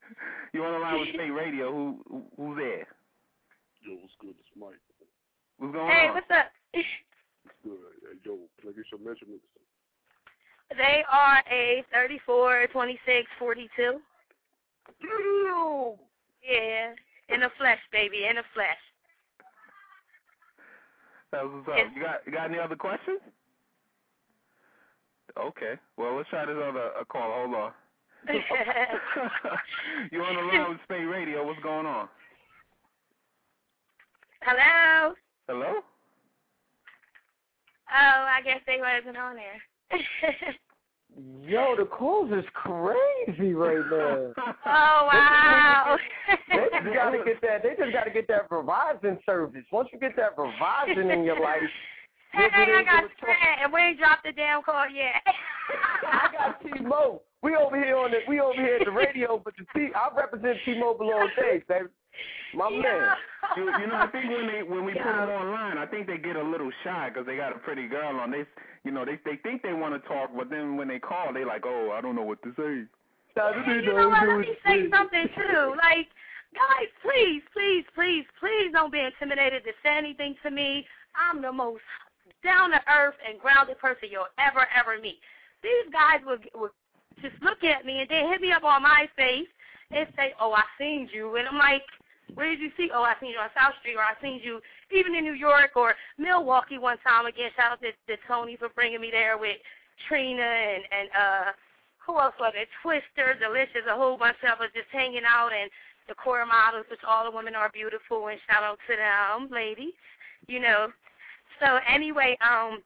You 0.55 0.65
on 0.65 0.73
the 0.73 0.79
line 0.81 1.01
with 1.01 1.09
SPATE 1.13 1.33
Radio? 1.37 1.71
Who 1.71 2.01
who- 2.09 2.25
who's 2.37 2.57
there? 2.57 2.87
Yo, 3.83 3.95
what's 4.01 4.14
good? 4.21 4.35
It's 4.38 4.55
Mike. 4.59 4.81
What's 5.59 5.73
going 5.73 5.91
Hey, 5.91 6.09
on? 6.09 6.14
what's 6.14 6.31
up? 6.31 6.51
It's 6.73 6.88
good. 7.62 7.79
Hey, 8.03 8.19
yo, 8.25 8.38
can 8.61 8.71
I 8.71 8.73
get 8.73 8.85
your 8.91 9.01
measurements? 9.01 9.45
They 10.77 11.05
are 11.11 11.43
a 11.51 11.85
34, 11.93 12.69
26, 12.73 13.29
42. 13.38 14.01
Damn! 15.01 15.99
Yeah, 16.43 16.95
in 17.29 17.41
the 17.41 17.51
flesh, 17.59 17.79
baby, 17.93 18.27
in 18.29 18.37
the 18.37 18.43
flesh. 18.55 18.79
That's 21.33 21.45
what's 21.45 21.69
up. 21.69 21.75
Yes. 21.77 21.91
You 21.95 22.03
got 22.03 22.21
you 22.27 22.33
got 22.33 22.51
any 22.51 22.59
other 22.59 22.77
questions? 22.77 23.21
Okay. 25.38 25.75
Well, 25.97 26.17
let's 26.17 26.29
try 26.31 26.47
this 26.47 26.57
other 26.57 26.91
uh, 26.99 27.05
call. 27.05 27.45
Hold 27.45 27.55
on. 27.55 27.73
you 30.11 30.23
on 30.23 30.37
the 30.37 30.43
line 30.43 30.71
with 30.71 30.79
SPATE 30.85 31.09
Radio? 31.09 31.47
What's 31.47 31.61
going 31.62 31.87
on? 31.87 32.09
Hello? 34.49 35.13
Hello? 35.47 35.73
Oh, 37.91 38.25
I 38.33 38.41
guess 38.43 38.61
they 38.67 38.79
wasn't 38.81 39.19
on 39.19 39.37
there. 39.37 39.61
Yo, 41.47 41.75
the 41.77 41.85
calls 41.85 42.33
is 42.33 42.45
crazy 42.55 43.53
right 43.53 43.77
now. 43.91 44.33
oh, 44.65 45.09
wow. 45.13 45.99
They 46.49 46.57
just 46.57 46.95
gotta 46.95 47.19
get 47.27 47.43
that. 47.43 47.63
They 47.63 47.75
just 47.77 47.93
gotta 47.93 48.11
get 48.11 48.27
that 48.29 48.49
Verizon 48.49 49.19
service. 49.27 49.65
Once 49.71 49.91
you 49.93 49.99
get 49.99 50.17
that 50.17 50.35
Verizon 50.35 51.13
in 51.13 51.25
your 51.25 51.41
life, 51.41 51.61
hey, 52.33 52.49
I 52.51 52.85
got 52.85 53.05
Sprint, 53.19 53.39
and 53.63 53.71
we 53.71 53.81
ain't 53.81 53.99
dropped 53.99 54.25
the 54.25 54.33
damn 54.33 54.63
call 54.63 54.89
yet. 54.89 55.21
I 56.11 56.29
got 56.33 56.63
T-Mobile. 56.63 57.23
We 57.43 57.55
over 57.55 57.77
here 57.79 57.99
on 57.99 58.13
the 58.13 58.21
we 58.27 58.41
over 58.41 58.55
here 58.55 58.77
at 58.81 58.87
the 58.87 58.93
radio, 58.93 59.41
but 59.45 59.53
the 59.59 59.65
T 59.79 59.89
I 59.95 60.09
represent 60.17 60.57
T-Mobile 60.65 61.11
all 61.13 61.29
day, 61.37 61.63
baby. 61.69 61.89
My 62.55 62.71
man. 62.71 63.17
You, 63.57 63.65
you 63.65 63.87
know, 63.87 63.97
I 63.97 64.07
think 64.09 64.31
when 64.31 64.47
they 64.47 64.63
when 64.63 64.85
we 64.85 64.93
put 64.93 65.05
them 65.05 65.29
online, 65.29 65.79
I 65.79 65.87
think 65.87 66.07
they 66.07 66.19
get 66.19 66.37
a 66.37 66.43
little 66.43 66.71
shy 66.85 67.09
because 67.09 67.27
they 67.27 67.37
got 67.37 67.55
a 67.55 67.59
pretty 67.59 67.87
girl 67.89 68.19
on. 68.21 68.31
They, 68.31 68.45
you 68.85 68.91
know, 68.91 69.05
they 69.05 69.19
they 69.25 69.37
think 69.43 69.63
they 69.63 69.73
want 69.73 70.01
to 70.01 70.09
talk, 70.09 70.31
but 70.37 70.51
then 70.51 70.77
when 70.77 70.89
they 70.89 70.99
call, 70.99 71.33
they 71.33 71.45
like, 71.45 71.63
oh, 71.65 71.95
I 71.97 72.01
don't 72.01 72.17
know 72.17 72.23
what 72.23 72.43
to 72.43 72.51
say. 72.57 72.89
Hey, 73.35 73.53
you 73.67 73.83
know 73.83 74.09
what? 74.09 74.27
Let 74.27 74.39
me 74.39 74.57
say 74.67 74.91
something 74.91 75.29
too. 75.37 75.75
Like, 75.77 76.09
guys, 76.55 76.91
please, 77.03 77.43
please, 77.53 77.85
please, 77.95 78.25
please 78.41 78.73
don't 78.73 78.93
be 78.93 79.01
intimidated 79.01 79.63
to 79.65 79.71
say 79.83 79.97
anything 79.97 80.35
to 80.43 80.51
me. 80.51 80.87
I'm 81.15 81.43
the 81.43 81.53
most 81.53 81.83
down 82.43 82.71
to 82.71 82.81
earth 82.91 83.15
and 83.27 83.39
grounded 83.39 83.79
person 83.79 84.09
you'll 84.11 84.33
ever, 84.39 84.67
ever 84.77 85.01
meet. 85.01 85.19
These 85.63 85.93
guys 85.93 86.21
will, 86.25 86.39
will 86.55 86.71
just 87.21 87.41
look 87.43 87.65
at 87.65 87.85
me 87.85 88.01
and 88.01 88.09
they 88.09 88.27
hit 88.27 88.41
me 88.41 88.53
up 88.53 88.65
on 88.65 88.83
my 88.83 89.09
face 89.17 89.49
and 89.91 90.07
say, 90.17 90.35
"Oh, 90.41 90.53
I 90.53 90.65
seen 90.79 91.09
you," 91.13 91.37
and 91.37 91.49
I'm 91.49 91.59
like, 91.59 91.83
"Where 92.35 92.49
did 92.51 92.61
you 92.61 92.71
see?" 92.77 92.91
"Oh, 92.93 93.03
I 93.03 93.14
seen 93.21 93.31
you 93.31 93.38
on 93.38 93.51
South 93.59 93.75
Street," 93.81 93.97
or 93.97 94.03
"I 94.03 94.14
seen 94.21 94.41
you 94.43 94.61
even 94.91 95.14
in 95.14 95.25
New 95.25 95.33
York 95.35 95.73
or 95.77 95.95
Milwaukee 96.19 96.79
one 96.79 96.99
time." 96.99 97.27
Again, 97.27 97.51
shout 97.57 97.73
out 97.73 97.81
to, 97.83 97.93
to 97.93 98.21
Tony 98.27 98.57
for 98.57 98.69
bringing 98.71 99.01
me 99.01 99.11
there 99.11 99.38
with 99.38 99.57
Trina 100.09 100.43
and 100.43 100.83
and 100.93 101.09
uh 101.17 101.53
who 102.09 102.19
else 102.19 102.35
was 102.41 102.55
it? 102.57 102.69
Twister, 102.81 103.37
Delicious, 103.38 103.85
a 103.87 103.95
whole 103.95 104.17
bunch 104.17 104.38
of 104.43 104.61
us 104.61 104.73
just 104.75 104.88
hanging 104.91 105.29
out, 105.29 105.53
and 105.53 105.71
the 106.09 106.14
core 106.14 106.47
models, 106.47 106.87
which 106.91 107.05
all 107.07 107.25
the 107.25 107.37
women 107.37 107.55
are 107.55 107.69
beautiful, 107.69 108.29
and 108.29 108.41
shout 108.49 108.62
out 108.62 108.79
to 108.88 108.97
them, 108.97 109.49
ladies. 109.53 109.93
You 110.47 110.61
know. 110.61 110.88
So 111.61 111.81
anyway, 111.87 112.38
um, 112.41 112.83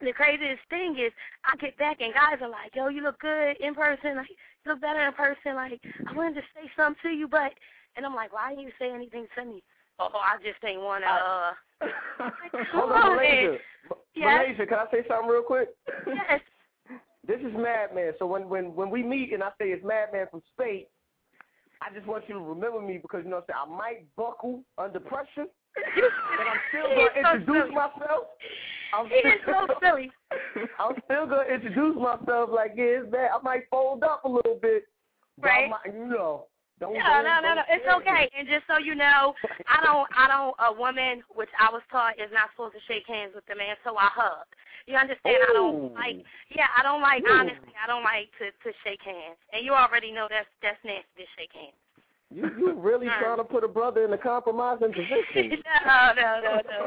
the 0.00 0.12
craziest 0.12 0.60
thing 0.68 0.98
is 0.98 1.12
I 1.44 1.56
get 1.56 1.76
back 1.78 2.00
and 2.00 2.12
guys 2.12 2.36
are 2.42 2.48
like, 2.48 2.74
"Yo, 2.74 2.88
you 2.88 3.02
look 3.02 3.18
good 3.20 3.56
in 3.60 3.74
person. 3.74 4.16
Like, 4.16 4.28
you 4.28 4.72
look 4.72 4.80
better 4.80 5.06
in 5.06 5.12
person. 5.14 5.54
Like, 5.54 5.80
I 6.06 6.12
wanted 6.12 6.34
to 6.36 6.42
say 6.54 6.70
something 6.76 7.00
to 7.02 7.16
you, 7.16 7.28
but," 7.28 7.52
and 7.96 8.06
I'm 8.06 8.14
like, 8.14 8.32
"Why 8.32 8.50
didn't 8.50 8.64
you 8.64 8.72
say 8.78 8.90
anything 8.92 9.26
to 9.36 9.44
me?" 9.44 9.62
Oh, 9.98 10.08
I 10.14 10.36
just 10.42 10.62
ain't 10.64 10.80
wanna. 10.80 11.06
Uh, 11.06 11.52
Hold 12.72 12.92
on, 12.92 13.16
Malaysia. 13.16 13.58
Yes. 14.14 14.44
Malaysia, 14.46 14.66
can 14.66 14.78
I 14.78 14.86
say 14.90 15.04
something 15.08 15.28
real 15.28 15.42
quick? 15.42 15.68
Yes. 16.06 16.40
This 17.26 17.38
is 17.40 17.52
Madman. 17.54 18.14
So 18.18 18.26
when 18.26 18.48
when 18.48 18.74
when 18.74 18.88
we 18.90 19.02
meet 19.04 19.32
and 19.34 19.42
I 19.42 19.50
say 19.60 19.68
it's 19.70 19.84
Madman 19.84 20.26
from 20.30 20.40
SPATE, 20.54 20.88
I 21.82 21.94
just 21.94 22.06
want 22.06 22.24
you 22.28 22.34
to 22.34 22.40
remember 22.40 22.80
me 22.80 22.96
because 22.96 23.22
you 23.24 23.30
know 23.30 23.44
what 23.46 23.54
I'm 23.54 23.68
saying 23.68 23.76
I 23.76 23.76
might 23.76 24.16
buckle 24.16 24.64
under 24.78 24.98
pressure, 24.98 25.44
but 25.76 26.46
I'm 26.48 26.60
still 26.70 26.88
gonna 26.96 27.02
is 27.04 27.10
so 27.22 27.30
introduce 27.36 27.62
silly. 27.68 27.74
myself. 27.76 28.24
I'm 28.96 29.06
He 29.06 29.14
is 29.16 29.40
so 29.46 29.66
silly. 29.80 30.10
I'm 30.80 30.94
still 31.04 31.26
gonna 31.28 31.48
introduce 31.54 31.94
myself 31.96 32.50
like 32.52 32.72
yeah, 32.74 33.04
it's 33.04 33.10
bad. 33.12 33.30
I 33.38 33.42
might 33.42 33.68
fold 33.70 34.02
up 34.02 34.24
a 34.24 34.28
little 34.28 34.58
bit, 34.60 34.84
Right. 35.38 35.68
might, 35.70 35.92
you 35.94 36.06
know. 36.06 36.46
Don't, 36.80 36.96
No, 36.96 37.20
no, 37.20 37.44
no, 37.44 37.60
no. 37.60 37.62
It's 37.68 37.84
okay. 38.00 38.32
And 38.32 38.48
just 38.48 38.64
so 38.64 38.80
you 38.80 38.96
know, 38.96 39.36
I 39.68 39.84
don't, 39.84 40.08
I 40.16 40.24
don't. 40.26 40.56
A 40.64 40.72
woman, 40.72 41.22
which 41.28 41.52
I 41.60 41.68
was 41.68 41.84
taught, 41.92 42.16
is 42.16 42.32
not 42.32 42.48
supposed 42.56 42.72
to 42.72 42.82
shake 42.88 43.04
hands 43.06 43.36
with 43.36 43.44
the 43.44 43.54
man, 43.54 43.76
so 43.84 44.00
I 44.00 44.08
hug. 44.08 44.48
You 44.88 44.96
understand? 44.96 45.44
I 45.44 45.52
don't 45.52 45.92
oh. 45.92 45.94
like. 45.94 46.24
Yeah, 46.48 46.72
I 46.72 46.82
don't 46.82 47.04
like. 47.04 47.20
Ooh. 47.22 47.36
Honestly, 47.36 47.76
I 47.76 47.86
don't 47.86 48.02
like 48.02 48.32
to 48.40 48.48
to 48.48 48.70
shake 48.80 49.04
hands. 49.04 49.36
And 49.52 49.60
you 49.60 49.76
already 49.76 50.10
know 50.10 50.26
that's 50.32 50.48
that's 50.64 50.80
nasty 50.80 51.20
to 51.20 51.28
shake 51.36 51.52
hands. 51.52 51.76
You 52.32 52.48
you 52.56 52.72
really 52.78 53.08
trying 53.20 53.38
to 53.38 53.44
put 53.44 53.64
a 53.64 53.68
brother 53.68 54.04
in 54.04 54.12
a 54.12 54.18
compromising 54.18 54.94
position? 54.94 55.60
no, 55.84 56.12
no, 56.16 56.40
no, 56.40 56.60
no, 56.64 56.80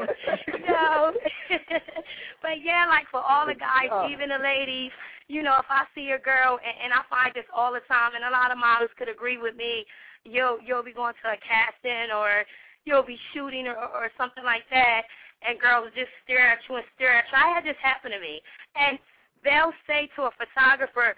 no. 0.66 1.12
but 2.42 2.58
yeah, 2.64 2.86
like 2.88 3.04
for 3.10 3.20
all 3.20 3.46
the 3.46 3.54
guys, 3.54 3.92
Oh. 3.92 4.08
even 4.10 4.30
the 4.30 4.42
ladies, 4.42 4.90
you 5.28 5.42
know, 5.42 5.56
if 5.58 5.68
I 5.68 5.84
see 5.94 6.12
a 6.12 6.20
girl, 6.20 6.60
and, 6.60 6.76
and 6.84 6.92
I 6.92 7.00
find 7.08 7.32
this 7.34 7.48
all 7.54 7.72
the 7.72 7.84
time, 7.88 8.12
and 8.14 8.24
a 8.24 8.34
lot 8.34 8.52
of 8.52 8.58
models 8.58 8.92
could 8.98 9.08
agree 9.08 9.38
with 9.38 9.56
me, 9.56 9.84
you'll 10.24 10.58
you'll 10.60 10.84
be 10.84 10.92
going 10.92 11.14
to 11.24 11.32
a 11.32 11.38
casting 11.40 12.12
or 12.12 12.44
you'll 12.84 13.04
be 13.06 13.18
shooting 13.32 13.66
or, 13.66 13.76
or 13.76 14.10
something 14.16 14.44
like 14.44 14.68
that, 14.70 15.02
and 15.46 15.60
girls 15.60 15.88
just 15.96 16.12
stare 16.24 16.52
at 16.52 16.60
you 16.68 16.76
and 16.76 16.84
stare 16.96 17.16
at 17.16 17.24
you. 17.32 17.38
I 17.40 17.54
had 17.56 17.64
this 17.64 17.80
happen 17.80 18.12
to 18.12 18.20
me, 18.20 18.40
and 18.76 18.98
they'll 19.42 19.76
say 19.88 20.08
to 20.16 20.28
a 20.28 20.36
photographer, 20.36 21.16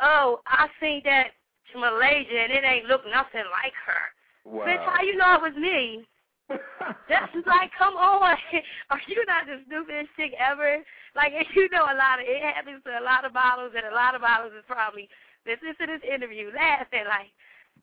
"Oh, 0.00 0.40
I 0.46 0.68
seen 0.80 1.00
that 1.04 1.32
to 1.72 1.80
Malaysia, 1.80 2.36
and 2.36 2.52
it 2.52 2.64
ain't 2.64 2.86
look 2.86 3.04
nothing 3.08 3.48
like 3.48 3.76
her." 3.88 4.04
Wow. 4.44 4.64
Bitch, 4.64 4.84
how 4.84 5.02
you 5.02 5.16
know 5.16 5.34
it 5.34 5.42
was 5.42 5.56
me? 5.56 6.04
That's 6.48 7.34
like, 7.46 7.70
come 7.76 7.96
on. 7.96 8.36
Are 8.90 9.02
you 9.06 9.24
not 9.26 9.44
the 9.46 9.60
stupidest 9.66 10.12
chick 10.16 10.32
ever? 10.40 10.80
Like, 11.14 11.32
you 11.54 11.68
know, 11.70 11.84
a 11.84 11.96
lot 11.96 12.20
of 12.20 12.26
it 12.26 12.42
happens 12.42 12.82
to 12.84 12.96
a 12.96 13.04
lot 13.04 13.24
of 13.24 13.34
models, 13.34 13.72
and 13.76 13.86
a 13.86 13.94
lot 13.94 14.14
of 14.14 14.24
models 14.24 14.52
is 14.56 14.64
probably 14.66 15.08
listening 15.44 15.76
to 15.76 15.86
this 15.86 16.04
interview, 16.04 16.50
laughing 16.54 17.04
like, 17.08 17.32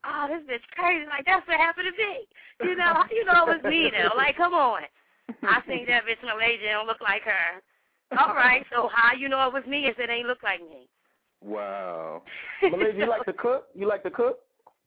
"Oh, 0.06 0.26
this 0.30 0.46
bitch 0.50 0.66
crazy." 0.74 1.06
Like, 1.06 1.26
that's 1.26 1.46
what 1.48 1.58
happened 1.58 1.90
to 1.90 1.96
me. 1.96 2.26
You 2.66 2.76
know, 2.76 2.94
how 2.98 3.06
you 3.12 3.26
know 3.26 3.46
it 3.46 3.62
was 3.62 3.64
me 3.66 3.92
though? 3.94 4.16
Like, 4.18 4.38
come 4.38 4.54
on. 4.54 4.84
I 5.42 5.62
think 5.66 5.88
that 5.88 6.06
bitch 6.06 6.22
Malaysia 6.22 6.74
don't 6.74 6.88
look 6.88 7.02
like 7.02 7.24
her. 7.24 7.62
All 8.18 8.36
right, 8.36 8.64
so 8.72 8.90
how 8.94 9.14
you 9.18 9.30
know 9.30 9.48
it 9.48 9.54
was 9.54 9.66
me 9.66 9.88
if 9.88 9.98
it 9.98 10.10
ain't 10.10 10.28
look 10.28 10.44
like 10.44 10.62
me? 10.62 10.88
Wow. 11.42 12.22
Malaysia, 12.62 12.98
you 12.98 13.10
like 13.10 13.26
to 13.26 13.34
cook? 13.34 13.66
You 13.74 13.88
like 13.88 14.04
to 14.04 14.12
cook? 14.12 14.40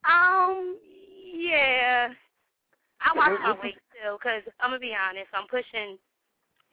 Um, 0.08 0.78
yeah. 1.34 2.08
I 3.00 3.16
watch 3.16 3.38
my 3.42 3.56
weight 3.62 3.78
still 3.94 4.18
because 4.18 4.42
I'm 4.60 4.70
gonna 4.70 4.80
be 4.80 4.94
honest. 4.94 5.28
I'm 5.34 5.46
pushing, 5.48 5.98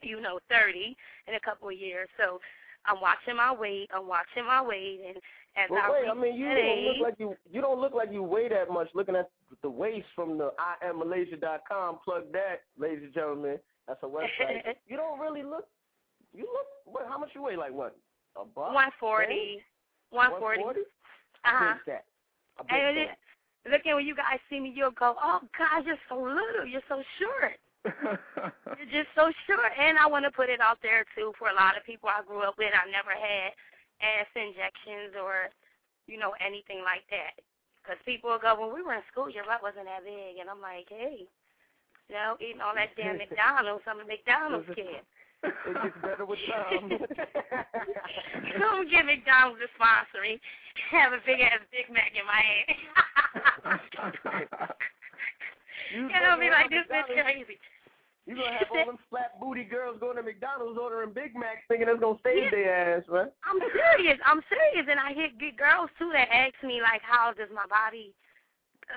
you 0.01 0.21
know, 0.21 0.39
30 0.49 0.95
in 1.27 1.35
a 1.35 1.39
couple 1.39 1.69
of 1.69 1.77
years. 1.77 2.09
So 2.17 2.39
I'm 2.85 3.01
watching 3.01 3.35
my 3.35 3.53
weight. 3.53 3.89
I'm 3.93 4.07
watching 4.07 4.45
my 4.45 4.61
weight, 4.61 5.01
and 5.07 5.17
as 5.57 5.69
Well, 5.69 5.81
I 5.83 5.91
wait, 5.91 6.09
I 6.09 6.13
mean, 6.13 6.35
you 6.35 6.45
that 6.45 6.55
don't 6.55 6.85
look 6.85 7.01
like 7.01 7.19
you. 7.19 7.35
You 7.51 7.61
don't 7.61 7.81
look 7.81 7.93
like 7.93 8.11
you 8.11 8.23
weigh 8.23 8.49
that 8.49 8.69
much. 8.69 8.89
Looking 8.93 9.15
at 9.15 9.29
the 9.61 9.69
waist 9.69 10.07
from 10.15 10.37
the 10.37 10.51
IamMalaysia.com. 10.59 11.99
Plug 12.03 12.31
that, 12.33 12.63
ladies 12.77 13.03
and 13.03 13.13
gentlemen. 13.13 13.59
That's 13.87 14.01
a 14.03 14.07
website. 14.07 14.75
you 14.87 14.97
don't 14.97 15.19
really 15.19 15.43
look. 15.43 15.67
You 16.33 16.43
look. 16.43 16.67
What? 16.85 17.07
How 17.07 17.17
much 17.17 17.29
you 17.33 17.43
weigh? 17.43 17.55
Like 17.55 17.73
what? 17.73 17.95
A 18.35 18.45
buck? 18.45 18.73
140, 18.73 19.61
140. 20.09 20.61
140? 20.61 20.79
Uh 20.79 20.83
huh. 21.45 21.65
I 21.65 21.77
that. 21.87 22.05
I 22.59 22.75
And 22.75 22.97
it, 22.97 23.09
look 23.69 23.85
at 23.85 23.95
when 23.95 24.05
you 24.05 24.15
guys 24.15 24.39
see 24.49 24.59
me, 24.59 24.73
you'll 24.75 24.91
go, 24.91 25.15
"Oh 25.21 25.41
God, 25.57 25.85
you're 25.85 26.01
so 26.09 26.15
little. 26.15 26.65
You're 26.65 26.85
so 26.87 27.01
short." 27.19 27.57
You're 28.81 28.89
just 28.89 29.13
so 29.13 29.29
short. 29.45 29.69
And 29.77 29.93
I 30.01 30.09
want 30.09 30.25
to 30.25 30.33
put 30.33 30.49
it 30.49 30.57
out 30.57 30.81
there 30.81 31.05
too 31.13 31.37
for 31.37 31.53
a 31.53 31.57
lot 31.57 31.77
of 31.77 31.85
people 31.85 32.09
I 32.09 32.25
grew 32.25 32.41
up 32.41 32.57
with. 32.57 32.73
I 32.73 32.89
never 32.89 33.13
had 33.13 33.53
ass 34.01 34.29
injections 34.33 35.13
or, 35.13 35.53
you 36.09 36.17
know, 36.17 36.33
anything 36.41 36.81
like 36.81 37.05
that. 37.13 37.37
Because 37.77 38.01
people 38.01 38.33
will 38.33 38.41
go, 38.41 38.57
when 38.57 38.73
we 38.73 38.81
were 38.81 38.97
in 38.97 39.05
school, 39.13 39.29
your 39.29 39.45
butt 39.45 39.61
wasn't 39.61 39.85
that 39.85 40.01
big, 40.01 40.41
and 40.41 40.49
I'm 40.49 40.57
like, 40.57 40.89
hey, 40.89 41.29
you 42.09 42.15
know, 42.17 42.33
eating 42.41 42.61
all 42.61 42.73
that 42.73 42.97
damn 42.97 43.17
McDonald's, 43.21 43.85
I'm 43.85 44.01
a 44.01 44.07
McDonald's 44.09 44.65
kid. 44.73 45.05
It 45.45 45.75
gets 45.83 45.97
better 46.01 46.25
with 46.25 46.39
time. 46.49 46.89
Don't 48.59 48.89
get 48.89 49.05
McDonald's 49.05 49.61
to 49.61 49.67
sponsor 49.75 50.21
me. 50.21 50.39
Have 50.91 51.13
a 51.13 51.19
big 51.25 51.39
ass 51.41 51.61
Big 51.71 51.87
Mac 51.93 52.11
in 52.15 52.25
my 52.25 52.41
hand. 52.41 52.75
You 55.93 56.09
and 56.11 56.25
I'll 56.27 56.39
be 56.39 56.49
like, 56.49 56.67
this 56.69 56.83
bitch 56.91 57.07
crazy. 57.07 57.55
You're 58.25 58.41
gonna 58.41 58.57
have 58.57 58.73
all 58.73 58.85
them 58.89 58.97
flat 59.09 59.39
booty 59.39 59.63
girls 59.63 60.01
going 60.01 60.17
to 60.17 60.25
McDonald's 60.25 60.81
ordering 60.81 61.13
Big 61.13 61.37
Macs, 61.37 61.61
thinking 61.69 61.87
it's 61.87 62.01
gonna 62.01 62.17
save 62.25 62.49
their 62.49 62.97
ass, 62.97 63.05
right? 63.07 63.29
I'm 63.45 63.61
serious. 63.69 64.17
I'm 64.25 64.41
serious, 64.49 64.89
and 64.89 64.99
I 64.99 65.13
hit 65.13 65.37
good 65.37 65.55
girls 65.55 65.93
too 66.01 66.09
that 66.11 66.27
ask 66.33 66.57
me 66.65 66.81
like, 66.81 67.05
how 67.05 67.37
does 67.37 67.53
my 67.53 67.69
body, 67.69 68.17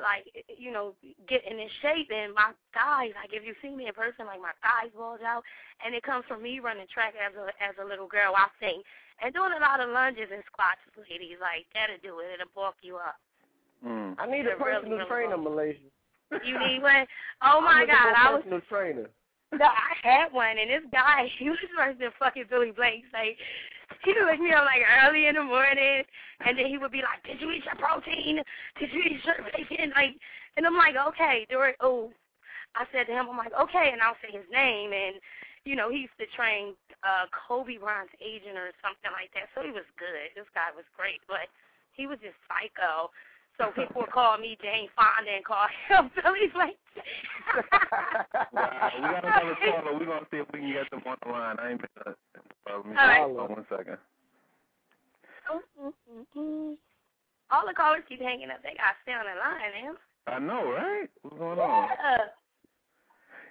like, 0.02 0.28
you 0.46 0.70
know, 0.70 0.94
getting 1.28 1.58
in 1.58 1.68
shape? 1.80 2.10
And 2.12 2.34
my 2.34 2.52
thighs, 2.72 3.16
like, 3.16 3.32
if 3.32 3.44
you 3.44 3.54
see 3.62 3.74
me 3.74 3.88
in 3.88 3.94
person, 3.94 4.26
like 4.26 4.40
my 4.40 4.54
thighs 4.60 4.92
bulge 4.96 5.24
out, 5.24 5.42
and 5.84 5.94
it 5.94 6.02
comes 6.02 6.24
from 6.28 6.42
me 6.42 6.60
running 6.60 6.86
track 6.92 7.14
as 7.16 7.32
a 7.36 7.48
as 7.62 7.74
a 7.80 7.86
little 7.86 8.08
girl. 8.08 8.34
I 8.36 8.48
think 8.60 8.84
and 9.22 9.34
doing 9.34 9.52
a 9.56 9.60
lot 9.60 9.80
of 9.80 9.90
lunges 9.90 10.30
and 10.32 10.42
squats, 10.46 10.82
ladies. 11.10 11.38
Like 11.40 11.66
that'll 11.74 11.98
do 12.02 12.20
it. 12.20 12.38
It'll 12.38 12.50
bulk 12.54 12.76
you 12.82 12.96
up. 12.96 13.18
Mm. 13.84 14.14
I 14.18 14.26
need 14.26 14.46
a 14.46 14.54
They're 14.54 14.58
really, 14.58 14.82
personal 14.90 14.98
really 14.98 15.08
trainer, 15.10 15.36
bulky. 15.36 15.50
Malaysia. 15.50 15.88
You 16.44 16.58
need 16.58 16.82
one? 16.82 17.06
Oh 17.42 17.60
my 17.64 17.82
I'm 17.82 17.86
God! 17.86 18.02
for 18.02 18.10
a 18.10 18.18
I 18.18 18.34
was 18.34 18.42
personal 18.42 18.62
trainer. 18.68 19.06
No, 19.52 19.64
I 19.64 19.96
had 20.04 20.28
one, 20.32 20.58
and 20.60 20.68
this 20.68 20.84
guy, 20.92 21.24
he 21.38 21.48
was 21.48 21.58
worse 21.76 21.96
than 21.98 22.10
fucking 22.18 22.44
Billy 22.50 22.70
Blanks. 22.70 23.08
Like, 23.12 23.38
he 24.04 24.12
would 24.14 24.26
wake 24.26 24.40
me 24.40 24.52
up 24.52 24.64
like 24.64 24.82
early 25.02 25.26
in 25.26 25.34
the 25.34 25.42
morning, 25.42 26.04
and 26.46 26.58
then 26.58 26.66
he 26.66 26.78
would 26.78 26.92
be 26.92 27.02
like, 27.02 27.22
"Did 27.24 27.40
you 27.40 27.50
eat 27.50 27.64
your 27.64 27.76
protein? 27.76 28.42
Did 28.78 28.92
you 28.92 29.02
eat 29.02 29.24
your 29.24 29.42
bacon?" 29.52 29.92
Like, 29.94 30.14
and 30.56 30.66
I'm 30.66 30.76
like, 30.76 30.96
"Okay." 30.96 31.46
During 31.50 31.74
oh, 31.80 32.10
I 32.74 32.84
said 32.92 33.06
to 33.06 33.12
him, 33.12 33.28
"I'm 33.30 33.36
like, 33.36 33.54
okay," 33.54 33.90
and 33.92 34.02
I'll 34.02 34.18
say 34.22 34.30
his 34.30 34.46
name, 34.50 34.92
and 34.92 35.16
you 35.64 35.76
know, 35.76 35.90
he 35.90 36.08
used 36.08 36.18
to 36.18 36.26
train 36.36 36.74
uh 37.02 37.26
Kobe 37.30 37.78
Bryant's 37.78 38.14
agent 38.22 38.56
or 38.56 38.72
something 38.82 39.10
like 39.12 39.30
that. 39.34 39.50
So 39.54 39.62
he 39.62 39.70
was 39.70 39.86
good. 39.98 40.32
This 40.34 40.48
guy 40.54 40.70
was 40.74 40.86
great, 40.96 41.20
but 41.28 41.50
he 41.92 42.06
was 42.06 42.18
just 42.22 42.38
psycho. 42.46 43.10
So 43.58 43.72
people 43.74 44.02
would 44.02 44.10
call 44.10 44.38
me 44.38 44.56
Jane 44.62 44.88
Fonda 44.94 45.30
and 45.34 45.44
call 45.44 45.66
him 45.88 46.10
Billy 46.22 46.46
Blanks. 46.54 46.78
Wow. 48.52 48.90
We 48.94 49.02
got 49.02 49.24
another 49.24 49.56
caller. 49.58 49.98
We're 49.98 50.06
going 50.06 50.20
to 50.20 50.26
see 50.30 50.38
if 50.38 50.46
we 50.52 50.60
can 50.60 50.72
get 50.72 50.90
them 50.90 51.02
on 51.06 51.16
the 51.24 51.32
line. 51.32 51.56
I 51.58 51.70
ain't 51.70 51.80
been 51.80 51.88
uh, 52.06 52.12
let 52.66 52.86
me 52.86 52.94
All 52.96 53.06
right. 53.08 53.20
hold 53.20 53.38
on 53.38 53.50
one 53.50 53.66
second. 53.68 53.98
All 57.50 57.66
the 57.66 57.74
callers 57.74 58.02
keep 58.08 58.20
hanging 58.20 58.50
up. 58.50 58.62
They 58.62 58.76
got 58.76 58.94
to 58.94 59.02
stay 59.02 59.12
on 59.12 59.24
the 59.24 59.34
line, 59.40 59.72
man. 59.74 59.96
I 60.26 60.38
know, 60.38 60.70
right? 60.70 61.08
What's 61.22 61.38
going 61.38 61.58
on? 61.58 61.88
Yeah. 61.88 62.16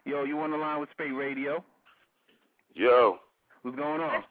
Yo, 0.05 0.23
you 0.23 0.39
on 0.39 0.51
the 0.51 0.57
line 0.57 0.79
with 0.79 0.89
SPATE 0.91 1.13
Radio? 1.15 1.63
Yo, 2.75 3.17
What's 3.63 3.75
going 3.75 3.99
on? 3.99 4.23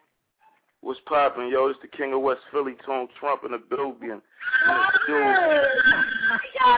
What's 0.80 1.00
poppin', 1.06 1.48
yo? 1.50 1.66
It's 1.66 1.80
the 1.82 1.88
King 1.88 2.12
of 2.12 2.20
West 2.22 2.40
Philly, 2.52 2.74
Tone 2.84 3.08
Trump 3.18 3.42
in 3.44 3.52
the 3.52 3.58
building. 3.58 4.20
Yo, 5.08 5.18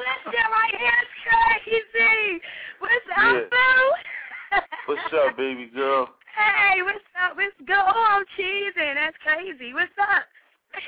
that 0.01 0.19
shit 0.25 0.49
right 0.49 0.75
here 0.79 0.99
is 1.03 1.13
crazy. 1.23 2.41
What's 2.79 3.09
up, 3.17 3.35
Yeah. 3.35 3.45
boo? 3.51 4.61
What's 4.87 5.13
up, 5.13 5.37
baby 5.37 5.67
girl? 5.75 6.09
Hey, 6.35 6.81
what's 6.83 7.05
up? 7.21 7.37
What's 7.37 7.53
go? 7.67 7.75
Oh, 7.77 8.07
I'm 8.09 8.25
cheesing. 8.39 8.95
That's 8.95 9.17
crazy. 9.23 9.75
What's 9.75 9.93
up? 10.01 10.25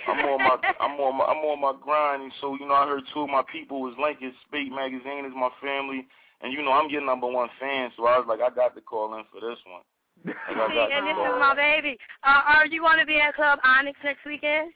I'm 0.09 0.21
on 0.25 0.39
my 0.39 0.57
I'm 0.81 1.01
on 1.01 1.17
my 1.19 1.25
I'm 1.25 1.43
on 1.45 1.61
my 1.61 1.73
grind 1.81 2.23
and 2.23 2.33
so 2.41 2.57
you 2.61 2.69
know 2.69 2.75
I 2.75 2.87
heard 2.87 3.03
two 3.13 3.23
of 3.23 3.31
my 3.31 3.43
people 3.51 3.81
was 3.81 3.95
linking 4.01 4.33
SPATE 4.47 4.71
magazine 4.71 5.25
is 5.25 5.33
my 5.35 5.49
family 5.61 6.07
and 6.43 6.53
you 6.53 6.63
know 6.63 6.73
I'm 6.73 6.91
your 6.91 7.05
number 7.05 7.27
one 7.27 7.49
fan 7.59 7.91
so 7.97 8.07
I 8.07 8.19
was 8.19 8.27
like 8.29 8.41
I 8.41 8.55
got 8.55 8.75
to 8.77 8.81
call 8.81 9.17
in 9.19 9.25
for 9.33 9.41
this 9.41 9.59
one. 9.67 9.83
See, 10.25 10.33
and 10.33 11.07
this 11.07 11.17
is 11.17 11.39
my 11.41 11.55
baby. 11.55 11.97
Uh, 12.25 12.43
are 12.47 12.67
you 12.67 12.81
going 12.81 12.99
to 12.99 13.07
be 13.07 13.21
at 13.21 13.35
Club 13.35 13.59
Onyx 13.65 13.99
next 14.05 14.25
weekend? 14.27 14.73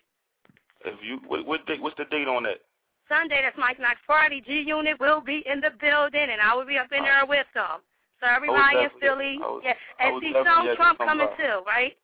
If 0.85 0.99
you 1.03 1.21
what, 1.27 1.47
what 1.47 1.67
date, 1.67 1.81
what's 1.81 1.97
the 1.97 2.05
date 2.07 2.29
on 2.29 2.45
that? 2.45 2.61
Sunday, 3.09 3.41
that's 3.43 3.57
Mike 3.59 3.79
Knox 3.81 3.97
party. 4.07 4.43
G 4.45 4.65
Unit 4.67 4.99
will 5.01 5.21
be 5.21 5.45
in 5.45 5.61
the 5.61 5.71
building, 5.81 6.29
and 6.33 6.41
I 6.41 6.55
will 6.55 6.65
be 6.65 6.79
up 6.79 6.93
in 6.93 7.05
there 7.05 7.27
with 7.27 7.47
them. 7.55 7.81
So 8.21 8.29
everybody 8.29 8.79
in 8.79 8.91
Philly, 9.01 9.37
would- 9.41 9.65
yeah, 9.65 9.75
and 10.01 10.21
see 10.23 10.33
to 10.33 10.43
Trump 10.77 10.99
coming 10.99 11.27
by. 11.27 11.37
too, 11.37 11.61
right? 11.67 11.97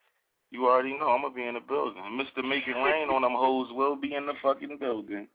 You 0.51 0.67
already 0.69 0.99
know 0.99 1.09
I'm 1.11 1.23
gonna 1.23 1.35
be 1.35 1.47
in 1.47 1.55
the 1.55 1.61
building. 1.61 2.03
Mr. 2.21 2.45
Make 2.45 2.67
It 2.69 2.75
Rain 2.75 3.09
on 3.09 3.23
them 3.23 3.33
hoes 3.33 3.73
will 3.73 3.97
be 3.97 4.15
in 4.15 4.27
the 4.27 4.35
fucking 4.43 4.77
building. 4.79 5.29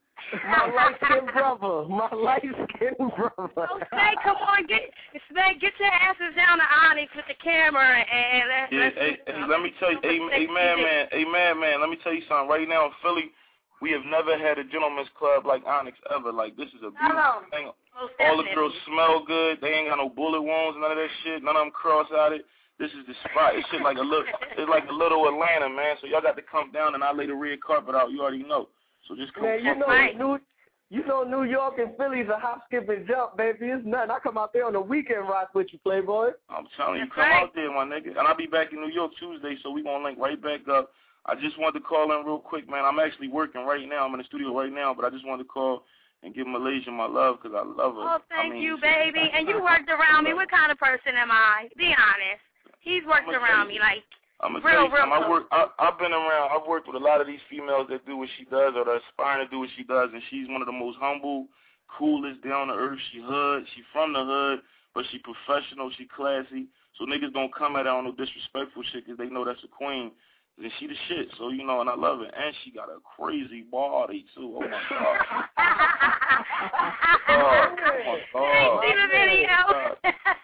My 0.47 0.71
light 0.73 0.95
skinned 1.03 1.31
brother. 1.31 1.87
My 1.87 2.09
light 2.15 2.41
skinned 2.41 3.11
brother. 3.15 3.67
Oh, 3.69 3.79
say, 3.91 4.11
come 4.23 4.37
on, 4.37 4.65
get, 4.65 4.89
say, 5.13 5.57
get 5.59 5.73
your 5.79 5.91
asses 5.91 6.33
down 6.35 6.57
to 6.57 6.67
Onyx 6.89 7.11
with 7.15 7.25
the 7.27 7.37
camera, 7.43 7.83
and 7.83 8.43
let's. 8.49 8.71
Yeah, 8.71 8.79
let's 8.79 8.95
hey, 8.95 9.17
hey, 9.27 9.43
let 9.47 9.61
me 9.61 9.71
tell 9.79 9.91
you, 9.91 9.99
hey, 10.01 10.19
hey 10.31 10.47
man, 10.47 10.77
man, 10.81 11.07
hey 11.11 11.25
man, 11.25 11.59
man, 11.59 11.81
let 11.81 11.89
me 11.89 11.97
tell 12.03 12.13
you 12.13 12.23
something. 12.27 12.49
Right 12.49 12.67
now 12.67 12.85
in 12.85 12.91
Philly, 13.03 13.31
we 13.81 13.91
have 13.91 14.05
never 14.05 14.37
had 14.37 14.57
a 14.57 14.63
gentleman's 14.63 15.09
club 15.17 15.45
like 15.45 15.63
Onyx 15.65 15.97
ever. 16.09 16.31
Like 16.31 16.55
this 16.57 16.69
is 16.69 16.81
a 16.81 16.89
beautiful 16.89 17.21
Hello. 17.21 17.45
thing. 17.51 17.69
Most 17.95 18.13
All 18.19 18.37
the 18.37 18.49
girls 18.55 18.73
smell 18.87 19.23
good. 19.25 19.59
They 19.61 19.71
ain't 19.71 19.89
got 19.89 19.97
no 19.97 20.09
bullet 20.09 20.41
wounds, 20.41 20.77
none 20.79 20.91
of 20.91 20.97
that 20.97 21.11
shit. 21.23 21.43
None 21.43 21.55
of 21.55 21.63
them 21.63 21.71
cross-eyed. 21.71 22.41
This 22.77 22.91
is 22.91 23.07
the 23.07 23.15
spot. 23.29 23.55
It's 23.55 23.67
shit 23.71 23.81
like 23.81 23.95
a 23.97 24.03
little, 24.03 24.25
it's 24.57 24.69
like 24.69 24.83
a 24.89 24.91
little 24.91 25.27
Atlanta, 25.31 25.69
man. 25.69 25.95
So 26.01 26.07
y'all 26.07 26.19
got 26.19 26.35
to 26.35 26.43
come 26.43 26.71
down 26.71 26.93
and 26.93 27.03
I 27.03 27.13
lay 27.13 27.27
the 27.27 27.35
red 27.35 27.61
carpet 27.61 27.95
out. 27.95 28.11
You 28.11 28.21
already 28.21 28.43
know. 28.43 28.67
So 29.07 29.15
just 29.15 29.33
come. 29.33 29.43
Man, 29.43 29.63
you 29.63 29.75
know, 29.75 29.85
right. 29.87 30.17
New, 30.17 30.39
you 30.89 31.05
know, 31.05 31.23
New 31.23 31.43
York 31.43 31.75
and 31.79 31.95
Philly's 31.97 32.29
a 32.29 32.37
hop, 32.37 32.61
skip, 32.67 32.87
and 32.89 33.07
jump, 33.07 33.37
baby. 33.37 33.67
It's 33.73 33.85
nothing. 33.85 34.11
I 34.11 34.19
come 34.19 34.37
out 34.37 34.53
there 34.53 34.65
on 34.65 34.73
the 34.73 34.81
weekend 34.81 35.27
rock 35.27 35.49
with 35.53 35.67
you, 35.71 35.79
Playboy. 35.79 36.31
I'm 36.49 36.67
telling 36.77 36.99
you, 36.99 37.05
That's 37.05 37.15
come 37.15 37.29
right. 37.29 37.43
out 37.43 37.55
there, 37.55 37.73
my 37.73 37.85
nigga. 37.85 38.17
And 38.17 38.27
I'll 38.27 38.37
be 38.37 38.47
back 38.47 38.71
in 38.71 38.81
New 38.81 38.93
York 38.93 39.11
Tuesday, 39.19 39.55
so 39.63 39.71
we 39.71 39.83
gonna 39.83 40.03
link 40.03 40.19
right 40.19 40.41
back 40.41 40.67
up. 40.69 40.91
I 41.25 41.33
just 41.35 41.57
wanted 41.57 41.79
to 41.79 41.85
call 41.85 42.13
in 42.13 42.25
real 42.25 42.37
quick, 42.37 42.69
man. 42.69 42.85
I'm 42.85 42.99
actually 42.99 43.29
working 43.29 43.65
right 43.65 43.87
now. 43.87 44.05
I'm 44.05 44.13
in 44.13 44.19
the 44.19 44.25
studio 44.25 44.55
right 44.55 44.71
now, 44.71 44.93
but 44.93 45.05
I 45.05 45.09
just 45.09 45.25
wanted 45.25 45.43
to 45.43 45.49
call 45.49 45.83
and 46.21 46.33
give 46.33 46.45
Malaysia 46.45 46.91
my 46.91 47.07
love 47.07 47.37
because 47.41 47.57
I 47.57 47.65
love 47.65 47.97
her. 47.97 48.05
Oh, 48.05 48.17
thank 48.29 48.53
I 48.53 48.55
mean, 48.55 48.61
you, 48.61 48.77
baby. 48.81 49.29
And 49.33 49.47
you 49.47 49.61
worked 49.61 49.89
around 49.89 50.25
me. 50.25 50.33
What 50.33 50.49
kind 50.49 50.71
of 50.71 50.77
person 50.77 51.17
am 51.17 51.31
I? 51.31 51.69
Be 51.77 51.93
honest. 51.97 52.45
He's 52.79 53.01
worked 53.05 53.29
around 53.29 53.67
me 53.67 53.79
like 53.79 54.05
I'm 54.41 54.53
gonna 54.53 54.65
Real, 54.65 54.75
tell 54.75 54.85
you 54.87 54.93
real 54.93 55.07
something. 55.07 55.23
I 55.23 55.29
work. 55.29 55.43
I, 55.51 55.67
I've 55.79 55.99
been 55.99 56.11
around. 56.11 56.51
I've 56.51 56.67
worked 56.67 56.87
with 56.87 56.99
a 56.99 57.03
lot 57.03 57.21
of 57.21 57.27
these 57.27 57.39
females 57.49 57.87
that 57.89 58.05
do 58.05 58.17
what 58.17 58.29
she 58.37 58.45
does 58.45 58.73
or 58.75 58.83
that 58.83 58.99
aspiring 59.07 59.47
to 59.47 59.49
do 59.49 59.59
what 59.59 59.69
she 59.77 59.83
does, 59.83 60.09
and 60.11 60.21
she's 60.29 60.49
one 60.49 60.61
of 60.61 60.67
the 60.67 60.75
most 60.75 60.97
humble, 60.99 61.47
coolest, 61.87 62.43
down 62.43 62.67
to 62.67 62.73
earth. 62.73 62.99
She 63.11 63.21
hood. 63.23 63.63
She 63.75 63.81
from 63.93 64.11
the 64.11 64.23
hood, 64.23 64.59
but 64.93 65.05
she 65.11 65.19
professional. 65.23 65.89
She 65.97 66.05
classy. 66.05 66.67
So 66.97 67.05
niggas 67.05 67.33
don't 67.33 67.53
come 67.53 67.75
at 67.75 67.85
her 67.85 67.91
on 67.91 68.05
no 68.05 68.11
disrespectful 68.11 68.83
shit 68.91 69.05
because 69.05 69.17
they 69.17 69.31
know 69.31 69.45
that's 69.45 69.63
a 69.63 69.67
queen. 69.67 70.11
And 70.57 70.71
she 70.79 70.87
the 70.87 70.95
shit. 71.07 71.27
So 71.37 71.49
you 71.49 71.65
know, 71.65 71.81
and 71.81 71.89
I 71.89 71.95
love 71.95 72.21
it. 72.21 72.31
And 72.35 72.55
she 72.63 72.71
got 72.71 72.87
a 72.87 72.99
crazy 73.03 73.63
body 73.63 74.25
too. 74.35 74.59
Oh 74.59 74.67
my 74.67 74.81
god. 74.89 75.45
Oh, 77.27 77.31
my 77.31 78.19
God. 78.33 78.81
See 78.83 78.93
the 78.95 79.07
oh, 79.07 79.11
video. 79.11 79.55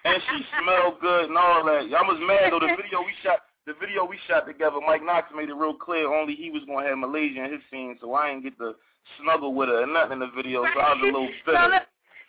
and 0.06 0.22
she 0.28 0.38
smelled 0.60 1.00
good 1.00 1.30
and 1.30 1.38
all 1.38 1.64
that. 1.66 1.88
I 1.88 2.04
was 2.04 2.20
mad 2.28 2.52
though. 2.52 2.60
The 2.60 2.76
video 2.76 3.00
we 3.00 3.14
shot, 3.24 3.40
the 3.66 3.74
video 3.80 4.06
we 4.06 4.18
shot 4.28 4.48
together, 4.48 4.78
Mike 4.86 5.04
Knox 5.04 5.30
made 5.36 5.50
it 5.50 5.54
real 5.56 5.74
clear. 5.74 6.12
Only 6.12 6.36
he 6.36 6.50
was 6.50 6.64
gonna 6.66 6.88
have 6.88 6.98
Malaysia 6.98 7.44
in 7.46 7.52
his 7.52 7.62
scene, 7.70 7.98
so 8.02 8.14
I 8.14 8.30
didn't 8.30 8.44
get 8.44 8.58
to 8.58 8.74
snuggle 9.22 9.54
with 9.54 9.70
her 9.70 9.84
or 9.84 9.88
nothing 9.88 10.14
in 10.14 10.20
the 10.20 10.32
video. 10.36 10.64
So 10.64 10.80
I 10.80 10.94
was 10.94 11.00
a 11.02 11.06
little 11.06 11.30
bitter. 11.46 11.82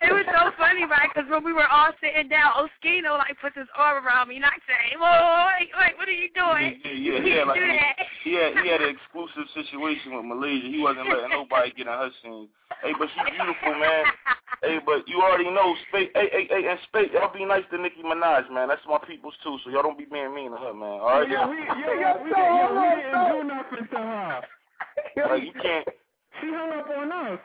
Look, 0.03 0.11
it 0.11 0.12
was 0.12 0.26
so 0.34 0.50
funny, 0.59 0.84
right? 0.84 1.09
Because 1.14 1.30
when 1.30 1.44
we 1.44 1.53
were 1.53 1.66
all 1.68 1.90
sitting 2.03 2.28
down, 2.28 2.53
Oskino 2.59 3.16
like 3.18 3.38
puts 3.40 3.57
his 3.57 3.68
arm 3.76 4.05
around 4.05 4.28
me, 4.28 4.36
and 4.36 4.44
I 4.44 4.59
say, 4.66 4.96
"Whoa, 4.98 5.46
wait, 5.59 5.70
wait, 5.78 5.94
what 5.96 6.09
are 6.09 6.12
you 6.12 6.28
doing? 6.34 6.80
Yeah, 6.84 6.90
yeah, 6.90 7.18
You 7.22 7.34
yeah, 7.38 7.44
like 7.44 7.55
do 7.61 7.66
that." 7.66 7.96
he 8.24 8.34
had 8.34 8.50
he 8.62 8.68
had 8.68 8.82
an 8.82 8.90
exclusive 8.90 9.46
situation 9.55 10.16
with 10.16 10.24
Malaysia. 10.26 10.66
He 10.66 10.82
wasn't 10.82 11.07
letting 11.09 11.30
nobody 11.30 11.70
get 11.70 11.86
in 11.86 11.94
her 11.94 12.11
scene. 12.22 12.48
Hey, 12.82 12.92
but 12.98 13.09
she's 13.14 13.30
beautiful, 13.30 13.78
man. 13.78 14.05
Hey, 14.62 14.78
but 14.84 15.07
you 15.07 15.22
already 15.22 15.50
know, 15.50 15.74
SPATE. 15.88 16.11
Hey, 16.14 16.28
hey, 16.30 16.46
hey, 16.50 16.66
and 16.70 16.78
SPATE, 16.90 17.12
y'all 17.12 17.32
be 17.34 17.44
nice 17.44 17.64
to 17.70 17.78
Nicki 17.78 18.03
Minaj, 18.03 18.50
man. 18.50 18.68
That's 18.68 18.82
my 18.86 18.98
people's 19.07 19.34
too. 19.42 19.59
So 19.64 19.70
y'all 19.70 19.82
don't 19.82 19.98
be 19.98 20.07
being 20.07 20.34
mean 20.34 20.50
to 20.53 20.57
her, 20.57 20.74
man. 20.74 20.98
All 21.03 21.18
right. 21.20 21.28
Yeah, 21.30 21.46
we, 21.50 21.57
yeah, 21.62 22.14
we, 22.22 22.30
Yo, 22.30 22.36
yeah, 22.36 22.66
hold 22.66 22.74
we 22.74 22.78
on, 22.78 22.96
didn't 22.98 23.14
so- 23.14 23.30
do 23.30 23.40
nothing 23.46 23.86
to 23.90 23.98
her. 23.98 24.40
Like 25.30 25.42
you 25.42 25.53
can't. 25.61 25.86
She 26.40 26.46
hung 26.50 26.70
up 26.78 26.88
on 26.90 27.12
us. 27.12 27.38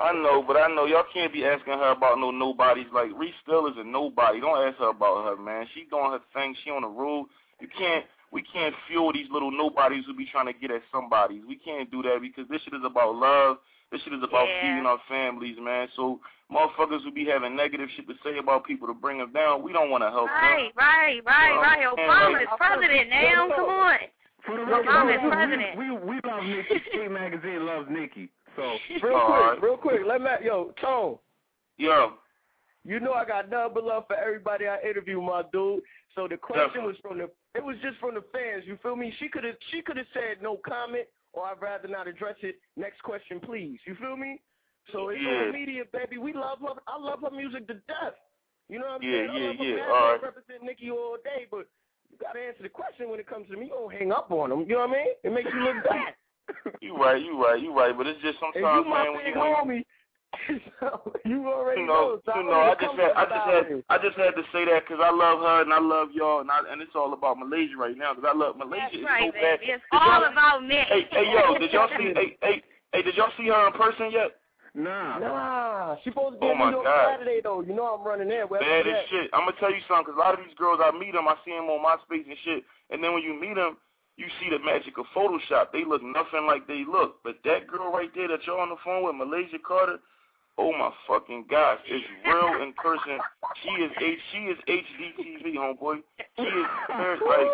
I 0.00 0.12
know, 0.12 0.42
but 0.46 0.56
I 0.56 0.68
know 0.74 0.86
y'all 0.86 1.04
can't 1.12 1.32
be 1.32 1.44
asking 1.44 1.74
her 1.74 1.90
about 1.92 2.18
no 2.18 2.30
nobodies. 2.30 2.86
Like 2.92 3.10
Reese 3.16 3.34
still 3.42 3.66
is 3.66 3.74
a 3.78 3.84
nobody. 3.84 4.40
Don't 4.40 4.66
ask 4.66 4.78
her 4.78 4.90
about 4.90 5.24
her, 5.24 5.42
man. 5.42 5.66
She 5.74 5.84
doing 5.90 6.10
her 6.12 6.20
thing. 6.34 6.54
She 6.64 6.70
on 6.70 6.82
the 6.82 6.88
road. 6.88 7.26
You 7.60 7.68
can't. 7.68 8.04
We 8.32 8.42
can't 8.42 8.74
fuel 8.88 9.12
these 9.12 9.28
little 9.30 9.50
nobodies 9.50 10.04
who 10.06 10.14
be 10.14 10.26
trying 10.30 10.46
to 10.46 10.52
get 10.52 10.70
at 10.70 10.82
somebodies. 10.92 11.42
We 11.48 11.56
can't 11.56 11.90
do 11.90 12.02
that 12.02 12.18
because 12.20 12.46
this 12.50 12.60
shit 12.62 12.74
is 12.74 12.84
about 12.84 13.14
love. 13.14 13.58
This 13.92 14.02
shit 14.02 14.12
is 14.12 14.22
about 14.22 14.48
Yeah. 14.48 14.60
feeding 14.62 14.84
our 14.86 14.98
families, 15.08 15.56
man. 15.60 15.88
So 15.94 16.20
motherfuckers 16.52 17.02
who 17.04 17.12
be 17.12 17.24
having 17.24 17.54
negative 17.56 17.88
shit 17.96 18.08
to 18.08 18.14
say 18.24 18.36
about 18.38 18.64
people 18.64 18.88
to 18.88 18.94
bring 18.94 19.18
them 19.18 19.32
down, 19.32 19.62
we 19.62 19.72
don't 19.72 19.90
want 19.90 20.02
to 20.02 20.10
help 20.10 20.28
Right, 20.28 20.72
right, 20.76 21.22
right, 21.24 21.52
Well, 21.52 21.62
right. 21.62 21.78
and 21.86 21.96
Obama 21.96 22.32
like- 22.32 22.42
is 22.42 22.48
president 22.58 23.10
now. 23.10 23.48
Come 23.54 23.64
on. 23.70 23.98
For 24.44 24.56
the 24.56 24.62
Obama 24.62 25.10
is 25.10 25.22
record, 25.22 25.32
president. 25.32 25.78
we, 25.78 25.90
we, 25.90 25.96
we 25.98 26.20
love 26.28 26.42
Nicki. 26.44 26.82
SPATE 26.90 27.10
Magazine 27.10 27.64
loves 27.66 27.88
Nicki. 27.90 28.28
So, 28.56 28.76
Real 29.02 29.16
All 29.16 29.26
quick, 29.26 29.40
right. 29.40 29.62
real 29.62 29.76
quick. 29.76 30.00
Let 30.06 30.20
me, 30.20 30.28
yo, 30.44 30.72
Tone. 30.80 31.18
Yo, 31.78 32.14
You 32.84 33.00
know 33.00 33.12
I 33.12 33.24
got 33.26 33.50
nothing 33.50 33.74
but 33.74 33.84
love 33.84 34.04
for 34.06 34.16
everybody 34.16 34.66
I 34.66 34.78
interview, 34.80 35.20
my 35.20 35.42
dude. 35.52 35.82
So 36.14 36.26
the 36.26 36.36
question 36.38 36.68
Definitely. 36.68 36.88
was 36.88 36.96
from 37.02 37.18
the 37.18 37.30
it 37.54 37.62
was 37.64 37.76
just 37.82 37.98
from 37.98 38.14
the 38.14 38.24
fans. 38.32 38.64
You 38.66 38.78
feel 38.82 38.96
me? 38.96 39.12
She 39.18 39.28
could 39.28 39.44
have 39.44 39.56
she 39.70 39.82
could 39.82 39.96
have 39.98 40.06
said 40.14 40.40
no 40.42 40.56
comment 40.66 41.04
or 41.34 41.44
I'd 41.44 41.60
rather 41.60 41.88
not 41.88 42.08
address 42.08 42.36
it. 42.42 42.56
Next 42.76 43.02
question, 43.02 43.40
please. 43.40 43.78
You 43.86 43.94
feel 43.96 44.16
me? 44.16 44.40
So 44.92 45.08
it's 45.10 45.20
Yeah. 45.20 45.48
on 45.48 45.52
media, 45.52 45.82
baby. 45.92 46.16
We 46.16 46.32
love 46.32 46.60
her. 46.60 46.80
I 46.86 46.96
love 46.98 47.20
her 47.22 47.30
music 47.30 47.66
to 47.68 47.74
death. 47.74 48.16
You 48.70 48.78
know 48.78 48.86
what 48.86 48.94
I'm 48.96 49.02
Yeah, 49.02 49.10
saying? 49.18 49.30
I 49.30 49.36
yeah, 49.38 49.46
love 49.48 49.56
her 49.56 49.64
yeah. 49.64 49.76
mad. 49.76 49.90
All 49.90 50.10
I 50.12 50.16
represent 50.22 50.62
Nicki 50.62 50.90
all 50.90 51.16
day, 51.22 51.46
but 51.50 51.66
you 52.10 52.16
gotta 52.20 52.40
answer 52.40 52.62
the 52.62 52.68
question 52.70 53.10
when 53.10 53.20
it 53.20 53.26
comes 53.26 53.48
to 53.48 53.56
me. 53.56 53.66
You 53.66 53.72
don't 53.72 53.92
hang 53.92 54.12
up 54.12 54.30
on 54.30 54.48
them. 54.50 54.60
You 54.62 54.74
know 54.80 54.86
what 54.86 54.90
I 54.90 55.04
mean? 55.04 55.12
It 55.24 55.32
makes 55.32 55.52
you 55.52 55.60
look 55.62 55.76
bad. 55.90 56.14
You 56.80 56.96
right, 56.96 57.22
you 57.22 57.42
right, 57.42 57.60
you 57.60 57.76
right. 57.76 57.96
But 57.96 58.06
it's 58.06 58.20
just 58.22 58.38
sometimes, 58.40 58.84
you 58.84 58.90
my 58.90 59.04
man, 59.04 59.14
when 59.14 59.26
you 59.26 59.34
when- 59.38 59.82
homie. 59.82 59.84
you 61.24 61.48
already 61.48 61.80
you 61.80 61.86
know, 61.86 62.20
so 62.26 62.32
I 62.32 62.38
you 62.40 62.44
know, 62.44 62.60
I 62.60 62.74
just 62.76 62.94
had, 62.98 63.12
I 63.16 63.24
just 63.24 63.46
had, 63.46 63.66
here. 63.72 63.82
I 63.88 63.96
just 63.96 64.18
had 64.18 64.34
to 64.36 64.42
say 64.52 64.66
that 64.66 64.84
because 64.84 65.00
I 65.00 65.08
love 65.08 65.40
her 65.40 65.62
and 65.62 65.72
I 65.72 65.80
love 65.80 66.08
y'all, 66.12 66.40
and 66.40 66.50
I, 66.50 66.60
and 66.70 66.82
it's 66.82 66.92
all 66.94 67.14
about 67.14 67.38
Malaysia 67.38 67.72
right 67.78 67.96
now 67.96 68.12
because 68.12 68.28
I 68.28 68.36
love 68.36 68.58
Malaysia. 68.58 68.84
That's 68.84 68.96
is 69.00 69.04
right, 69.06 69.32
so 69.32 69.40
bad. 69.40 69.60
baby. 69.60 69.72
It's 69.72 69.84
Did 69.88 69.96
y'all- 69.96 70.28
about 70.28 70.60
me. 70.66 70.76
Hey, 70.76 71.06
hey, 71.10 71.26
yo, 71.32 71.56
did 71.56 71.72
y'all 71.72 71.88
see? 71.96 72.12
hey, 72.12 72.36
hey, 72.42 72.62
hey, 72.92 73.02
did 73.02 73.16
y'all 73.16 73.32
see 73.38 73.48
her 73.48 73.66
in 73.68 73.72
person 73.80 74.10
yet? 74.12 74.36
nah. 74.74 75.18
Nah, 75.18 75.96
she 76.04 76.10
supposed 76.10 76.36
to 76.36 76.40
be 76.40 76.46
Oh 76.46 76.52
in 76.52 76.58
New 76.58 76.70
York 76.70 76.84
God. 76.84 77.06
Saturday 77.16 77.40
though. 77.42 77.62
You 77.62 77.72
know 77.72 77.96
I'm 77.96 78.04
running 78.06 78.28
there. 78.28 78.46
Where 78.46 78.60
Bad 78.60 78.86
as 78.86 79.08
shit. 79.08 79.30
I'm 79.32 79.48
gonna 79.48 79.56
tell 79.58 79.72
you 79.72 79.80
something 79.88 80.12
because 80.12 80.20
a 80.20 80.20
lot 80.20 80.36
of 80.36 80.44
these 80.44 80.52
girls, 80.58 80.80
I 80.84 80.92
meet 80.92 81.12
them, 81.16 81.28
I 81.28 81.36
see 81.46 81.52
them 81.56 81.70
on 81.72 81.80
MySpace 81.80 82.28
and 82.28 82.36
shit, 82.44 82.60
and 82.90 83.02
then 83.02 83.14
when 83.14 83.22
you 83.22 83.32
meet 83.40 83.54
them, 83.56 83.78
you 84.16 84.26
see 84.40 84.48
the 84.50 84.58
magic 84.58 84.98
of 84.98 85.04
Photoshop. 85.14 85.72
They 85.72 85.84
look 85.84 86.02
nothing 86.02 86.46
like 86.46 86.66
they 86.66 86.84
look. 86.88 87.22
But 87.22 87.36
that 87.44 87.66
girl 87.66 87.92
right 87.92 88.10
there 88.14 88.28
that 88.28 88.40
you're 88.46 88.58
on 88.58 88.70
the 88.70 88.80
phone 88.84 89.04
with, 89.04 89.14
Malaysia 89.14 89.58
Carter, 89.60 89.98
oh 90.58 90.72
my 90.72 90.90
fucking 91.06 91.44
gosh, 91.50 91.78
is 91.84 92.00
real 92.24 92.62
in 92.62 92.72
person. 92.72 93.20
She 93.62 93.70
is 93.84 93.92
H, 94.00 94.18
she 94.32 94.38
is 94.48 94.58
HDTV, 94.68 95.56
homeboy. 95.56 96.00
She 96.36 96.42
is 96.42 97.20
like 97.28 97.48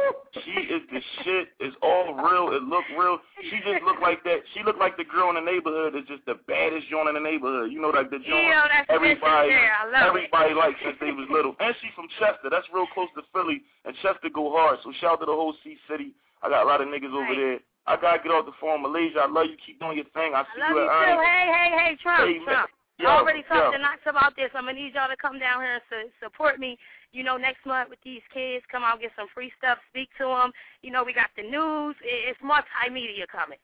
she 0.44 0.54
is 0.70 0.82
the 0.92 1.00
shit. 1.22 1.48
It's 1.58 1.74
all 1.82 2.14
real. 2.14 2.54
It 2.54 2.62
look 2.62 2.84
real. 2.96 3.18
She 3.50 3.58
just 3.58 3.82
look 3.82 4.00
like 4.00 4.22
that. 4.24 4.46
She 4.54 4.62
look 4.62 4.78
like 4.78 4.96
the 4.96 5.04
girl 5.04 5.30
in 5.30 5.34
the 5.34 5.42
neighborhood 5.42 5.94
that's 5.94 6.06
just 6.06 6.24
the 6.26 6.38
baddest 6.46 6.88
joint 6.90 7.08
in 7.08 7.14
the 7.14 7.20
neighborhood. 7.20 7.72
You 7.72 7.82
know, 7.82 7.90
like 7.90 8.10
the 8.10 8.22
joint 8.22 8.46
Yo, 8.46 8.62
everybody 8.88 9.50
vicious 9.50 9.66
there. 9.66 9.74
I 9.74 9.84
love 9.90 10.14
it. 10.14 10.30
everybody 10.30 10.54
likes 10.54 10.78
since 10.82 10.96
they 11.00 11.10
was 11.10 11.26
little. 11.30 11.56
And 11.58 11.74
she's 11.82 11.94
from 11.94 12.06
Chester. 12.18 12.50
That's 12.50 12.66
real 12.72 12.86
close 12.94 13.10
to 13.18 13.22
Philly. 13.34 13.62
And 13.84 13.94
Chester 14.02 14.30
go 14.30 14.54
hard. 14.54 14.78
So 14.86 14.92
shout 15.02 15.18
out 15.18 15.20
to 15.22 15.26
the 15.26 15.34
whole 15.34 15.54
C 15.62 15.74
City. 15.90 16.14
I 16.42 16.48
got 16.48 16.64
a 16.64 16.68
lot 16.68 16.80
of 16.80 16.88
niggas 16.88 17.14
over 17.14 17.34
there. 17.34 17.58
I 17.86 17.96
gotta 17.96 18.22
get 18.22 18.30
off 18.30 18.46
the 18.46 18.52
phone, 18.60 18.82
Malaysia. 18.82 19.22
I 19.22 19.30
love 19.30 19.46
you. 19.50 19.56
Keep 19.64 19.80
doing 19.80 19.96
your 19.98 20.06
thing. 20.14 20.34
I 20.34 20.42
see 20.54 20.62
I 20.62 20.70
love 20.70 20.76
you 20.76 20.82
you 20.82 20.90
at 20.90 21.14
too. 21.14 21.22
Hey, 21.22 21.44
hey, 21.50 21.68
hey, 21.78 21.92
Trump, 22.02 22.22
Hey. 22.28 22.38
Trump. 22.44 22.70
Yo, 22.98 23.08
I 23.08 23.18
already 23.18 23.42
talked 23.50 23.72
yo. 23.72 23.72
to 23.72 23.78
Knox 23.82 23.98
about 24.06 24.36
this. 24.36 24.50
I'm 24.54 24.66
gonna 24.70 24.78
need 24.78 24.94
y'all 24.94 25.08
to 25.10 25.16
come 25.16 25.38
down 25.38 25.62
here 25.62 25.80
and 25.80 25.82
su- 25.90 26.12
support 26.22 26.60
me. 26.60 26.78
You 27.10 27.24
know, 27.24 27.36
next 27.36 27.66
month 27.66 27.90
with 27.90 27.98
these 28.04 28.22
kids, 28.32 28.62
come 28.70 28.84
out 28.84 29.00
get 29.00 29.10
some 29.16 29.26
free 29.34 29.50
stuff, 29.58 29.78
speak 29.90 30.08
to 30.18 30.24
them. 30.30 30.52
You 30.82 30.92
know, 30.92 31.02
we 31.02 31.12
got 31.12 31.30
the 31.34 31.42
news. 31.42 31.96
It- 32.02 32.30
It's 32.30 32.40
multimedia 32.40 33.26
coming. 33.26 33.58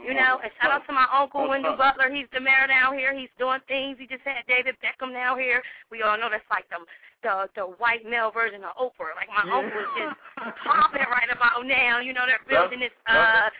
You 0.00 0.14
know, 0.14 0.40
and 0.42 0.50
shout 0.60 0.72
out 0.72 0.86
to 0.86 0.92
my 0.92 1.06
uncle 1.12 1.48
Wendell 1.48 1.76
Butler. 1.76 2.08
He's 2.10 2.26
the 2.32 2.40
mayor 2.40 2.66
down 2.66 2.96
here. 2.96 3.12
He's 3.16 3.28
doing 3.38 3.60
things. 3.68 3.98
He 4.00 4.06
just 4.06 4.24
had 4.24 4.40
David 4.48 4.76
Beckham 4.80 5.12
down 5.12 5.38
here. 5.38 5.62
We 5.90 6.02
all 6.02 6.16
know 6.16 6.28
that's 6.32 6.48
like 6.50 6.64
the 6.72 6.80
the 7.22 7.46
the 7.54 7.66
white 7.76 8.04
male 8.08 8.30
version 8.32 8.64
of 8.64 8.72
Oprah. 8.80 9.12
Like 9.14 9.28
my 9.28 9.44
Yeah. 9.44 9.52
uncle 9.60 9.80
is 9.80 9.92
just 10.00 10.16
popping 10.64 11.04
right 11.12 11.28
about 11.30 11.66
now. 11.66 12.00
You 12.00 12.12
know, 12.14 12.24
they're 12.26 12.42
building 12.48 12.80
this. 12.80 12.94
Uh 13.06 13.50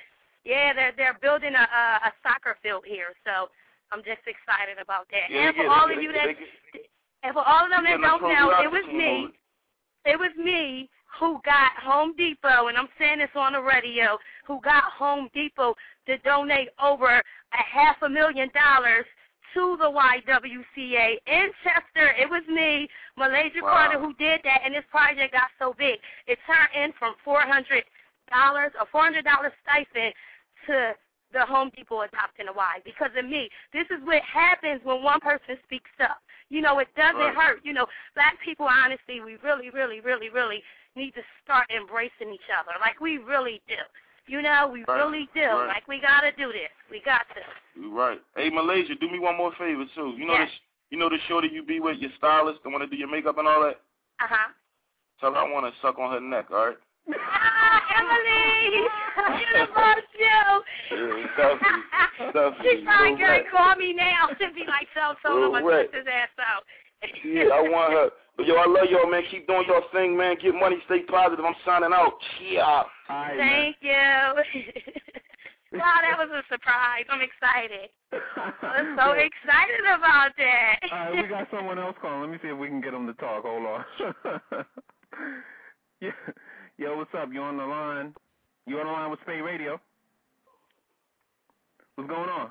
Yeah, 0.44 0.72
they're 0.72 0.92
they're 0.96 1.18
building 1.20 1.54
a 1.54 1.66
a, 1.68 1.84
a 2.08 2.12
soccer 2.24 2.56
field 2.62 2.84
here. 2.86 3.12
So 3.28 3.48
I'm 3.92 4.00
just 4.02 4.24
excited 4.24 4.80
about 4.80 5.06
that. 5.12 5.28
Yeah, 5.28 5.48
and 5.52 5.56
for 5.56 5.62
they 5.62 5.68
all 5.68 5.86
get- 5.88 5.98
of 5.98 6.02
you 6.02 6.12
they- 6.12 6.18
that 6.18 6.36
they 6.72 6.80
and 7.22 7.34
for 7.34 7.46
all 7.46 7.64
of 7.64 7.70
them 7.70 7.84
that 7.84 8.00
don't 8.00 8.22
know, 8.22 8.50
it 8.64 8.70
was 8.72 8.82
me 8.90 9.28
it 10.04 10.18
was 10.18 10.34
me 10.36 10.90
who 11.18 11.40
got 11.44 11.72
Home 11.82 12.14
Depot, 12.16 12.68
and 12.68 12.76
I'm 12.76 12.88
saying 12.98 13.18
this 13.18 13.30
on 13.34 13.52
the 13.52 13.60
radio, 13.60 14.18
who 14.46 14.60
got 14.60 14.84
Home 14.98 15.28
Depot 15.34 15.74
to 16.06 16.18
donate 16.18 16.68
over 16.82 17.06
a 17.08 17.62
half 17.72 17.96
a 18.02 18.08
million 18.08 18.50
dollars 18.54 19.04
to 19.54 19.76
the 19.78 19.84
YWCA 19.84 21.16
in 21.26 21.50
Chester. 21.62 22.12
It 22.18 22.28
was 22.28 22.42
me, 22.48 22.88
Malaysia 23.16 23.60
Wow. 23.62 23.70
Carter, 23.70 24.00
who 24.00 24.14
did 24.14 24.40
that, 24.44 24.62
and 24.64 24.74
this 24.74 24.84
project 24.90 25.32
got 25.34 25.50
so 25.58 25.74
big. 25.78 25.98
It 26.26 26.38
turned 26.46 26.72
in 26.74 26.92
from 26.98 27.14
$400, 27.26 27.82
a 28.32 28.86
$400 28.86 29.52
stipend 29.62 30.14
to 30.66 30.94
the 31.32 31.44
Home 31.46 31.70
Depot 31.76 32.02
adopting 32.02 32.48
a 32.48 32.52
Y 32.52 32.80
because 32.84 33.10
of 33.16 33.24
me. 33.24 33.48
This 33.72 33.86
is 33.90 34.04
what 34.04 34.22
happens 34.22 34.80
when 34.84 35.02
one 35.02 35.20
person 35.20 35.56
speaks 35.64 35.90
up. 36.00 36.18
You 36.52 36.60
know, 36.60 36.78
it 36.80 36.88
doesn't 36.94 37.16
Right. 37.16 37.34
hurt. 37.34 37.60
You 37.64 37.72
know, 37.72 37.86
black 38.14 38.38
people, 38.44 38.66
honestly, 38.68 39.20
we 39.22 39.36
really, 39.36 39.70
really, 39.70 40.00
really, 40.00 40.28
really 40.28 40.62
need 40.94 41.14
to 41.14 41.22
start 41.42 41.64
embracing 41.70 42.30
each 42.30 42.50
other. 42.52 42.72
Like 42.78 43.00
we 43.00 43.16
really 43.16 43.62
do. 43.66 43.80
You 44.26 44.42
know, 44.42 44.68
we 44.68 44.84
Right. 44.84 44.98
really 44.98 45.28
do. 45.34 45.40
Right. 45.48 45.66
Like 45.66 45.88
we 45.88 45.98
gotta 45.98 46.30
do 46.32 46.52
this. 46.52 46.68
We 46.90 47.00
got 47.00 47.26
to. 47.34 47.42
You 47.80 47.90
right. 47.98 48.20
Hey, 48.36 48.50
Malaysia, 48.50 48.94
do 48.94 49.08
me 49.08 49.18
one 49.18 49.36
more 49.36 49.52
favor 49.52 49.86
too. 49.94 50.14
You 50.18 50.26
know 50.26 50.34
Yes. 50.34 50.50
this. 50.50 50.60
You 50.90 50.98
know 50.98 51.08
the 51.08 51.18
shorty 51.20 51.48
you 51.48 51.62
be 51.62 51.80
with, 51.80 51.96
your 51.98 52.10
stylist, 52.18 52.62
the 52.64 52.68
one 52.68 52.82
that 52.82 52.90
do 52.90 52.96
your 52.96 53.08
makeup 53.08 53.38
and 53.38 53.48
all 53.48 53.62
that. 53.62 53.80
Uh 54.20 54.26
huh. 54.28 54.48
Tell 55.20 55.32
her 55.32 55.40
I 55.40 55.48
want 55.50 55.72
to 55.72 55.80
suck 55.80 55.98
on 55.98 56.12
her 56.12 56.20
neck. 56.20 56.50
All 56.50 56.66
right. 56.66 56.76
Ah, 57.16 57.82
Emily, 57.96 58.88
you 59.38 59.46
the 59.52 59.66
most 59.72 60.10
you. 60.18 60.40
Yeah, 60.92 61.26
definitely, 61.36 61.82
definitely. 62.32 62.64
She's 62.64 62.84
trying 62.84 63.16
So 63.18 63.26
to 63.26 63.50
call 63.50 63.76
me 63.76 63.92
now 63.92 64.26
to 64.40 64.46
be 64.54 64.64
like, 64.66 64.88
so 64.94 65.14
so 65.22 65.28
So 65.28 65.44
I'm 65.44 65.52
gonna 65.52 65.66
right. 65.66 65.90
his 65.92 66.06
ass 66.06 66.32
out. 66.40 66.64
Yeah, 67.24 67.50
I 67.54 67.60
want 67.68 67.92
her. 67.92 68.10
But 68.36 68.46
yo, 68.46 68.56
I 68.56 68.66
love 68.66 68.88
y'all, 68.90 69.10
man. 69.10 69.22
Keep 69.30 69.46
doing 69.46 69.64
your 69.66 69.82
thing, 69.92 70.16
man. 70.16 70.36
Get 70.40 70.54
money, 70.54 70.76
stay 70.86 71.02
positive. 71.02 71.44
I'm 71.44 71.54
signing 71.66 71.90
out. 71.92 72.14
Yeah. 72.40 72.64
All 72.64 72.86
right, 73.10 73.36
man. 73.36 73.72
Thank 73.72 73.76
you. 73.82 74.72
Wow, 75.72 76.00
that 76.02 76.18
was 76.18 76.28
a 76.28 76.42
surprise. 76.52 77.04
I'm 77.08 77.22
excited. 77.22 77.88
I'm 78.62 78.92
so 78.98 79.12
excited 79.12 79.84
about 79.88 80.32
that. 80.36 80.80
All 80.92 80.98
right, 80.98 81.22
we 81.22 81.28
got 81.28 81.48
someone 81.50 81.78
else 81.78 81.96
calling. 82.00 82.20
Let 82.20 82.30
me 82.30 82.38
see 82.42 82.48
if 82.48 82.58
we 82.58 82.68
can 82.68 82.82
get 82.82 82.92
them 82.92 83.06
to 83.06 83.14
talk. 83.14 83.44
Hold 83.44 83.64
on. 83.64 83.84
yeah. 86.00 86.10
Yo, 86.76 86.96
what's 86.96 87.14
up? 87.16 87.30
You 87.32 87.40
on 87.40 87.56
the 87.56 87.64
line? 87.64 88.14
You 88.66 88.78
on 88.78 88.86
the 88.86 88.92
line 88.92 89.10
with 89.10 89.20
SPATE 89.22 89.42
Radio? 89.42 89.80
What's 91.96 92.08
going 92.08 92.28
on? 92.30 92.50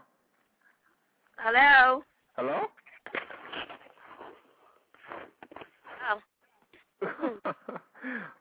Hello. 1.38 2.04
Hello? 2.36 2.62
Oh. 6.12 7.54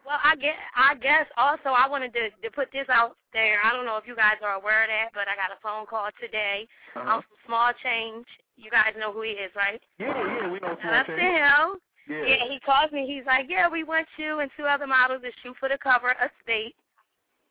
Well, 0.07 0.19
I 0.25 0.35
guess 0.37 0.57
I 0.75 0.95
guess 0.97 1.29
also 1.37 1.71
I 1.77 1.87
wanted 1.87 2.13
to 2.15 2.33
to 2.43 2.51
put 2.51 2.73
this 2.73 2.89
out 2.89 3.15
there. 3.33 3.61
I 3.63 3.71
don't 3.77 3.85
know 3.85 3.99
if 3.99 4.09
you 4.09 4.17
guys 4.17 4.41
are 4.43 4.57
aware 4.57 4.83
of 4.83 4.89
that, 4.89 5.13
but 5.13 5.29
I 5.29 5.37
got 5.37 5.53
a 5.55 5.61
phone 5.63 5.85
call 5.87 6.09
today. 6.19 6.67
Uh-huh. 6.97 7.05
I'm 7.07 7.21
from 7.23 7.37
Small 7.47 7.71
Change. 7.85 8.25
You 8.57 8.71
guys 8.73 8.97
know 8.99 9.13
who 9.13 9.21
he 9.23 9.37
is, 9.37 9.53
right? 9.55 9.79
Yeah, 10.01 10.17
yeah, 10.17 10.51
we 10.51 10.59
know 10.59 10.75
Now, 10.75 10.81
Small 10.81 10.91
That's 10.91 11.13
Change. 11.13 11.21
him. 11.21 11.67
Yeah. 12.09 12.25
Yeah, 12.27 12.43
he 12.49 12.59
calls 12.65 12.91
me. 12.91 13.05
He's 13.07 13.23
like, 13.29 13.47
"Yeah, 13.53 13.69
we 13.69 13.85
want 13.85 14.09
you 14.17 14.41
and 14.41 14.51
two 14.57 14.65
other 14.65 14.87
models 14.89 15.23
to 15.23 15.31
shoot 15.45 15.55
for 15.61 15.69
the 15.69 15.79
cover 15.79 16.11
of 16.17 16.33
SPATE 16.43 16.75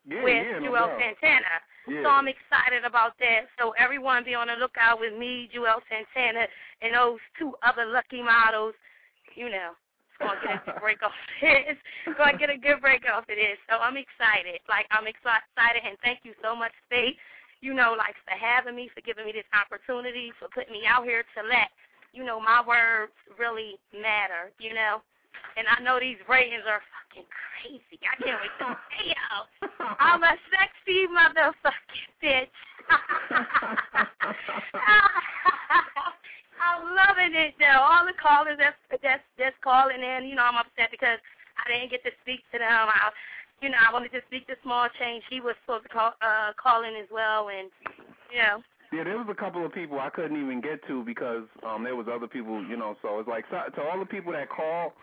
yeah, 0.07 0.23
with 0.23 0.45
yeah, 0.45 0.59
Juelz 0.59 0.93
doubt. 0.93 0.99
Santana." 0.99 1.55
Yeah. 1.87 2.03
So 2.03 2.09
I'm 2.09 2.27
excited 2.27 2.85
about 2.85 3.17
that. 3.19 3.49
So 3.57 3.71
everyone 3.79 4.23
be 4.23 4.35
on 4.35 4.47
the 4.47 4.57
lookout 4.59 4.99
with 4.99 5.17
me, 5.17 5.49
Juelz 5.49 5.81
Santana, 5.89 6.45
and 6.81 6.93
those 6.93 7.17
two 7.37 7.55
other 7.63 7.85
lucky 7.85 8.21
models. 8.21 8.75
You 9.33 9.49
know, 9.49 9.73
it's 9.73 10.19
gonna 10.21 10.39
get 10.43 10.61
a 10.61 10.65
good 10.71 10.81
break 10.81 11.01
off 11.01 11.15
of 11.15 11.29
this. 11.41 11.77
gonna 12.17 12.37
get 12.37 12.49
a 12.49 12.57
good 12.57 12.81
break 12.81 13.03
off 13.09 13.25
of 13.25 13.33
this. 13.33 13.57
So 13.69 13.81
I'm 13.81 13.97
excited. 13.97 14.61
Like 14.69 14.85
I'm 14.91 15.07
excited, 15.07 15.81
and 15.81 15.97
thank 16.03 16.21
you 16.23 16.33
so 16.43 16.55
much, 16.55 16.71
SPATE. 16.85 17.17
You 17.61 17.73
know, 17.73 17.95
like 17.97 18.15
for 18.23 18.37
having 18.37 18.75
me, 18.75 18.89
for 18.93 19.01
giving 19.01 19.25
me 19.25 19.33
this 19.33 19.49
opportunity, 19.51 20.31
for 20.37 20.47
putting 20.53 20.71
me 20.71 20.85
out 20.87 21.03
here 21.03 21.25
to 21.35 21.41
let 21.47 21.73
you 22.13 22.23
know 22.23 22.39
my 22.39 22.61
words 22.61 23.13
really 23.39 23.79
matter. 23.93 24.53
You 24.59 24.73
know. 24.73 25.01
And 25.57 25.67
I 25.67 25.81
know 25.83 25.99
these 25.99 26.17
ratings 26.29 26.63
are 26.63 26.79
fucking 26.79 27.27
crazy. 27.27 27.99
I 28.05 28.15
can't 28.23 28.39
wait 28.39 28.55
to 28.63 28.77
see 28.95 29.11
y'all. 29.11 29.45
I'm 29.99 30.23
a 30.23 30.35
sexy 30.51 31.07
motherfucking 31.11 32.09
bitch. 32.23 32.47
I'm 36.59 36.83
loving 36.95 37.33
it 37.35 37.55
though. 37.59 37.81
All 37.81 38.05
the 38.05 38.13
callers 38.15 38.57
that's 38.59 38.77
that's 39.03 39.23
that's 39.37 39.55
calling 39.63 40.01
in, 40.01 40.27
you 40.27 40.35
know, 40.35 40.43
I'm 40.43 40.57
upset 40.57 40.91
because 40.91 41.19
I 41.59 41.69
didn't 41.69 41.91
get 41.91 42.03
to 42.03 42.11
speak 42.21 42.41
to 42.53 42.59
them. 42.59 42.87
I 42.89 43.11
you 43.61 43.69
know, 43.69 43.77
I 43.77 43.91
wanted 43.91 44.11
to 44.13 44.21
speak 44.27 44.47
to 44.47 44.55
Small 44.63 44.87
Change. 44.99 45.23
He 45.29 45.41
was 45.41 45.55
supposed 45.63 45.83
to 45.83 45.89
call 45.89 46.13
uh 46.21 46.53
call 46.55 46.83
in 46.83 46.95
as 46.95 47.07
well 47.11 47.49
and 47.49 47.69
you 48.31 48.39
know. 48.39 48.63
Yeah, 48.91 49.03
there 49.03 49.17
was 49.17 49.27
a 49.29 49.35
couple 49.35 49.63
of 49.65 49.71
people 49.71 49.99
I 49.99 50.09
couldn't 50.09 50.41
even 50.41 50.61
get 50.61 50.85
to 50.87 51.03
because 51.03 51.43
um 51.65 51.83
there 51.83 51.95
was 51.95 52.07
other 52.11 52.27
people, 52.27 52.63
you 52.65 52.77
know. 52.77 52.95
So 53.01 53.19
it's 53.19 53.29
like 53.29 53.45
so, 53.51 53.61
to 53.75 53.81
all 53.87 53.99
the 53.99 54.05
people 54.05 54.33
that 54.33 54.49
call, 54.49 54.93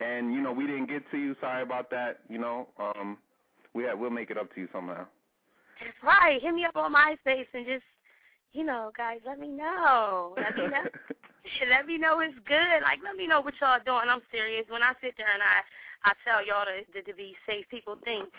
and 0.00 0.32
you 0.32 0.40
know 0.40 0.52
we 0.52 0.66
didn't 0.66 0.88
get 0.88 1.10
to 1.10 1.18
you. 1.18 1.36
Sorry 1.40 1.62
about 1.62 1.90
that. 1.90 2.20
You 2.28 2.38
know, 2.38 2.68
um, 2.78 3.18
we 3.74 3.84
we'll 3.94 4.10
make 4.10 4.30
it 4.30 4.38
up 4.38 4.52
to 4.54 4.60
you 4.60 4.68
somehow. 4.72 5.06
That's 5.80 6.02
right. 6.02 6.40
Hit 6.40 6.54
me 6.54 6.64
up 6.64 6.76
on 6.76 6.94
MySpace 6.94 7.46
and 7.52 7.66
just 7.66 7.84
you 8.56 8.64
know, 8.64 8.90
guys, 8.96 9.20
let 9.26 9.38
me 9.38 9.48
know. 9.48 10.34
Let 10.36 10.56
me 10.56 10.66
know. 10.68 10.88
let 11.70 11.86
me 11.86 11.98
know 11.98 12.20
it's 12.20 12.38
good. 12.48 12.80
Like, 12.82 13.04
let 13.04 13.16
me 13.16 13.26
know 13.28 13.40
what 13.40 13.54
y'all 13.60 13.82
doing. 13.84 14.08
I'm 14.08 14.24
serious. 14.32 14.64
When 14.68 14.82
I 14.82 14.96
sit 15.04 15.14
there 15.20 15.28
and 15.28 15.44
I, 15.44 15.60
I 16.08 16.12
tell 16.24 16.40
y'all 16.40 16.64
to, 16.64 16.80
to, 16.80 16.98
to 17.04 17.14
be 17.14 17.36
safe, 17.46 17.68
people 17.68 18.00
think 18.00 18.32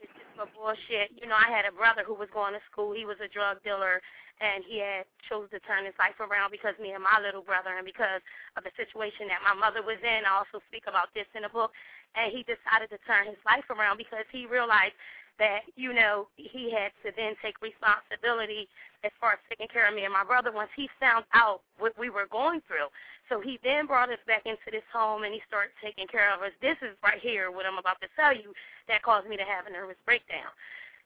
it's 0.00 0.14
just 0.14 0.30
for 0.38 0.46
bullshit. 0.54 1.10
You 1.18 1.26
know, 1.26 1.34
I 1.34 1.50
had 1.50 1.66
a 1.66 1.74
brother 1.74 2.06
who 2.06 2.14
was 2.14 2.30
going 2.32 2.54
to 2.54 2.62
school. 2.70 2.94
He 2.94 3.04
was 3.04 3.18
a 3.18 3.26
drug 3.26 3.62
dealer, 3.66 3.98
and 4.40 4.64
he 4.66 4.82
had 4.82 5.06
chose 5.28 5.46
to 5.54 5.60
turn 5.62 5.86
his 5.86 5.94
life 5.98 6.18
around 6.18 6.50
because 6.50 6.74
me 6.82 6.92
and 6.92 7.02
my 7.02 7.22
little 7.22 7.42
brother, 7.42 7.76
and 7.78 7.86
because 7.86 8.22
of 8.56 8.64
the 8.64 8.74
situation 8.74 9.30
that 9.30 9.42
my 9.46 9.54
mother 9.54 9.82
was 9.82 10.00
in. 10.02 10.26
I 10.26 10.42
also 10.42 10.58
speak 10.66 10.84
about 10.90 11.14
this 11.14 11.28
in 11.34 11.42
the 11.46 11.52
book. 11.52 11.70
And 12.14 12.30
he 12.30 12.46
decided 12.46 12.94
to 12.94 12.98
turn 13.06 13.26
his 13.26 13.40
life 13.42 13.66
around 13.70 13.98
because 13.98 14.26
he 14.30 14.46
realized 14.46 14.94
that, 15.38 15.66
you 15.74 15.90
know, 15.90 16.30
he 16.38 16.70
had 16.70 16.94
to 17.02 17.10
then 17.18 17.34
take 17.42 17.58
responsibility 17.58 18.70
as 19.02 19.10
far 19.18 19.34
as 19.34 19.42
taking 19.50 19.66
care 19.66 19.90
of 19.90 19.94
me 19.94 20.06
and 20.06 20.14
my 20.14 20.22
brother 20.22 20.54
once 20.54 20.70
he 20.76 20.88
found 21.02 21.26
out 21.34 21.66
what 21.78 21.90
we 21.98 22.08
were 22.10 22.30
going 22.30 22.62
through. 22.70 22.86
So 23.28 23.40
he 23.40 23.58
then 23.64 23.86
brought 23.86 24.14
us 24.14 24.22
back 24.26 24.46
into 24.46 24.70
this 24.70 24.86
home 24.92 25.24
and 25.24 25.34
he 25.34 25.42
started 25.48 25.74
taking 25.82 26.06
care 26.06 26.30
of 26.30 26.42
us. 26.42 26.54
This 26.62 26.78
is 26.82 26.94
right 27.02 27.18
here 27.18 27.50
what 27.50 27.66
I'm 27.66 27.82
about 27.82 28.00
to 28.02 28.08
tell 28.14 28.30
you 28.30 28.54
that 28.86 29.02
caused 29.02 29.26
me 29.26 29.36
to 29.36 29.42
have 29.42 29.66
a 29.66 29.74
nervous 29.74 29.98
breakdown. 30.06 30.54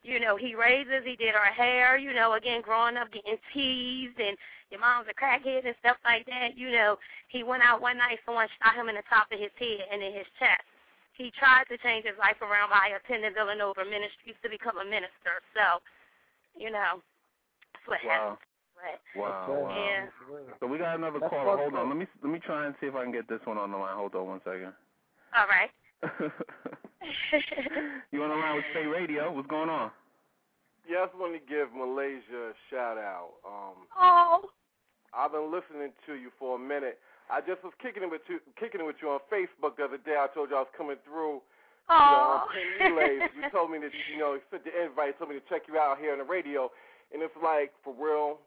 You 0.03 0.21
know, 0.21 0.37
he 0.37 0.55
raises, 0.55 1.05
he 1.05 1.17
did 1.17 1.35
our 1.35 1.53
hair, 1.53 1.99
you 1.99 2.15
know, 2.15 2.35
again, 2.35 2.63
growing 2.63 2.97
up, 2.97 3.13
getting 3.13 3.37
teased, 3.53 4.19
and 4.19 4.37
your 4.71 4.81
mom's 4.81 5.09
a 5.11 5.15
crackhead 5.15 5.67
and 5.67 5.75
stuff 5.81 5.97
like 6.05 6.25
that. 6.27 6.57
You 6.57 6.71
know, 6.71 6.99
he 7.29 7.43
went 7.43 7.63
out 7.63 7.83
one 7.83 7.99
night, 7.99 8.19
someone 8.25 8.49
shot 8.63 8.77
him 8.77 8.89
in 8.89 8.95
the 8.95 9.03
top 9.11 9.27
of 9.33 9.39
his 9.39 9.51
head 9.59 9.91
and 9.93 10.03
in 10.03 10.13
his 10.13 10.27
chest 10.39 10.63
he 11.19 11.35
tried 11.35 11.67
to 11.67 11.77
change 11.83 12.07
his 12.07 12.15
life 12.17 12.39
around 12.41 12.71
by 12.71 12.95
attending 12.95 13.35
Villanova 13.35 13.83
Ministries 13.83 14.39
to 14.41 14.49
become 14.49 14.79
a 14.79 14.87
minister. 14.87 15.43
So, 15.51 15.83
you 16.55 16.71
know, 16.71 17.03
that's 17.75 17.87
what 17.91 17.99
Wow. 18.07 18.39
happened. 18.39 18.39
But, 18.79 19.03
Wow, 19.19 19.51
wow. 19.51 19.75
Yeah. 19.75 20.07
So 20.61 20.69
we 20.69 20.79
got 20.79 20.95
another 20.95 21.19
That's 21.19 21.31
caller. 21.31 21.57
Hold 21.59 21.75
on. 21.75 21.89
Let 21.89 21.99
me 21.99 22.07
let 22.23 22.31
me 22.31 22.39
try 22.39 22.67
and 22.67 22.75
see 22.81 22.87
if 22.87 22.95
I 22.95 23.03
can 23.03 23.11
get 23.11 23.27
this 23.27 23.45
one 23.45 23.59
on 23.59 23.73
the 23.73 23.77
line. 23.77 23.97
Hold 23.97 24.15
on 24.15 24.27
one 24.27 24.41
second. 24.45 24.73
All 25.35 25.49
right. 25.49 25.71
you 28.13 28.23
on 28.23 28.31
the 28.31 28.37
line 28.37 28.57
with 28.57 28.65
SPATE 28.71 28.91
Radio? 28.91 29.33
What's 29.33 29.49
going 29.49 29.69
on? 29.69 29.91
Yeah, 30.89 31.05
I 31.05 31.07
just 31.07 31.19
want 31.19 31.37
to 31.37 31.45
give 31.45 31.69
Malaysia 31.77 32.49
a 32.49 32.55
shout 32.71 32.97
out. 32.97 33.37
Um, 33.45 33.85
oh, 33.93 34.49
I've 35.13 35.33
been 35.33 35.53
listening 35.53 35.93
to 36.07 36.15
you 36.15 36.31
for 36.39 36.57
a 36.57 36.59
minute. 36.59 36.99
I 37.29 37.45
just 37.45 37.61
was 37.61 37.77
kicking 37.77 38.03
it 38.03 38.11
with 38.11 38.25
you, 38.29 38.41
kicking 38.57 38.81
it 38.81 38.89
with 38.89 38.97
you 39.05 39.13
on 39.13 39.21
Facebook 39.29 39.77
the 39.77 39.85
other 39.85 40.01
day. 40.01 40.17
I 40.17 40.33
told 40.33 40.49
you 40.49 40.57
I 40.57 40.65
was 40.65 40.75
coming 40.77 40.97
through. 41.05 41.45
You 41.89 41.97
know, 41.97 42.25
oh. 42.25 42.41
on 42.41 42.49
Penn 42.53 42.97
Relays. 42.97 43.29
You 43.37 43.49
told 43.53 43.73
me 43.73 43.81
that 43.81 43.93
you 44.13 44.21
know 44.21 44.37
you 44.37 44.45
sent 44.49 44.65
the 44.65 44.73
invite, 44.73 45.17
told 45.17 45.29
me 45.29 45.37
to 45.37 45.45
check 45.49 45.69
you 45.69 45.77
out 45.77 46.01
here 46.01 46.13
on 46.13 46.21
the 46.21 46.29
radio, 46.29 46.73
and 47.13 47.21
it's 47.21 47.37
like 47.41 47.73
for 47.85 47.93
real, 47.93 48.41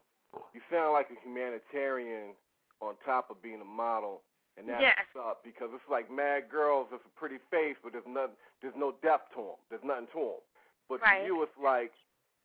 you 0.54 0.62
sound 0.70 0.94
like 0.94 1.10
a 1.10 1.18
humanitarian 1.22 2.34
on 2.82 2.94
top 3.06 3.30
of 3.30 3.42
being 3.42 3.62
a 3.62 3.66
model, 3.66 4.22
and 4.56 4.68
that's 4.68 4.82
Yes. 4.82 5.06
up 5.18 5.42
because 5.44 5.70
it's 5.72 5.88
like 5.88 6.10
mad 6.10 6.48
girls. 6.48 6.88
It's 6.92 7.04
a 7.04 7.14
pretty 7.18 7.38
face, 7.50 7.76
but 7.82 7.92
there's 7.92 8.06
nothing. 8.06 8.36
There's 8.60 8.76
no 8.76 8.92
depth 9.02 9.32
to 9.34 9.42
them. 9.42 9.58
There's 9.70 9.84
nothing 9.84 10.08
to 10.12 10.20
them. 10.36 10.40
But 10.88 11.00
Right. 11.02 11.20
to 11.20 11.26
you, 11.26 11.42
it's 11.42 11.56
like 11.58 11.92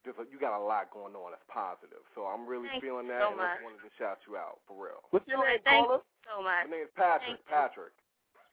there's 0.04 0.18
a, 0.20 0.26
you 0.32 0.40
got 0.40 0.56
a 0.56 0.64
lot 0.64 0.90
going 0.92 1.16
on 1.16 1.32
that's 1.32 1.44
positive. 1.52 2.00
So 2.16 2.26
I'm 2.26 2.48
really 2.48 2.70
Thank 2.70 2.84
feeling 2.84 3.08
that, 3.12 3.22
so 3.22 3.32
and 3.32 3.42
I 3.42 3.44
much. 3.44 3.52
just 3.60 3.64
wanted 3.64 3.84
to 3.84 3.92
shout 3.98 4.20
you 4.28 4.38
out 4.38 4.60
for 4.66 4.76
real. 4.82 5.04
What's 5.12 5.28
your 5.28 5.44
name, 5.46 5.60
Thank 5.66 5.86
caller? 5.86 6.00
you 6.00 6.32
so 6.32 6.42
much. 6.42 6.64
My 6.66 6.72
name 6.72 6.86
is 6.88 6.92
Patrick. 6.96 7.28
Thank 7.28 7.40
you. 7.40 7.52
Patrick. 7.52 7.94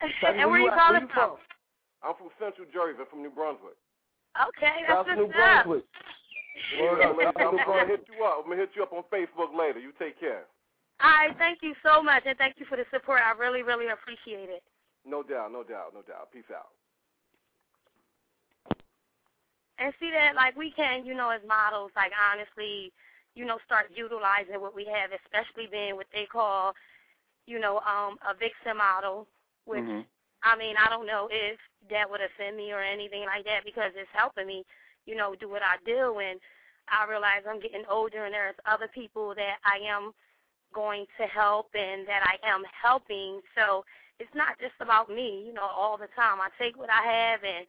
And 0.40 0.50
where 0.50 0.60
you 0.60 0.70
calling 0.74 1.06
Where 1.06 1.14
from? 1.14 1.38
I'm 2.02 2.14
from 2.16 2.28
Central 2.38 2.66
Jersey. 2.74 2.98
I'm 3.00 3.06
from 3.06 3.22
New 3.22 3.30
Brunswick. 3.30 3.78
Okay, 4.36 4.82
South 4.88 5.06
that's 5.06 5.16
New 5.16 5.30
up. 5.30 5.64
Brunswick. 5.64 5.84
Word 6.80 7.00
up, 7.02 7.16
lady. 7.16 7.30
I'm 7.38 7.56
gonna 7.56 7.86
hit 7.86 8.06
you 8.10 8.24
up. 8.24 8.42
I'm 8.42 8.50
gonna 8.50 8.60
hit 8.60 8.70
you 8.74 8.82
up 8.82 8.92
on 8.92 9.04
Facebook 9.10 9.54
later. 9.56 9.78
You 9.78 9.92
take 9.98 10.18
care. 10.18 10.44
All 11.02 11.10
right, 11.10 11.36
thank 11.38 11.58
you 11.62 11.74
so 11.84 12.02
much, 12.02 12.22
and 12.26 12.38
thank 12.38 12.54
you 12.58 12.66
for 12.66 12.76
the 12.76 12.84
support. 12.92 13.20
I 13.20 13.36
really, 13.38 13.62
really 13.62 13.88
appreciate 13.88 14.48
it. 14.48 14.62
No 15.04 15.22
doubt, 15.22 15.52
no 15.52 15.62
doubt, 15.62 15.92
no 15.94 16.02
doubt. 16.02 16.32
Peace 16.32 16.50
out. 16.54 16.68
and 19.78 19.92
see 20.00 20.10
that 20.10 20.34
like 20.34 20.56
we 20.56 20.70
can, 20.70 21.04
you 21.04 21.14
know, 21.14 21.30
as 21.30 21.40
models, 21.46 21.90
like 21.96 22.12
honestly, 22.14 22.92
you 23.34 23.44
know, 23.44 23.58
start 23.66 23.90
utilizing 23.94 24.60
what 24.60 24.74
we 24.74 24.86
have, 24.86 25.10
especially 25.10 25.66
being 25.70 25.96
what 25.96 26.06
they 26.12 26.26
call, 26.30 26.72
you 27.46 27.58
know, 27.58 27.78
um, 27.80 28.16
a 28.28 28.34
vixen 28.34 28.76
model, 28.76 29.26
which 29.64 29.82
Mhm. 29.84 30.06
I 30.42 30.56
mean, 30.56 30.76
I 30.76 30.90
don't 30.90 31.06
know 31.06 31.28
if 31.32 31.58
that 31.88 32.08
would 32.10 32.20
offend 32.20 32.56
me 32.56 32.72
or 32.72 32.80
anything 32.80 33.24
like 33.24 33.44
that 33.46 33.64
because 33.64 33.92
it's 33.96 34.10
helping 34.12 34.46
me, 34.46 34.64
you 35.06 35.14
know, 35.14 35.34
do 35.34 35.48
what 35.48 35.62
I 35.62 35.78
do 35.86 36.18
and 36.18 36.38
I 36.88 37.06
realize 37.06 37.46
I'm 37.48 37.60
getting 37.60 37.86
older 37.86 38.24
and 38.26 38.34
there's 38.34 38.54
other 38.66 38.88
people 38.88 39.34
that 39.34 39.58
I 39.64 39.78
am 39.78 40.12
going 40.74 41.06
to 41.20 41.26
help 41.26 41.68
and 41.74 42.06
that 42.08 42.22
I 42.26 42.36
am 42.46 42.62
helping. 42.70 43.40
So 43.56 43.84
it's 44.18 44.34
not 44.34 44.58
just 44.60 44.74
about 44.80 45.08
me, 45.08 45.44
you 45.46 45.54
know, 45.54 45.66
all 45.66 45.96
the 45.96 46.08
time. 46.14 46.40
I 46.40 46.48
take 46.58 46.76
what 46.76 46.90
I 46.90 47.02
have 47.06 47.40
and 47.44 47.66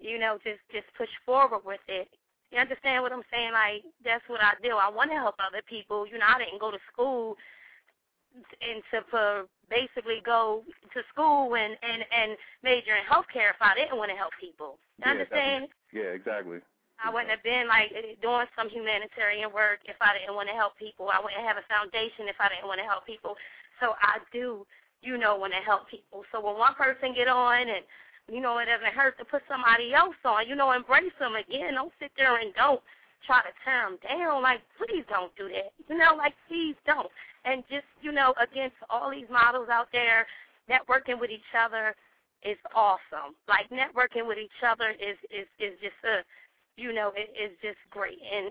you 0.00 0.18
know, 0.18 0.38
just 0.42 0.60
just 0.72 0.86
push 0.96 1.08
forward 1.24 1.64
with 1.64 1.80
it. 1.88 2.08
You 2.50 2.58
understand 2.58 3.02
what 3.02 3.12
I'm 3.12 3.26
saying? 3.32 3.52
Like 3.52 3.82
that's 4.04 4.24
what 4.28 4.40
I 4.40 4.52
do. 4.62 4.76
I 4.76 4.90
want 4.90 5.10
to 5.10 5.16
help 5.16 5.36
other 5.38 5.62
people. 5.68 6.06
You 6.06 6.18
know, 6.18 6.26
I 6.28 6.38
didn't 6.38 6.60
go 6.60 6.70
to 6.70 6.78
school 6.92 7.36
and 8.34 8.82
to 8.90 9.02
for 9.10 9.46
basically 9.70 10.20
go 10.24 10.62
to 10.92 11.00
school 11.12 11.54
and 11.56 11.76
and 11.82 12.04
and 12.10 12.36
major 12.62 12.94
in 12.94 13.04
healthcare 13.06 13.50
if 13.50 13.60
I 13.60 13.74
didn't 13.74 13.96
want 13.98 14.10
to 14.10 14.16
help 14.16 14.32
people. 14.40 14.78
You 14.98 15.06
Yeah, 15.06 15.10
understand? 15.12 15.68
Yeah, 15.92 16.14
exactly. 16.14 16.58
I 17.02 17.10
wouldn't 17.10 17.30
have 17.30 17.42
been 17.42 17.66
like 17.68 17.90
doing 18.22 18.46
some 18.56 18.70
humanitarian 18.70 19.52
work 19.52 19.82
if 19.84 19.96
I 20.00 20.18
didn't 20.18 20.34
want 20.34 20.48
to 20.48 20.54
help 20.54 20.78
people. 20.78 21.10
I 21.10 21.20
wouldn't 21.20 21.42
have 21.42 21.58
a 21.58 21.66
foundation 21.66 22.30
if 22.30 22.38
I 22.38 22.48
didn't 22.48 22.70
want 22.70 22.80
to 22.80 22.86
help 22.86 23.06
people. 23.06 23.34
So 23.80 23.94
I 24.00 24.22
do, 24.32 24.66
you 25.02 25.18
know, 25.18 25.36
want 25.36 25.52
to 25.52 25.62
help 25.64 25.90
people. 25.90 26.24
So 26.30 26.40
when 26.40 26.58
one 26.58 26.74
person 26.74 27.14
get 27.14 27.28
on 27.28 27.68
and 27.68 27.84
you 28.30 28.40
know 28.40 28.56
it 28.58 28.66
doesn't 28.66 28.94
hurt 28.94 29.18
to 29.18 29.24
put 29.24 29.42
somebody 29.50 29.92
else 29.92 30.16
on, 30.24 30.48
you 30.48 30.54
know, 30.54 30.72
embrace 30.72 31.12
them 31.18 31.34
again. 31.34 31.74
Don't 31.74 31.92
sit 32.00 32.12
there 32.16 32.38
and 32.40 32.54
don't 32.54 32.80
try 33.26 33.40
to 33.42 33.52
tear 33.64 33.88
them 33.88 33.98
down. 34.04 34.42
Like, 34.42 34.60
please 34.78 35.04
don't 35.08 35.34
do 35.36 35.48
that. 35.48 35.72
You 35.88 35.98
know, 35.98 36.14
like, 36.16 36.34
please 36.48 36.76
don't. 36.86 37.10
And 37.44 37.64
just, 37.68 37.88
you 38.00 38.12
know, 38.12 38.32
against 38.40 38.76
all 38.88 39.10
these 39.10 39.28
models 39.30 39.68
out 39.68 39.88
there, 39.92 40.26
networking 40.70 41.20
with 41.20 41.30
each 41.30 41.52
other 41.52 41.94
is 42.42 42.56
awesome. 42.74 43.36
Like, 43.48 43.68
networking 43.68 44.26
with 44.26 44.38
each 44.38 44.60
other 44.64 44.90
is 44.96 45.16
is 45.28 45.48
is 45.58 45.76
just 45.80 46.00
a, 46.04 46.24
you 46.76 46.92
know, 46.92 47.12
it, 47.16 47.30
it 47.34 47.52
is 47.52 47.56
just 47.62 47.78
great. 47.90 48.18
And 48.18 48.50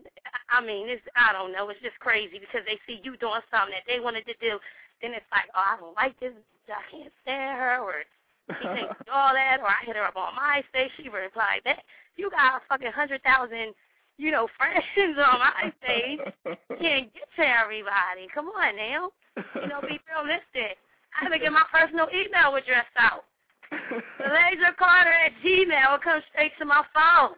I 0.50 0.64
mean, 0.64 0.90
it's 0.90 1.04
I 1.16 1.34
don't 1.34 1.52
know, 1.52 1.70
it's 1.70 1.82
just 1.82 2.00
crazy 2.00 2.40
because 2.40 2.62
they 2.66 2.80
see 2.88 3.02
you 3.04 3.18
doing 3.18 3.44
something 3.52 3.76
that 3.76 3.88
they 3.88 4.00
wanted 4.00 4.26
to 4.28 4.36
do, 4.40 4.60
then 5.02 5.14
it's 5.14 5.28
like, 5.32 5.50
oh, 5.56 5.64
I 5.64 5.76
don't 5.80 5.96
like 5.96 6.20
this, 6.20 6.34
I 6.70 6.84
can't 6.92 7.14
stand 7.24 7.60
her, 7.60 7.80
or 7.84 8.04
she 8.48 8.68
thinks 8.76 8.96
all 9.12 9.34
that, 9.34 9.60
or 9.60 9.68
I 9.68 9.84
hit 9.86 9.96
her 9.96 10.08
up 10.08 10.16
on 10.16 10.36
MySpace, 10.36 10.92
she 10.98 11.10
replied 11.10 11.62
that. 11.66 11.84
You 12.16 12.30
got 12.30 12.62
a 12.62 12.68
fucking 12.70 12.94
hundred 12.94 13.24
thousand 13.24 13.74
you 14.18 14.32
know, 14.32 14.48
friends 14.58 15.18
on 15.18 15.40
MySpace 15.42 16.58
can't 16.80 17.14
get 17.14 17.28
to 17.38 17.44
everybody. 17.44 18.28
Come 18.34 18.48
on 18.48 18.76
now. 18.76 19.10
You 19.56 19.68
know, 19.68 19.82
be 19.82 20.00
realistic. 20.06 20.78
I 21.14 21.24
have 21.24 21.32
to 21.32 21.40
get 21.40 21.52
my 21.52 21.66
personal 21.72 22.08
email 22.14 22.56
address 22.56 22.86
out. 22.98 23.26
Laser 24.20 24.74
Carter 24.78 25.14
at 25.14 25.34
Gmail 25.44 26.02
comes 26.02 26.24
straight 26.32 26.52
to 26.60 26.66
my 26.66 26.84
phone. 26.94 27.36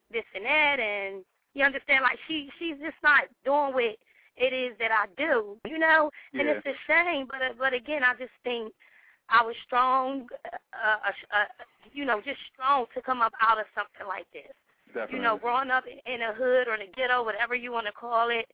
this 0.07 0.23
and 0.33 0.45
that, 0.45 0.79
and 0.79 1.27
you 1.53 1.63
understand, 1.67 2.03
like 2.03 2.17
she 2.27 2.49
she's 2.57 2.79
just 2.79 2.95
not 3.03 3.27
doing 3.43 3.75
what 3.75 3.99
it 4.37 4.51
is 4.55 4.71
that 4.79 4.91
I 4.91 5.11
do, 5.19 5.59
you 5.67 5.77
know, 5.77 6.09
and 6.33 6.47
it's 6.47 6.65
a 6.65 6.75
shame, 6.87 7.27
but 7.27 7.43
uh, 7.43 7.53
but 7.59 7.73
again, 7.73 8.03
I 8.03 8.15
just 8.15 8.35
think 8.43 8.71
I 9.29 9.43
was 9.43 9.55
strong, 9.65 10.27
uh, 10.45 10.99
uh, 11.03 11.11
uh, 11.31 11.45
you 11.93 12.05
know, 12.05 12.21
just 12.23 12.39
strong 12.53 12.85
to 12.95 13.01
come 13.01 13.21
up 13.21 13.33
out 13.41 13.59
of 13.59 13.65
something 13.75 14.07
like 14.07 14.31
this. 14.31 14.55
Definitely. 14.95 15.19
You 15.19 15.23
know, 15.27 15.35
growing 15.35 15.75
up 15.75 15.83
in 15.83 15.99
in 16.07 16.23
a 16.23 16.31
hood 16.31 16.71
or 16.71 16.79
the 16.79 16.87
ghetto, 16.95 17.19
whatever 17.19 17.53
you 17.53 17.75
want 17.75 17.85
to 17.85 17.91
call 17.91 18.31
it, 18.31 18.47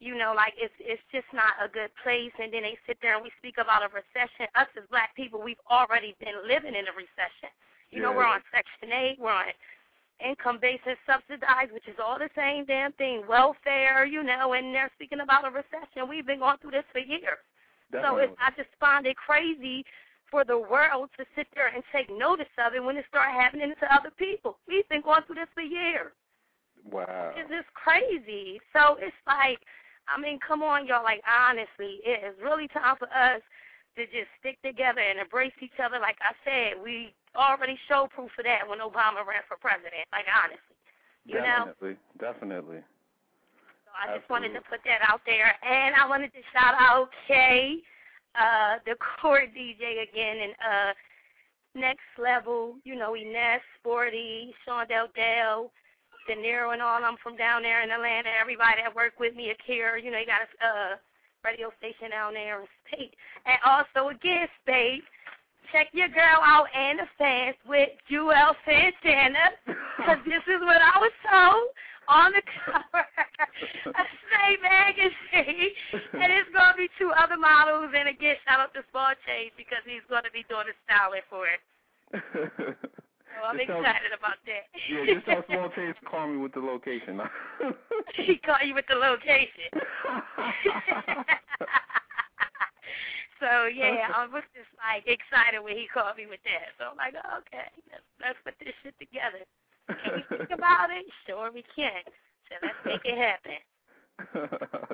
you 0.00 0.16
know, 0.16 0.32
like 0.32 0.56
it's 0.56 0.72
it's 0.80 1.04
just 1.12 1.28
not 1.36 1.52
a 1.60 1.68
good 1.68 1.92
place. 2.00 2.32
And 2.40 2.48
then 2.48 2.64
they 2.64 2.80
sit 2.88 2.96
there 3.04 3.12
and 3.12 3.22
we 3.22 3.28
speak 3.36 3.60
about 3.60 3.84
a 3.84 3.92
recession. 3.92 4.48
Us 4.56 4.72
as 4.72 4.88
black 4.88 5.12
people, 5.12 5.44
we've 5.44 5.60
already 5.68 6.16
been 6.16 6.40
living 6.48 6.72
in 6.72 6.88
a 6.88 6.94
recession. 6.96 7.52
You 7.92 8.02
know, 8.02 8.10
we're 8.10 8.26
on 8.26 8.40
Section 8.50 8.90
Eight, 8.90 9.16
we're 9.20 9.30
on 9.30 9.52
income 10.18 10.58
based 10.60 10.88
subsidized, 11.04 11.72
which 11.72 11.86
is 11.86 12.00
all 12.02 12.18
the 12.18 12.32
same 12.34 12.64
damn 12.64 12.92
thing. 12.96 13.22
Welfare, 13.28 14.08
you 14.08 14.24
know, 14.24 14.54
and 14.54 14.74
they're 14.74 14.90
speaking 14.96 15.20
about 15.20 15.46
a 15.46 15.52
recession. 15.52 16.08
We've 16.08 16.26
been 16.26 16.40
going 16.40 16.56
through 16.58 16.72
this 16.72 16.88
for 16.90 16.98
years. 16.98 17.44
So 17.92 18.00
Definitely. 18.00 18.24
it's, 18.24 18.36
I 18.40 18.50
just 18.56 18.72
find 18.80 19.06
it 19.06 19.14
crazy 19.14 19.84
for 20.30 20.44
the 20.44 20.58
world 20.58 21.10
to 21.18 21.24
sit 21.34 21.46
there 21.54 21.68
and 21.74 21.82
take 21.92 22.10
notice 22.10 22.50
of 22.58 22.74
it 22.74 22.82
when 22.82 22.96
it 22.96 23.04
start 23.08 23.30
happening 23.30 23.72
to 23.78 23.94
other 23.94 24.10
people. 24.18 24.58
We've 24.66 24.88
been 24.88 25.02
going 25.02 25.22
through 25.26 25.36
this 25.36 25.52
for 25.54 25.62
years. 25.62 26.12
wow. 26.90 27.32
It's 27.36 27.50
just 27.50 27.70
crazy. 27.74 28.60
So 28.72 28.96
it's 29.00 29.16
like, 29.26 29.58
I 30.08 30.20
mean, 30.20 30.38
come 30.46 30.62
on, 30.62 30.86
y'all. 30.86 31.02
Like, 31.02 31.22
honestly, 31.26 31.98
it 32.04 32.22
is 32.26 32.34
really 32.42 32.68
time 32.68 32.96
for 32.98 33.08
us 33.10 33.42
to 33.96 34.04
just 34.06 34.30
stick 34.38 34.60
together 34.62 35.00
and 35.00 35.18
embrace 35.18 35.56
each 35.62 35.78
other. 35.82 35.98
Like 35.98 36.18
I 36.20 36.34
said, 36.44 36.82
we 36.82 37.14
already 37.34 37.78
showed 37.88 38.10
proof 38.10 38.30
of 38.38 38.44
that 38.44 38.68
when 38.68 38.78
Obama 38.78 39.26
ran 39.26 39.42
for 39.48 39.56
president. 39.58 40.06
Like, 40.12 40.26
honestly, 40.30 40.76
you 41.24 41.38
know. 41.42 41.72
Definitely. 41.72 41.96
Definitely. 42.18 42.80
So 43.82 43.90
I 43.94 44.16
just 44.18 44.28
wanted 44.30 44.52
to 44.54 44.62
put 44.68 44.80
that 44.84 45.00
out 45.06 45.22
there, 45.26 45.54
and 45.64 45.94
I 45.96 46.06
wanted 46.06 46.30
to 46.34 46.42
shout 46.52 46.74
out 46.78 47.08
Kay, 47.26 47.82
uh, 48.38 48.78
the 48.84 48.96
court 49.20 49.50
DJ 49.56 50.04
again, 50.08 50.36
and 50.42 50.52
uh, 50.60 50.92
Next 51.74 52.08
Level. 52.18 52.76
You 52.84 52.96
know, 52.96 53.14
Inez, 53.14 53.60
Sporty, 53.78 54.54
Sean 54.64 54.86
Del 54.88 55.08
Del, 55.14 55.70
De 56.28 56.34
Niro, 56.36 56.72
and 56.72 56.82
all. 56.82 57.02
I'm 57.02 57.16
from 57.22 57.36
down 57.36 57.62
there 57.62 57.82
in 57.82 57.90
Atlanta. 57.90 58.30
Everybody 58.40 58.82
that 58.82 58.94
worked 58.94 59.20
with 59.20 59.34
me, 59.34 59.50
Akira. 59.50 60.00
You 60.00 60.10
know, 60.10 60.18
you 60.18 60.26
got 60.26 60.42
a 60.42 60.66
uh, 60.66 60.96
radio 61.44 61.72
station 61.78 62.10
down 62.10 62.34
there 62.34 62.60
in 62.60 62.66
SPATE, 62.86 63.14
and 63.46 63.58
also 63.64 64.10
again, 64.10 64.48
SPATE. 64.62 65.02
Check 65.72 65.88
your 65.92 66.06
girl 66.08 66.38
out 66.46 66.66
and 66.72 67.00
the 67.00 67.10
fans 67.18 67.56
with 67.66 67.88
Juelz 68.08 68.54
Santana, 68.64 69.50
because 69.98 70.22
this 70.24 70.46
is 70.46 70.62
what 70.62 70.78
I 70.78 70.94
was 71.00 71.10
told 71.26 71.74
on 72.08 72.32
the 72.32 72.42
cover 72.64 73.04
of 73.94 74.06
Slay 74.28 74.56
Magazine. 74.62 75.72
and 76.14 76.30
it's 76.32 76.50
going 76.54 76.72
to 76.72 76.78
be 76.78 76.88
two 76.98 77.10
other 77.16 77.36
models. 77.36 77.90
And 77.96 78.08
again, 78.08 78.36
shout 78.46 78.60
out 78.60 78.74
to 78.74 78.82
Small 78.90 79.12
Change 79.26 79.52
because 79.56 79.82
he's 79.84 80.02
going 80.08 80.24
to 80.24 80.30
be 80.32 80.44
doing 80.48 80.66
the 80.70 80.74
styling 80.86 81.22
for 81.30 81.46
it. 81.46 81.60
So 83.36 83.44
I'm 83.44 83.56
Just 83.60 83.68
tell- 83.68 83.80
excited 83.84 84.12
about 84.16 84.38
that. 84.48 84.64
yeah, 84.88 85.04
just 85.12 85.26
tell 85.26 85.44
Small 85.50 85.68
Change 85.76 85.94
to 86.00 86.04
call 86.08 86.26
me 86.28 86.38
with 86.38 86.54
the 86.56 86.60
location. 86.64 87.20
he 88.16 88.38
called 88.40 88.64
you 88.64 88.72
with 88.74 88.86
the 88.88 88.96
location. 88.96 89.68
so 93.40 93.66
yeah, 93.68 94.08
I 94.14 94.24
was 94.30 94.42
just 94.56 94.70
like 94.80 95.04
excited 95.04 95.60
when 95.60 95.76
he 95.76 95.84
called 95.92 96.16
me 96.16 96.24
with 96.24 96.40
that. 96.48 96.72
So 96.80 96.88
I'm 96.94 96.96
like, 96.96 97.12
okay, 97.44 97.68
let's, 97.92 98.06
let's 98.24 98.38
put 98.44 98.54
this 98.62 98.72
shit 98.82 98.96
together. 98.98 99.44
Can 99.88 100.22
we 100.30 100.36
think 100.38 100.50
about 100.58 100.90
it? 100.90 101.06
Sure, 101.26 101.50
we 101.52 101.62
can. 101.74 102.02
So 102.48 102.54
let's 102.62 102.74
make 102.84 103.04
it 103.04 103.18
happen. 103.18 103.58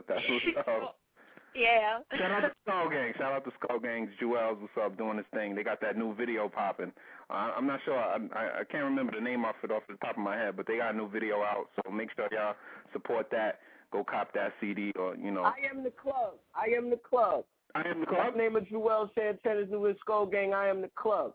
That's 0.09 0.23
what's 0.29 0.69
up. 0.69 0.97
Yeah. 1.55 1.99
Shout 2.17 2.31
out 2.31 2.41
to 2.49 2.53
Skull 2.65 2.89
Gang. 2.89 3.13
Shout 3.19 3.33
out 3.33 3.45
to 3.45 3.51
Skull 3.63 3.79
Gang's 3.79 4.09
Juelz. 4.19 4.59
What's 4.59 4.73
up? 4.83 4.97
Doing 4.97 5.19
this 5.19 5.27
thing. 5.35 5.55
They 5.55 5.63
got 5.63 5.83
that 5.83 5.99
new 5.99 6.15
video 6.15 6.49
popping. 6.49 6.93
Uh, 7.29 7.51
I'm 7.55 7.67
not 7.67 7.81
sure. 7.85 7.95
I, 7.95 8.17
I 8.33 8.61
I 8.61 8.65
can't 8.65 8.85
remember 8.85 9.13
the 9.15 9.21
name 9.21 9.45
off 9.45 9.57
it 9.63 9.71
off 9.71 9.83
the 9.87 9.97
top 9.97 10.17
of 10.17 10.23
my 10.23 10.35
head, 10.35 10.57
but 10.57 10.67
they 10.67 10.79
got 10.79 10.95
a 10.95 10.97
new 10.97 11.11
video 11.11 11.43
out. 11.43 11.67
So 11.77 11.91
make 11.91 12.09
sure 12.17 12.27
y'all 12.33 12.55
support 12.95 13.29
that. 13.33 13.59
Go 13.93 14.03
cop 14.03 14.33
that 14.33 14.55
CD 14.63 14.93
or 14.99 15.15
you 15.15 15.31
know. 15.31 15.43
I 15.43 15.57
am 15.71 15.85
the 15.85 15.91
club. 15.91 16.37
I 16.55 16.75
am 16.75 16.89
the 16.89 16.97
club. 16.97 17.45
I 17.75 17.81
am 17.81 18.01
the 18.01 18.07
That's 18.07 18.17
club. 18.17 18.33
the 18.33 18.39
name 18.39 18.57
of 18.57 18.63
Juelz 18.65 19.11
Santana's 19.15 19.69
newest 19.71 20.01
Skull 20.01 20.25
Gang. 20.25 20.55
I 20.55 20.69
am 20.69 20.81
the 20.81 20.91
club. 20.97 21.35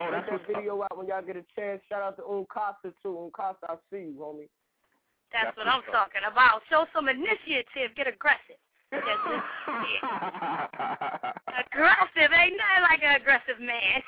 Oh, 0.00 0.10
that's 0.10 0.24
Get 0.26 0.32
what's 0.32 0.46
that 0.46 0.56
up. 0.56 0.60
video 0.60 0.82
out 0.82 0.96
when 0.96 1.06
y'all 1.06 1.22
get 1.24 1.36
a 1.36 1.44
chance. 1.56 1.80
Shout 1.88 2.02
out 2.02 2.16
to 2.18 2.22
Uncasa 2.24 2.92
too. 3.02 3.16
Uncasa, 3.16 3.64
I 3.68 3.76
see 3.90 4.12
you, 4.12 4.16
homie. 4.20 4.48
That's 5.32 5.46
That's 5.46 5.56
what 5.56 5.66
I'm 5.68 5.80
up. 5.80 5.92
talking 5.92 6.22
about. 6.30 6.62
Show 6.68 6.84
some 6.94 7.08
initiative. 7.08 7.96
Get 7.96 8.06
aggressive. 8.06 8.60
Because 8.90 9.18
this 9.26 9.42
shit, 9.66 9.98
aggressive 11.66 12.30
ain't 12.30 12.54
nothing 12.54 12.84
like 12.86 13.02
an 13.02 13.16
aggressive 13.18 13.58
man. 13.58 13.98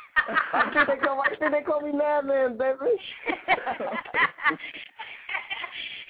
I 0.55 0.71
think 0.73 0.87
they 0.87 0.97
call, 1.05 1.19
I 1.21 1.35
think 1.35 1.51
they 1.51 1.63
call 1.67 1.81
me 1.81 1.91
Madman, 1.91 2.57
baby. 2.57 2.95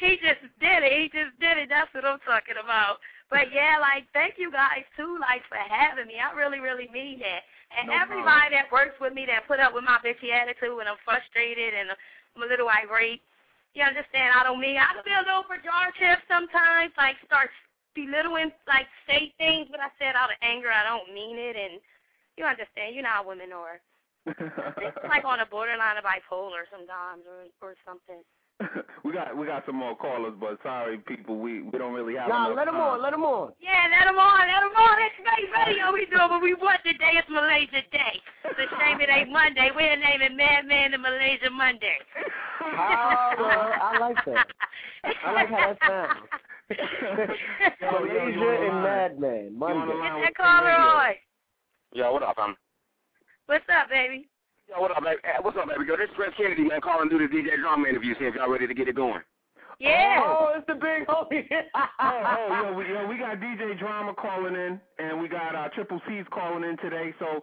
he 0.00 0.20
just 0.20 0.44
did 0.60 0.84
it. 0.84 0.92
He 0.92 1.08
just 1.08 1.32
did 1.40 1.56
it. 1.56 1.68
That's 1.70 1.88
what 1.94 2.04
I'm 2.04 2.20
talking 2.28 2.60
about. 2.62 2.98
But 3.28 3.52
yeah, 3.52 3.76
like 3.80 4.08
thank 4.16 4.40
you 4.40 4.50
guys 4.50 4.88
too, 4.96 5.20
like 5.20 5.44
for 5.48 5.60
having 5.60 6.08
me. 6.08 6.16
I 6.16 6.32
really, 6.32 6.60
really 6.60 6.88
mean 6.92 7.20
that. 7.20 7.44
And 7.76 7.92
No 7.92 8.00
everybody 8.00 8.56
that 8.56 8.72
works 8.72 8.96
with 8.96 9.12
me 9.12 9.28
that 9.28 9.44
put 9.44 9.60
up 9.60 9.76
with 9.76 9.84
my 9.84 10.00
bitchy 10.00 10.32
attitude 10.32 10.72
when 10.72 10.88
I'm 10.88 11.00
frustrated 11.04 11.76
and 11.76 11.92
I'm 11.92 12.42
a 12.42 12.48
little 12.48 12.72
irate. 12.72 13.20
You 13.76 13.84
understand? 13.84 14.32
I 14.32 14.42
don't 14.48 14.60
mean 14.60 14.80
I 14.80 14.96
can 14.96 15.04
be 15.04 15.12
a 15.12 15.20
little 15.28 15.44
pejorative 15.44 16.24
sometimes, 16.24 16.96
like 16.96 17.20
start 17.28 17.52
belittling, 17.92 18.50
like 18.64 18.88
say 19.04 19.34
things, 19.36 19.68
but 19.70 19.84
I 19.84 19.92
said 20.00 20.16
out 20.16 20.32
of 20.32 20.40
anger. 20.40 20.72
I 20.72 20.88
don't 20.88 21.12
mean 21.12 21.36
it, 21.36 21.54
and 21.54 21.76
you 22.40 22.48
understand. 22.48 22.96
You 22.96 23.04
know 23.04 23.12
how 23.12 23.28
women 23.28 23.52
are. 23.52 23.80
It's 24.78 25.04
like 25.08 25.24
on 25.24 25.40
a 25.40 25.46
borderline 25.46 25.96
of 25.96 26.04
bipolar 26.04 26.64
sometimes, 26.72 27.28
or 27.28 27.48
or 27.60 27.74
something. 27.84 28.24
we 29.04 29.12
got 29.12 29.36
we 29.36 29.46
got 29.46 29.64
some 29.66 29.76
more 29.76 29.94
callers, 29.96 30.34
but 30.40 30.58
sorry, 30.62 30.98
people, 30.98 31.38
we 31.38 31.62
we 31.62 31.78
don't 31.78 31.94
really 31.94 32.16
have 32.16 32.28
Nah, 32.28 32.46
enough 32.46 32.56
let 32.56 32.64
them 32.66 32.74
time. 32.74 32.98
on, 32.98 33.02
let 33.02 33.10
them 33.12 33.22
on. 33.22 33.52
Yeah, 33.60 33.86
let 33.86 34.06
them 34.10 34.18
on, 34.18 34.40
let 34.50 34.60
them 34.66 34.74
on. 34.74 34.98
That's 34.98 35.14
great 35.22 35.46
radio 35.54 35.92
we 35.92 36.06
doing, 36.06 36.26
but 36.28 36.42
we 36.42 36.54
want 36.54 36.80
today 36.84 37.14
is 37.18 37.24
Malaysia 37.30 37.82
Day. 37.92 38.18
It's 38.44 38.58
a 38.58 38.66
shame 38.82 39.00
it 39.00 39.08
ain't 39.10 39.30
Monday. 39.30 39.70
We're 39.74 39.94
naming 39.96 40.36
Madman 40.36 40.90
the 40.90 40.98
Malaysia 40.98 41.50
Monday. 41.50 41.98
Ah, 42.74 43.30
well, 43.38 43.72
I 43.80 43.98
like 44.00 44.24
that. 44.26 44.46
I 45.24 45.32
like 45.32 45.48
how 45.50 45.74
that 45.74 45.78
sounds. 45.86 46.26
Yo, 47.80 48.04
yo, 48.04 48.26
Malaysia 48.26 48.66
and 48.66 48.82
line. 48.82 48.82
Madman, 48.82 49.46
You 49.54 49.64
on 49.64 49.88
the 49.88 49.94
Monday. 49.94 49.94
line 49.94 50.02
Get 50.02 50.14
with 50.18 50.24
that 50.24 50.34
caller 50.36 50.74
on. 50.74 51.14
Yo, 51.94 52.12
what 52.12 52.22
up, 52.24 52.34
fam? 52.36 52.56
What's 53.46 53.64
up, 53.70 53.88
baby? 53.88 54.28
Yo, 54.68 54.80
what 54.80 54.90
up, 54.92 55.02
baby? 55.02 55.16
What's 55.42 55.56
up, 55.56 55.68
baby 55.68 55.84
girl? 55.86 55.96
This 55.96 56.10
is 56.10 56.16
Chris 56.16 56.30
Kennedy, 56.36 56.64
man, 56.64 56.80
calling 56.80 57.08
to 57.08 57.18
do 57.18 57.24
the 57.26 57.32
DJ 57.32 57.56
drama 57.56 57.88
interview, 57.88 58.12
see 58.18 58.26
if 58.26 58.34
y'all 58.34 58.50
ready 58.50 58.66
to 58.66 58.74
get 58.74 58.88
it 58.88 58.96
going. 58.96 59.20
Yeah. 59.80 60.20
Oh, 60.20 60.52
it's 60.56 60.66
the 60.66 60.74
big 60.74 61.06
homie. 61.06 61.46
Oh, 62.00 62.46
oh, 62.50 62.70
yo, 62.70 62.74
we, 62.74 62.84
yo, 62.88 63.06
we 63.06 63.16
got 63.18 63.38
DJ 63.40 63.78
Drama 63.78 64.12
calling 64.14 64.54
in, 64.54 64.80
and 64.98 65.20
we 65.20 65.28
got 65.28 65.54
uh, 65.54 65.68
Triple 65.74 66.00
C's 66.08 66.24
calling 66.30 66.64
in 66.64 66.76
today. 66.78 67.14
So, 67.18 67.42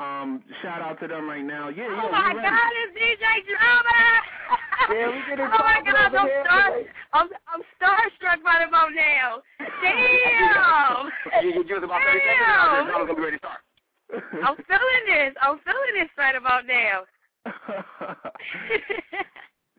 um, 0.00 0.42
shout 0.62 0.80
out 0.82 0.98
to 1.00 1.08
them 1.08 1.28
right 1.28 1.44
now. 1.44 1.68
Yeah, 1.68 1.88
Oh 1.88 2.08
yeah, 2.08 2.10
my 2.10 2.32
ready. 2.34 2.40
God, 2.48 2.72
it's 2.82 2.94
DJ 2.98 3.24
Drama. 3.46 3.98
Yeah, 4.84 5.08
we 5.08 5.16
get 5.24 5.40
it 5.40 5.48
Oh 5.54 5.64
my 5.64 5.80
God, 5.80 6.12
I'm 6.12 6.28
star. 6.44 6.68
I'm 7.14 7.28
I'm 7.48 7.62
starstruck 7.80 8.44
right 8.44 8.68
about 8.68 8.90
now. 8.92 9.40
Damn. 9.80 11.08
Hey, 11.32 11.48
you 11.48 11.64
you 11.64 11.74
was 11.74 11.84
about 11.84 12.00
30 12.04 12.20
seconds, 12.20 12.44
Damn. 12.44 12.52
now, 12.52 12.84
the 12.84 12.90
drama's 12.90 13.06
gonna 13.08 13.16
be 13.16 13.24
ready 13.24 13.36
to 13.38 13.40
start. 13.40 13.60
I'm 14.44 14.56
feeling 14.56 15.04
this. 15.06 15.34
I'm 15.40 15.58
feeling 15.64 15.94
this 15.98 16.10
right 16.16 16.36
about 16.36 16.66
now. 16.66 17.04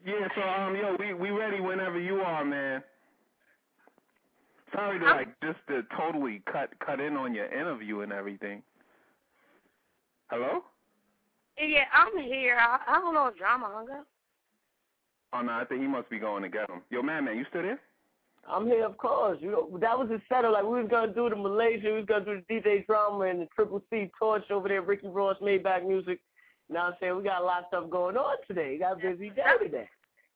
yeah, 0.06 0.28
so 0.36 0.42
um, 0.42 0.76
yo, 0.76 0.96
we 1.00 1.14
we 1.14 1.30
ready 1.32 1.60
whenever 1.60 2.00
you 2.00 2.18
are, 2.18 2.46
man. 2.46 2.84
Sorry 4.74 5.00
to 5.00 5.06
I'm- 5.06 5.18
like 5.18 5.40
just 5.42 5.60
to 5.68 5.84
totally 5.98 6.42
cut 6.52 6.70
cut 6.86 7.00
in 7.00 7.16
on 7.16 7.34
your 7.34 7.46
interview 7.48 8.02
and 8.02 8.12
everything. 8.12 8.62
Hello? 10.30 10.64
yeah, 11.58 11.86
I'm 11.94 12.18
here. 12.24 12.58
I, 12.60 12.80
I 12.88 13.00
don't 13.00 13.14
know 13.14 13.28
if 13.28 13.38
drama 13.38 13.70
hung 13.72 13.90
up. 13.92 14.08
Oh 15.34 15.42
no, 15.42 15.52
I 15.54 15.66
think 15.66 15.82
he 15.82 15.88
must 15.88 16.10
be 16.10 16.20
going 16.20 16.44
to 16.44 16.50
get 16.50 16.70
him. 16.70 16.82
Yo, 16.90 17.02
man, 17.02 17.26
man, 17.26 17.38
you 17.38 17.46
still 17.50 17.62
there? 17.62 17.80
I'm 18.48 18.68
here, 18.68 18.86
of 18.86 18.98
course. 18.98 19.38
You 19.41 19.52
know, 19.52 19.78
that 19.80 19.98
was 19.98 20.10
the 20.10 20.22
setup. 20.30 20.54
Like 20.54 20.64
we 20.64 20.82
was 20.82 20.88
gonna 20.89 21.14
do 21.14 21.30
the 21.30 21.36
Malaysia, 21.36 21.88
we 21.88 21.93
was 21.93 22.06
gonna 22.06 22.26
do 22.26 22.41
the 22.48 22.54
DJ 22.54 22.86
drama 22.86 23.26
and 23.26 23.41
the 23.41 23.48
Triple 23.56 23.82
C 23.89 24.10
torch 24.20 24.50
over 24.52 24.68
there. 24.68 24.82
Ricky 24.82 25.08
Ross, 25.08 25.38
Maybach 25.41 25.86
Music. 25.88 26.20
You 26.70 26.76
know 26.76 26.82
what 26.82 26.88
I'm 26.89 26.93
saying? 27.00 27.18
We 27.18 27.24
got 27.24 27.41
a 27.41 27.46
lot 27.46 27.60
of 27.62 27.66
stuff 27.70 27.89
going 27.89 28.18
on 28.18 28.38
today. 28.48 28.72
We 28.74 28.78
got 28.80 28.93
a 28.93 28.96
busy 29.02 29.30
day 29.30 29.43
today. 29.62 29.89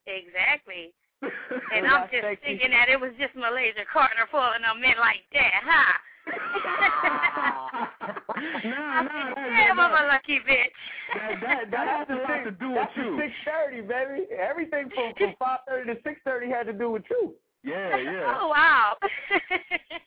Exactly. 0.08 0.94
And 1.76 1.86
I'm 1.86 2.08
just 2.10 2.24
sexy- 2.24 2.42
thinking 2.46 2.72
that 2.72 2.88
it 2.90 3.00
was 3.00 3.12
just 3.20 3.36
Malaysia 3.36 3.84
Carter 3.92 4.26
pulling 4.32 4.64
them 4.64 4.82
in 4.82 4.98
like 4.98 5.22
that, 5.34 5.62
huh? 5.62 5.94
nah, 7.50 7.70
nah, 8.64 9.04
that, 9.04 9.34
Damn, 9.36 9.78
that, 9.78 9.92
I'm 9.92 10.06
a 10.06 10.08
lucky 10.08 10.40
bitch. 10.48 10.74
that, 11.14 11.42
that, 11.42 11.72
that 11.72 11.88
has 11.88 12.08
a 12.10 12.16
lot 12.24 12.44
to 12.46 12.52
do 12.52 12.70
with 12.70 12.76
That's 12.78 12.98
you. 12.98 13.20
six 13.20 13.34
thirty, 13.46 13.82
baby. 13.82 14.26
Everything 14.32 14.90
from 14.96 15.14
from 15.18 15.34
five 15.40 15.60
thirty 15.68 15.94
to 15.94 16.00
six 16.04 16.20
thirty 16.24 16.50
had 16.50 16.66
to 16.68 16.74
do 16.74 16.90
with 16.92 17.04
you. 17.10 17.34
Yeah, 17.64 17.98
yeah. 17.98 18.38
Oh 18.42 18.48
wow. 18.50 18.96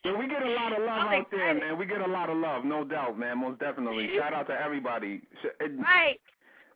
Yeah, 0.03 0.17
we 0.17 0.27
get 0.27 0.41
a 0.43 0.49
lot 0.49 0.73
of 0.73 0.79
love 0.85 1.07
I'm 1.07 1.21
out 1.21 1.31
there, 1.31 1.53
man. 1.53 1.77
We 1.77 1.85
get 1.85 2.01
a 2.01 2.07
lot 2.07 2.29
of 2.29 2.37
love, 2.37 2.65
no 2.65 2.83
doubt, 2.83 3.17
man. 3.17 3.39
Most 3.39 3.59
definitely. 3.59 4.09
Shout 4.17 4.33
out 4.33 4.47
to 4.47 4.53
everybody. 4.53 5.21
Sh- 5.41 5.55
and 5.59 5.79
right. 5.79 6.19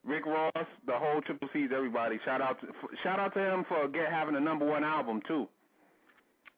Rick 0.05 0.25
Ross, 0.25 0.53
the 0.85 0.93
whole 0.93 1.21
Triple 1.21 1.49
C's, 1.51 1.69
everybody. 1.75 2.19
Shout 2.23 2.41
out 2.41 2.61
to 2.61 2.67
f- 2.67 2.97
shout 3.03 3.19
out 3.19 3.33
to 3.33 3.39
him 3.39 3.65
for 3.67 3.87
get 3.89 4.09
having 4.09 4.35
a 4.35 4.39
number 4.39 4.65
one 4.65 4.83
album 4.83 5.21
too. 5.27 5.47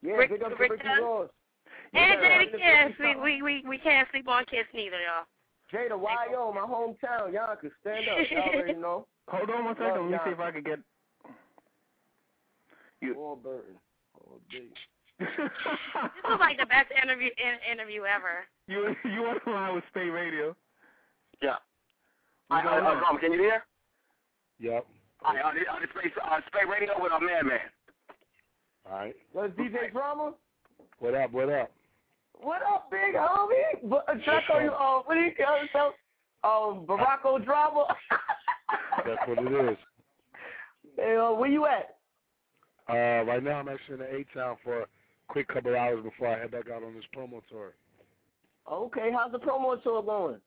Yeah, 0.04 0.14
Rick- 0.14 0.30
big 0.32 0.44
up 0.44 0.50
to 0.50 0.56
Rick 0.56 0.72
Ricky 0.72 0.84
does? 0.84 1.00
Ross. 1.02 1.30
And 1.94 2.22
Yeah. 2.22 2.90
Jadakiss, 2.90 3.24
we, 3.24 3.42
we 3.42 3.42
we 3.42 3.64
we 3.68 3.78
can't 3.80 4.08
sleep 4.12 4.28
on 4.28 4.46
Kiss 4.46 4.66
neither, 4.74 4.98
y'all. 4.98 5.26
Jada, 5.74 5.98
YO, 6.32 6.52
my 6.54 6.62
hometown. 6.62 7.32
Yonkers, 7.34 7.72
stand 7.82 8.06
up. 8.10 8.18
Y'all 8.30 8.54
already 8.54 8.74
know. 8.74 9.08
Hold 9.30 9.50
on 9.50 9.66
one 9.66 9.76
second. 9.76 9.94
Let 9.94 10.06
me 10.06 10.12
Love 10.12 10.22
see 10.26 10.32
if 10.32 10.40
I 10.40 10.52
can 10.52 10.64
get. 10.64 10.80
You. 13.02 13.16
Warburton. 13.16 13.76
Oh, 14.30 14.40
big. 14.52 14.70
This 15.20 15.28
was 16.24 16.40
like 16.40 16.58
the 16.58 16.66
best 16.66 16.88
interview 17.02 17.28
in, 17.28 17.54
interview 17.72 18.04
ever. 18.04 18.46
you 18.68 18.96
you 19.04 19.26
on 19.26 19.38
the 19.46 19.52
line 19.52 19.76
with 19.76 19.84
SPATE 19.90 20.14
Radio? 20.14 20.56
Yeah. 21.42 21.56
We 22.50 22.56
All 22.58 22.64
right, 22.64 22.64
going 22.64 22.86
uh, 22.86 22.90
on. 22.90 22.98
uh, 22.98 23.00
drama, 23.00 23.20
can 23.20 23.34
you 23.34 23.40
hear? 23.40 23.64
Yep. 24.60 24.86
All 25.26 25.34
right, 25.34 25.44
uh, 25.44 25.54
this, 25.54 25.64
uh, 25.70 25.80
this 25.80 25.90
SPATE, 25.92 26.14
uh, 26.24 26.40
SPATE 26.48 26.70
radio 26.70 26.94
with 27.02 27.12
a 27.12 27.20
madman. 27.20 27.60
All 28.90 28.98
right. 28.98 29.16
That's 29.36 29.54
DJ 29.54 29.92
Drama. 29.92 30.34
What 31.00 31.16
up? 31.16 31.32
What 31.32 31.50
up? 31.50 31.72
What 32.42 32.62
up, 32.64 32.90
big 32.90 33.16
homie? 33.16 33.90
But, 33.90 34.06
uh, 34.08 34.14
should 34.24 34.34
I 34.34 34.42
call 34.48 34.62
you, 34.62 34.72
uh, 34.72 35.02
what 35.04 35.16
do 35.16 35.20
you 35.20 35.32
call 35.36 35.58
yourself? 35.62 35.94
Um, 36.44 36.86
Barack 36.88 37.26
O'Drama? 37.26 37.86
That's 39.06 39.28
what 39.28 39.38
it 39.40 39.72
is. 39.72 39.78
Hey, 40.96 41.18
uh, 41.18 41.34
where 41.34 41.50
you 41.50 41.66
at? 41.66 41.98
Uh, 42.90 43.24
right 43.26 43.44
now 43.44 43.60
I'm 43.60 43.70
actually 43.70 43.96
in 43.96 44.00
the 44.00 44.16
A 44.16 44.24
town 44.34 44.58
for 44.64 44.82
a 44.82 44.86
quick 45.28 45.48
couple 45.48 45.76
hours 45.76 46.04
before 46.04 46.28
I 46.30 46.40
head 46.40 46.52
back 46.52 46.70
out 46.74 46.84
on 46.84 46.96
this 46.96 47.04
promo 47.16 47.42
tour. 47.50 47.74
Okay, 48.72 49.12
how's 49.14 49.32
the 49.32 49.40
promo 49.40 49.82
tour 49.84 50.02
going? 50.02 50.42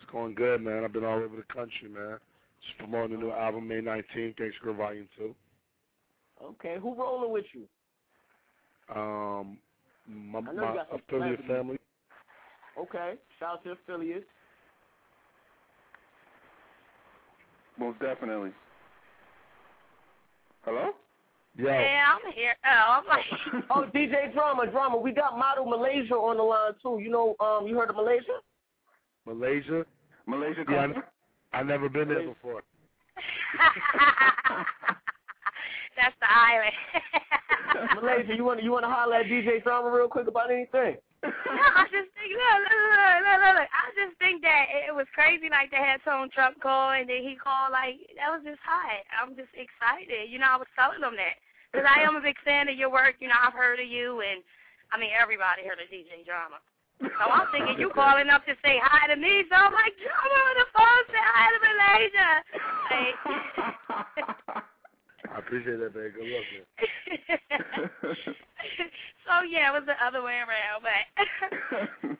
It's 0.00 0.10
going 0.10 0.34
good, 0.34 0.62
man. 0.62 0.84
I've 0.84 0.92
been 0.92 1.04
all 1.04 1.18
over 1.18 1.36
the 1.36 1.54
country, 1.54 1.88
man. 1.88 2.18
Just 2.64 2.78
promoting 2.78 3.18
the 3.18 3.24
new 3.24 3.32
album 3.32 3.66
May 3.66 3.80
19th, 3.80 4.36
Gangsta 4.36 4.76
Volume 4.76 5.08
2. 5.18 5.34
Okay, 6.44 6.76
who 6.80 6.94
rolling 6.94 7.32
with 7.32 7.44
you? 7.52 7.66
Um, 8.94 9.58
my, 10.06 10.40
I 10.40 10.52
you 10.52 10.60
my 10.60 10.76
affiliate 10.92 11.44
family. 11.46 11.78
Okay, 12.78 13.14
shout 13.38 13.54
out 13.54 13.64
to 13.64 13.72
affiliates. 13.72 14.26
Most 17.78 17.98
definitely. 18.00 18.52
Hello? 20.64 20.90
Yo, 21.56 21.66
Yeah, 21.68 22.04
I'm 22.14 22.32
here. 22.32 22.54
Oh, 22.64 23.00
I'm 23.00 23.06
like, 23.06 23.24
Oh, 23.70 23.84
DJ 23.94 24.32
Drama, 24.32 24.66
Drama. 24.70 24.96
We 24.96 25.12
got 25.12 25.38
model 25.38 25.66
Malaysia 25.66 26.14
on 26.14 26.38
the 26.38 26.42
line 26.42 26.72
too. 26.82 26.98
You 27.02 27.10
know, 27.10 27.36
um, 27.40 27.66
you 27.66 27.76
heard 27.76 27.90
of 27.90 27.96
Malaysia? 27.96 28.40
Malaysia. 29.26 29.84
Malaysia 30.26 30.64
Yeah, 30.68 30.86
Carter? 30.86 31.04
I, 31.52 31.58
have 31.58 31.66
never 31.66 31.88
been 31.88 32.08
there 32.08 32.26
before. 32.26 32.62
that's 35.96 36.16
the 36.20 36.30
island. 36.30 36.72
Malaysia, 38.00 38.34
you 38.34 38.44
want 38.44 38.62
you 38.62 38.72
want 38.72 38.84
to 38.84 38.88
holler 38.88 39.16
at 39.16 39.26
DJ 39.26 39.62
Drama 39.62 39.90
real 39.90 40.08
quick 40.08 40.26
about 40.28 40.50
anything? 40.50 40.96
No, 41.22 41.66
I 41.78 41.86
just 41.94 42.10
think 42.18 42.34
look, 42.34 42.58
look, 42.66 42.82
look, 42.82 43.18
look, 43.22 43.38
look, 43.38 43.54
look. 43.62 43.70
I 43.70 43.86
just 43.94 44.18
think 44.18 44.42
that 44.42 44.66
it 44.74 44.90
was 44.90 45.06
crazy 45.14 45.46
like 45.46 45.70
they 45.70 45.78
had 45.78 46.02
Tone 46.02 46.26
Trump 46.34 46.58
call 46.58 46.90
and 46.90 47.06
then 47.06 47.22
he 47.22 47.38
called 47.38 47.70
like 47.70 48.02
that 48.18 48.34
was 48.34 48.42
just 48.42 48.58
hot. 48.66 49.06
I'm 49.14 49.38
just 49.38 49.54
excited. 49.54 50.26
You 50.26 50.42
know, 50.42 50.50
I 50.50 50.58
was 50.58 50.70
telling 50.74 50.98
them 50.98 51.14
that 51.14 51.38
because 51.70 51.86
I 51.86 52.02
am 52.02 52.18
a 52.18 52.24
big 52.24 52.38
fan 52.42 52.66
of 52.66 52.74
your 52.74 52.90
work. 52.90 53.22
You 53.22 53.30
know, 53.30 53.38
I've 53.38 53.54
heard 53.54 53.78
of 53.78 53.86
you 53.86 54.18
and 54.26 54.42
I 54.90 54.98
mean 54.98 55.14
everybody 55.14 55.62
heard 55.62 55.78
of 55.78 55.86
DJ 55.94 56.26
Drama. 56.26 56.58
So 57.02 57.24
I'm 57.30 57.46
thinking 57.54 57.78
you 57.78 57.90
calling 57.94 58.30
up 58.30 58.42
to 58.46 58.54
say 58.62 58.78
hi 58.82 59.06
to 59.06 59.16
me. 59.18 59.46
So 59.50 59.54
I'm 59.58 59.72
like, 59.74 59.94
Drama 59.98 60.38
on 60.42 60.54
the 60.58 60.66
phone, 60.74 61.02
say 61.10 61.22
hi 61.22 61.46
to 61.50 61.58
Malaysia. 61.70 62.30
Like, 62.90 64.64
I 65.34 65.38
appreciate 65.38 65.78
that, 65.80 65.94
baby. 65.94 66.10
Good 66.10 66.28
luck, 66.28 66.44
man. 66.52 66.66
so 69.26 69.42
yeah, 69.48 69.70
it 69.70 69.72
was 69.72 69.84
the 69.86 69.96
other 70.04 70.22
way 70.22 70.38
around, 70.44 70.82
but 70.82 71.04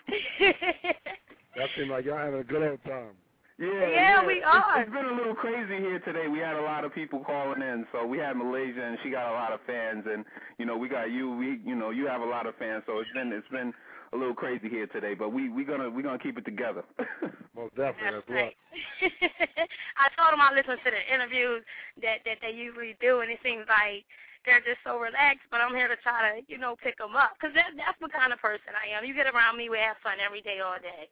That 1.56 1.68
seemed 1.76 1.90
like 1.90 2.04
y'all 2.06 2.16
having 2.16 2.40
a 2.40 2.44
good 2.44 2.62
old 2.62 2.82
time. 2.84 3.12
Yeah, 3.58 3.68
Yeah, 3.88 4.26
we 4.26 4.38
It's- 4.38 4.48
are. 4.50 4.80
It's 4.80 4.90
been 4.90 5.04
a 5.04 5.12
little 5.14 5.34
crazy 5.34 5.76
here 5.76 6.00
today. 6.00 6.26
We 6.26 6.38
had 6.38 6.56
a 6.56 6.62
lot 6.62 6.84
of 6.84 6.94
people 6.94 7.20
calling 7.24 7.60
in. 7.60 7.86
So 7.92 8.06
we 8.06 8.16
had 8.18 8.36
Malaysia, 8.36 8.82
and 8.82 8.96
she 9.04 9.10
got 9.10 9.30
a 9.30 9.34
lot 9.36 9.52
of 9.52 9.60
fans, 9.66 10.04
and 10.08 10.24
you 10.58 10.64
know 10.64 10.76
we 10.78 10.88
got 10.88 11.10
you. 11.10 11.30
We 11.36 11.60
you 11.64 11.74
know 11.76 11.90
you 11.90 12.06
have 12.06 12.22
a 12.22 12.26
lot 12.26 12.46
of 12.46 12.56
fans. 12.56 12.82
So 12.86 12.98
it's 13.00 13.10
been 13.12 13.30
it's 13.32 13.46
been 13.48 13.72
a 14.12 14.16
little 14.16 14.34
crazy 14.34 14.68
here 14.68 14.86
today. 14.86 15.14
But 15.14 15.32
we 15.32 15.48
we 15.48 15.64
gonna 15.64 15.88
we 15.88 16.02
gonna 16.02 16.18
keep 16.18 16.38
it 16.38 16.44
together. 16.44 16.84
Most 17.56 17.74
definitely. 17.76 18.22
That's 18.28 18.28
That's 18.28 18.30
right. 18.30 18.56
I 20.02 20.06
told 20.16 20.32
them 20.32 20.40
I 20.44 20.52
listen 20.52 20.76
to 20.76 20.90
the 20.90 21.02
interviews 21.12 21.64
that 22.02 22.24
that 22.24 22.38
they 22.40 22.52
usually 22.52 22.96
do, 23.00 23.20
and 23.20 23.30
it 23.30 23.40
seems 23.42 23.64
like 23.68 24.04
they're 24.44 24.62
just 24.62 24.82
so 24.84 24.98
relaxed. 24.98 25.46
But 25.50 25.60
I'm 25.60 25.74
here 25.74 25.88
to 25.88 25.96
try 26.02 26.20
to, 26.28 26.42
you 26.50 26.58
know, 26.58 26.76
pick 26.76 26.98
them 26.98 27.14
up 27.16 27.38
because 27.38 27.54
that, 27.54 27.72
that's 27.78 27.98
the 28.00 28.10
kind 28.10 28.32
of 28.32 28.38
person 28.42 28.74
I 28.74 28.90
am. 28.92 29.04
You 29.04 29.14
get 29.14 29.30
around 29.30 29.56
me, 29.56 29.70
we 29.70 29.78
have 29.78 29.96
fun 30.02 30.18
every 30.18 30.42
day, 30.42 30.60
all 30.60 30.78
day. 30.82 31.08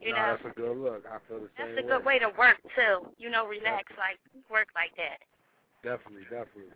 You 0.00 0.14
Nah, 0.14 0.16
know, 0.16 0.28
that's 0.38 0.48
a 0.48 0.54
good 0.56 0.76
look. 0.78 1.04
I 1.04 1.18
feel 1.28 1.44
the 1.44 1.50
same. 1.52 1.74
that's 1.74 1.76
same 1.76 1.84
a 1.84 1.90
good 1.90 2.04
way 2.06 2.18
to 2.18 2.32
work 2.38 2.56
too. 2.72 3.12
You 3.18 3.28
know, 3.28 3.44
relax 3.44 3.92
like 4.00 4.16
work 4.48 4.72
like 4.72 4.94
that. 4.96 5.20
Definitely, 5.84 6.24
definitely. 6.32 6.72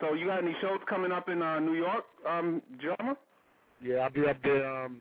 So 0.00 0.14
you 0.14 0.26
got 0.26 0.42
any 0.42 0.56
shows 0.60 0.80
coming 0.88 1.12
up 1.12 1.28
in 1.28 1.42
uh, 1.42 1.60
New 1.60 1.74
York, 1.74 2.04
um, 2.26 2.62
drama? 2.80 3.16
Yeah, 3.82 3.96
I'll 3.96 4.10
be 4.10 4.26
up 4.26 4.36
there 4.42 4.84
um, 4.84 5.00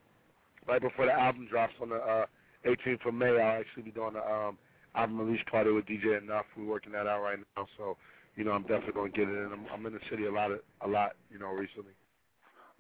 right 0.67 0.81
before 0.81 1.05
the 1.05 1.11
album 1.11 1.47
drops 1.49 1.73
on 1.81 1.89
the 1.89 1.97
uh, 1.97 2.25
18th 2.65 3.07
of 3.07 3.13
May. 3.13 3.27
I'll 3.27 3.59
actually 3.59 3.83
be 3.83 3.91
doing 3.91 4.13
the 4.13 4.25
um, 4.25 4.57
album 4.95 5.19
release 5.19 5.41
party 5.51 5.71
with 5.71 5.85
DJ 5.85 6.21
Enuff. 6.21 6.45
We're 6.57 6.65
working 6.65 6.93
that 6.93 7.07
out 7.07 7.21
right 7.21 7.37
now, 7.57 7.67
so 7.77 7.97
you 8.35 8.43
know 8.43 8.51
I'm 8.51 8.63
definitely 8.63 8.93
going 8.93 9.11
to 9.11 9.17
get 9.17 9.27
it 9.27 9.37
in. 9.37 9.51
I'm, 9.51 9.65
I'm 9.73 9.85
in 9.85 9.93
the 9.93 9.99
city 10.09 10.25
a 10.25 10.31
lot, 10.31 10.51
of, 10.51 10.59
a 10.81 10.87
lot, 10.87 11.11
you 11.29 11.39
know, 11.39 11.49
recently. 11.49 11.91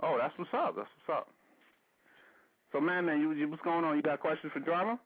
Oh, 0.01 0.17
that's 0.19 0.33
what's 0.37 0.51
up. 0.53 0.75
That's 0.77 0.87
what's 1.05 1.19
up. 1.19 1.27
So, 2.71 2.79
man, 2.79 3.05
man, 3.05 3.19
you, 3.19 3.33
you 3.33 3.49
what's 3.49 3.63
going 3.63 3.83
on? 3.83 3.97
You 3.97 4.01
got 4.01 4.21
questions 4.21 4.53
for 4.53 4.59
drama? 4.59 4.99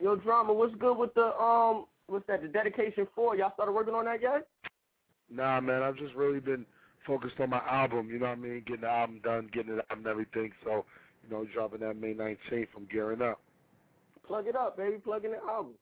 Yo, 0.00 0.16
drama, 0.16 0.52
what's 0.52 0.74
good 0.74 0.98
with 0.98 1.14
the 1.14 1.34
um, 1.40 1.86
what's 2.08 2.26
that? 2.26 2.42
The 2.42 2.48
dedication 2.48 3.06
for 3.14 3.36
Y'all 3.36 3.52
started 3.54 3.72
working 3.72 3.94
on 3.94 4.04
that 4.06 4.20
yet? 4.20 4.46
Nah, 5.30 5.60
man, 5.60 5.82
I've 5.82 5.96
just 5.96 6.14
really 6.14 6.40
been 6.40 6.66
focused 7.06 7.40
on 7.40 7.50
my 7.50 7.62
album. 7.68 8.08
You 8.08 8.18
know 8.18 8.26
what 8.26 8.38
I 8.38 8.40
mean? 8.40 8.62
Getting 8.66 8.82
the 8.82 8.88
album 8.88 9.20
done, 9.22 9.48
getting 9.52 9.74
it 9.74 9.84
out 9.90 9.98
and 9.98 10.06
everything. 10.06 10.52
So, 10.64 10.84
you 11.22 11.30
know, 11.30 11.46
dropping 11.52 11.80
that 11.80 11.96
May 11.96 12.14
19th. 12.14 12.68
I'm 12.76 12.86
gearing 12.90 13.22
up. 13.22 13.40
Plug 14.26 14.46
it 14.46 14.56
up, 14.56 14.76
baby. 14.76 14.96
Plug 14.98 15.24
in 15.24 15.32
the 15.32 15.38
album. 15.38 15.72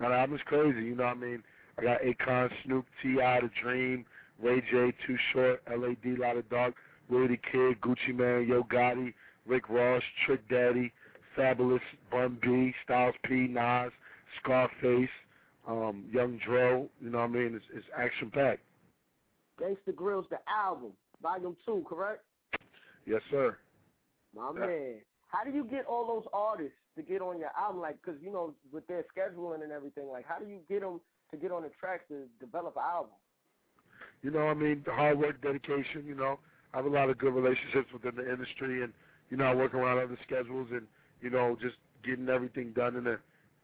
Now 0.00 0.10
the 0.10 0.14
album's 0.16 0.40
crazy. 0.44 0.84
You 0.84 0.94
know 0.94 1.04
what 1.04 1.16
I 1.16 1.20
mean? 1.20 1.42
I 1.78 1.82
got 1.82 2.00
Akon, 2.02 2.50
Snoop, 2.64 2.86
T.I., 3.02 3.40
The 3.40 3.50
Dream, 3.62 4.04
Ray 4.42 4.60
J, 4.60 4.92
Too 5.06 5.16
Short, 5.32 5.62
L.A.D., 5.72 6.16
Lot 6.16 6.36
of 6.36 6.48
Dark, 6.50 6.74
Willie 7.08 7.28
the 7.28 7.36
Kid, 7.36 7.80
Gucci 7.80 8.14
Mane, 8.14 8.48
Yo 8.48 8.64
Gotti, 8.64 9.14
Rick 9.46 9.68
Ross, 9.68 10.02
Trick 10.26 10.46
Daddy, 10.48 10.92
Fabolous, 11.36 11.80
Bun 12.10 12.38
B, 12.42 12.74
Styles 12.84 13.14
P, 13.24 13.46
Nas, 13.48 13.92
Scarface, 14.42 15.08
um, 15.66 16.04
Young 16.12 16.40
Dro. 16.44 16.88
You 17.00 17.10
know 17.10 17.18
what 17.18 17.30
I 17.30 17.32
mean? 17.32 17.54
It's, 17.54 17.64
it's 17.74 17.86
action 17.96 18.30
packed. 18.30 18.60
Gangsta 19.60 19.92
Grillz, 19.92 20.28
the 20.28 20.38
album, 20.48 20.92
volume 21.22 21.56
two, 21.64 21.84
correct? 21.88 22.22
Yes, 23.06 23.22
sir. 23.30 23.56
My 24.34 24.52
Yeah. 24.52 24.66
man. 24.66 25.04
How 25.28 25.44
do 25.44 25.50
you 25.50 25.64
get 25.64 25.84
all 25.86 26.06
those 26.06 26.26
artists 26.32 26.78
to 26.96 27.02
get 27.02 27.20
on 27.20 27.38
your 27.38 27.50
album? 27.56 27.80
Like, 27.80 28.00
because, 28.00 28.20
you 28.22 28.30
know, 28.30 28.54
with 28.72 28.86
their 28.86 29.04
scheduling 29.14 29.62
and 29.62 29.72
everything, 29.72 30.08
like, 30.08 30.24
how 30.26 30.38
do 30.38 30.46
you 30.46 30.60
get 30.68 30.80
them 30.80 31.00
to 31.30 31.36
get 31.36 31.52
on 31.52 31.62
the 31.62 31.70
tracks 31.80 32.04
to 32.08 32.26
develop 32.40 32.76
an 32.76 32.82
album? 32.82 33.12
You 34.22 34.30
know, 34.30 34.46
what 34.46 34.50
I 34.50 34.54
mean, 34.54 34.82
the 34.84 34.92
hard 34.92 35.18
work, 35.18 35.40
dedication. 35.42 36.06
You 36.06 36.14
know, 36.14 36.38
I 36.72 36.78
have 36.78 36.86
a 36.86 36.88
lot 36.88 37.10
of 37.10 37.18
good 37.18 37.34
relationships 37.34 37.92
within 37.92 38.16
the 38.16 38.30
industry, 38.30 38.82
and 38.82 38.92
you 39.30 39.36
know, 39.36 39.44
I 39.44 39.54
work 39.54 39.74
around 39.74 39.98
other 39.98 40.18
schedules, 40.24 40.68
and 40.72 40.86
you 41.20 41.30
know, 41.30 41.56
just 41.60 41.76
getting 42.02 42.28
everything 42.28 42.72
done 42.72 42.96
in 42.96 43.06
a 43.06 43.18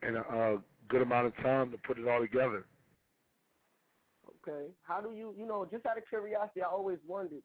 in 0.07 0.17
a 0.17 0.21
uh, 0.21 0.57
good 0.89 1.03
amount 1.03 1.27
of 1.27 1.37
time 1.39 1.71
to 1.71 1.79
put 1.79 1.99
it 1.99 2.07
all 2.07 2.21
together. 2.21 2.65
Okay. 4.47 4.67
How 4.83 5.01
do 5.01 5.13
you, 5.13 5.35
you 5.39 5.47
know, 5.47 5.67
just 5.71 5.87
out 5.87 5.97
of 5.97 6.05
curiosity, 6.09 6.61
I 6.63 6.67
always 6.67 6.99
wondered, 7.07 7.43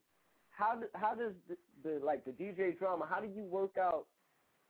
how 0.49 0.75
do, 0.75 0.85
how 0.93 1.15
does 1.15 1.31
the, 1.47 1.55
the 1.83 2.05
like 2.05 2.25
the 2.25 2.31
DJ 2.31 2.77
Drama? 2.77 3.07
How 3.09 3.21
do 3.21 3.27
you 3.33 3.43
work 3.43 3.77
out? 3.79 4.05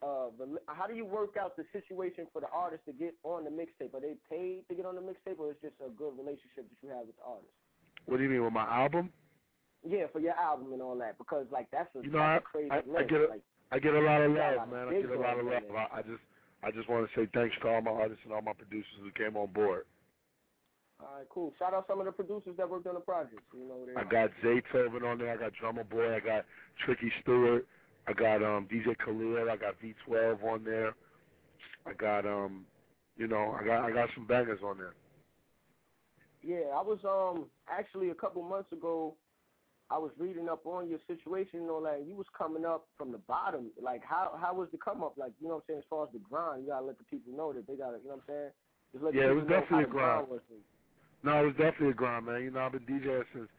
Uh, 0.01 0.29
the, 0.37 0.59
how 0.67 0.87
do 0.87 0.93
you 0.95 1.03
work 1.05 1.35
out 1.39 1.57
the 1.57 1.65
situation 1.73 2.27
for 2.31 2.39
the 2.41 2.47
artist 2.53 2.83
to 2.85 2.93
get 2.93 3.15
on 3.23 3.43
the 3.43 3.49
mixtape? 3.49 3.93
Are 3.93 3.99
they 3.99 4.13
paid 4.29 4.63
to 4.69 4.75
get 4.75 4.85
on 4.85 4.95
the 4.95 5.01
mixtape, 5.01 5.39
or 5.39 5.51
it's 5.51 5.61
just 5.61 5.73
a 5.85 5.89
good 5.89 6.13
relationship 6.17 6.69
that 6.69 6.77
you 6.81 6.89
have 6.89 7.07
with 7.07 7.17
the 7.17 7.25
artist? 7.25 7.51
What 8.05 8.17
do 8.17 8.23
you 8.23 8.29
mean 8.29 8.43
with 8.43 8.53
my 8.53 8.63
album? 8.63 9.09
Yeah, 9.87 10.05
for 10.13 10.19
your 10.19 10.33
album 10.35 10.71
and 10.73 10.81
all 10.81 10.97
that, 10.99 11.17
because 11.17 11.47
like 11.51 11.67
that's 11.71 11.89
a, 11.95 12.03
You 12.03 12.11
know, 12.11 12.19
that's 12.19 12.31
I- 12.31 12.37
a 12.37 12.41
crazy 12.41 12.71
I- 12.71 12.99
I 12.99 13.03
get. 13.03 13.29
Like, 13.29 13.41
I 13.71 13.79
get 13.79 13.93
a 13.93 13.99
lot 13.99 14.21
of 14.21 14.31
a 14.31 14.33
love, 14.33 14.69
man. 14.69 14.87
I 14.87 14.93
get 15.01 15.11
a 15.11 15.19
lot 15.19 15.39
of 15.39 15.45
love. 15.45 15.63
I, 15.75 15.99
I 15.99 16.01
just 16.01 16.23
I 16.63 16.71
just 16.71 16.89
want 16.89 17.07
to 17.07 17.11
say 17.19 17.29
thanks 17.33 17.55
to 17.61 17.69
all 17.69 17.81
my 17.81 17.91
artists 17.91 18.23
and 18.25 18.33
all 18.33 18.41
my 18.41 18.53
producers 18.53 18.99
who 19.01 19.11
came 19.11 19.37
on 19.37 19.51
board. 19.53 19.85
All 21.01 21.15
right, 21.17 21.25
cool. 21.29 21.53
Shout 21.57 21.73
out 21.73 21.85
some 21.87 21.99
of 21.99 22.05
the 22.05 22.11
producers 22.11 22.55
that 22.57 22.69
worked 22.69 22.87
on 22.87 22.95
the 22.95 22.99
project. 22.99 23.41
You 23.53 23.67
know, 23.67 23.99
I 23.99 24.03
got 24.03 24.31
Zaytoven 24.43 25.03
on 25.03 25.17
there. 25.17 25.31
I 25.31 25.37
got 25.37 25.53
Drummer 25.53 25.85
Boy. 25.85 26.15
I 26.15 26.19
got 26.19 26.45
Tricky 26.85 27.11
Stewart. 27.21 27.65
I 28.07 28.13
got 28.13 28.43
um 28.43 28.67
DJ 28.71 28.97
Khalil. 29.03 29.49
I 29.49 29.55
got 29.55 29.75
V12 29.81 30.43
on 30.43 30.63
there. 30.63 30.93
I 31.85 31.93
got 31.93 32.25
um, 32.25 32.65
you 33.17 33.27
know, 33.27 33.55
I 33.59 33.65
got 33.65 33.85
I 33.85 33.91
got 33.91 34.09
some 34.13 34.27
bangers 34.27 34.59
on 34.63 34.77
there. 34.77 34.93
Yeah, 36.43 36.75
I 36.75 36.81
was 36.81 36.99
um 37.05 37.45
actually 37.69 38.09
a 38.09 38.15
couple 38.15 38.41
months 38.43 38.71
ago. 38.73 39.15
I 39.91 39.97
was 39.97 40.11
reading 40.19 40.49
up 40.49 40.65
on 40.65 40.87
your 40.87 40.99
situation 41.07 41.61
and 41.61 41.69
all 41.69 41.81
that. 41.81 41.99
And 41.99 42.07
you 42.07 42.15
was 42.15 42.27
coming 42.37 42.63
up 42.63 42.87
from 42.97 43.11
the 43.11 43.17
bottom. 43.19 43.71
Like 43.81 44.03
how 44.03 44.37
how 44.39 44.53
was 44.53 44.67
the 44.71 44.77
come 44.77 45.01
up? 45.01 45.13
Like 45.17 45.31
you 45.39 45.47
know 45.47 45.55
what 45.55 45.63
I'm 45.69 45.75
saying? 45.75 45.79
As 45.79 45.89
far 45.89 46.03
as 46.03 46.09
the 46.11 46.19
grind, 46.19 46.63
you 46.63 46.69
gotta 46.69 46.85
let 46.85 46.97
the 46.97 47.05
people 47.05 47.31
know 47.35 47.53
that 47.53 47.65
they 47.67 47.75
gotta. 47.75 47.97
You 48.03 48.09
know 48.09 48.19
what 48.19 48.35
I'm 48.35 48.51
saying? 48.51 49.13
Yeah, 49.13 49.31
it 49.31 49.35
was 49.35 49.45
definitely 49.47 49.83
a 49.83 49.87
the 49.87 49.91
grind. 49.91 50.27
No, 51.23 51.43
it 51.43 51.45
was 51.47 51.55
definitely 51.55 51.89
a 51.89 51.93
grind, 51.93 52.25
man. 52.25 52.43
You 52.43 52.51
know, 52.51 52.61
I've 52.61 52.71
been 52.71 52.81
DJing 52.81 53.23
since 53.33 53.49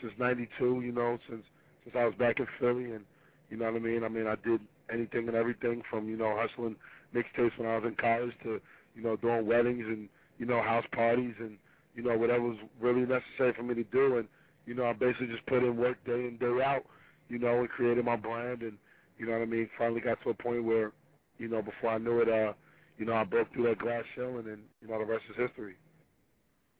since 0.00 0.12
'92. 0.18 0.82
You 0.82 0.92
know, 0.92 1.18
since 1.28 1.42
since 1.84 1.96
I 1.96 2.04
was 2.04 2.14
back 2.14 2.38
in 2.38 2.46
Philly, 2.60 2.92
and 2.92 3.04
you 3.50 3.56
know 3.56 3.66
what 3.66 3.76
I 3.76 3.84
mean. 3.84 4.04
I 4.04 4.08
mean, 4.08 4.26
I 4.26 4.36
did 4.36 4.60
anything 4.92 5.28
and 5.28 5.36
everything 5.36 5.82
from 5.90 6.08
you 6.08 6.16
know 6.16 6.36
hustling 6.38 6.76
mixtapes 7.14 7.56
when 7.58 7.68
I 7.68 7.76
was 7.76 7.84
in 7.86 7.96
college 7.96 8.32
to 8.44 8.60
you 8.94 9.02
know 9.02 9.16
doing 9.16 9.46
weddings 9.46 9.84
and 9.86 10.08
you 10.38 10.46
know 10.46 10.62
house 10.62 10.84
parties 10.92 11.34
and 11.40 11.58
you 11.94 12.02
know 12.02 12.16
whatever 12.16 12.42
was 12.42 12.58
really 12.80 13.00
necessary 13.02 13.52
for 13.56 13.62
me 13.64 13.74
to 13.74 13.84
do. 13.84 14.18
And 14.18 14.28
you 14.66 14.74
know, 14.74 14.84
I 14.84 14.92
basically 14.92 15.28
just 15.28 15.46
put 15.46 15.64
in 15.64 15.76
work 15.76 16.02
day 16.04 16.28
in 16.28 16.36
day 16.38 16.62
out. 16.64 16.84
You 17.28 17.38
know, 17.38 17.60
and 17.60 17.68
created 17.68 18.04
my 18.04 18.16
brand, 18.16 18.62
and 18.62 18.78
you 19.18 19.26
know 19.26 19.32
what 19.32 19.42
I 19.42 19.46
mean. 19.46 19.68
Finally 19.76 20.00
got 20.00 20.22
to 20.22 20.30
a 20.30 20.34
point 20.34 20.64
where, 20.64 20.92
you 21.36 21.46
know, 21.48 21.60
before 21.60 21.90
I 21.90 21.98
knew 21.98 22.20
it, 22.20 22.28
uh, 22.28 22.54
you 22.96 23.04
know, 23.04 23.12
I 23.12 23.24
broke 23.24 23.52
through 23.52 23.64
that 23.68 23.78
glass 23.78 24.04
ceiling, 24.16 24.46
and 24.46 24.62
you 24.80 24.88
know 24.88 24.98
the 24.98 25.04
rest 25.04 25.24
is 25.28 25.36
history. 25.36 25.74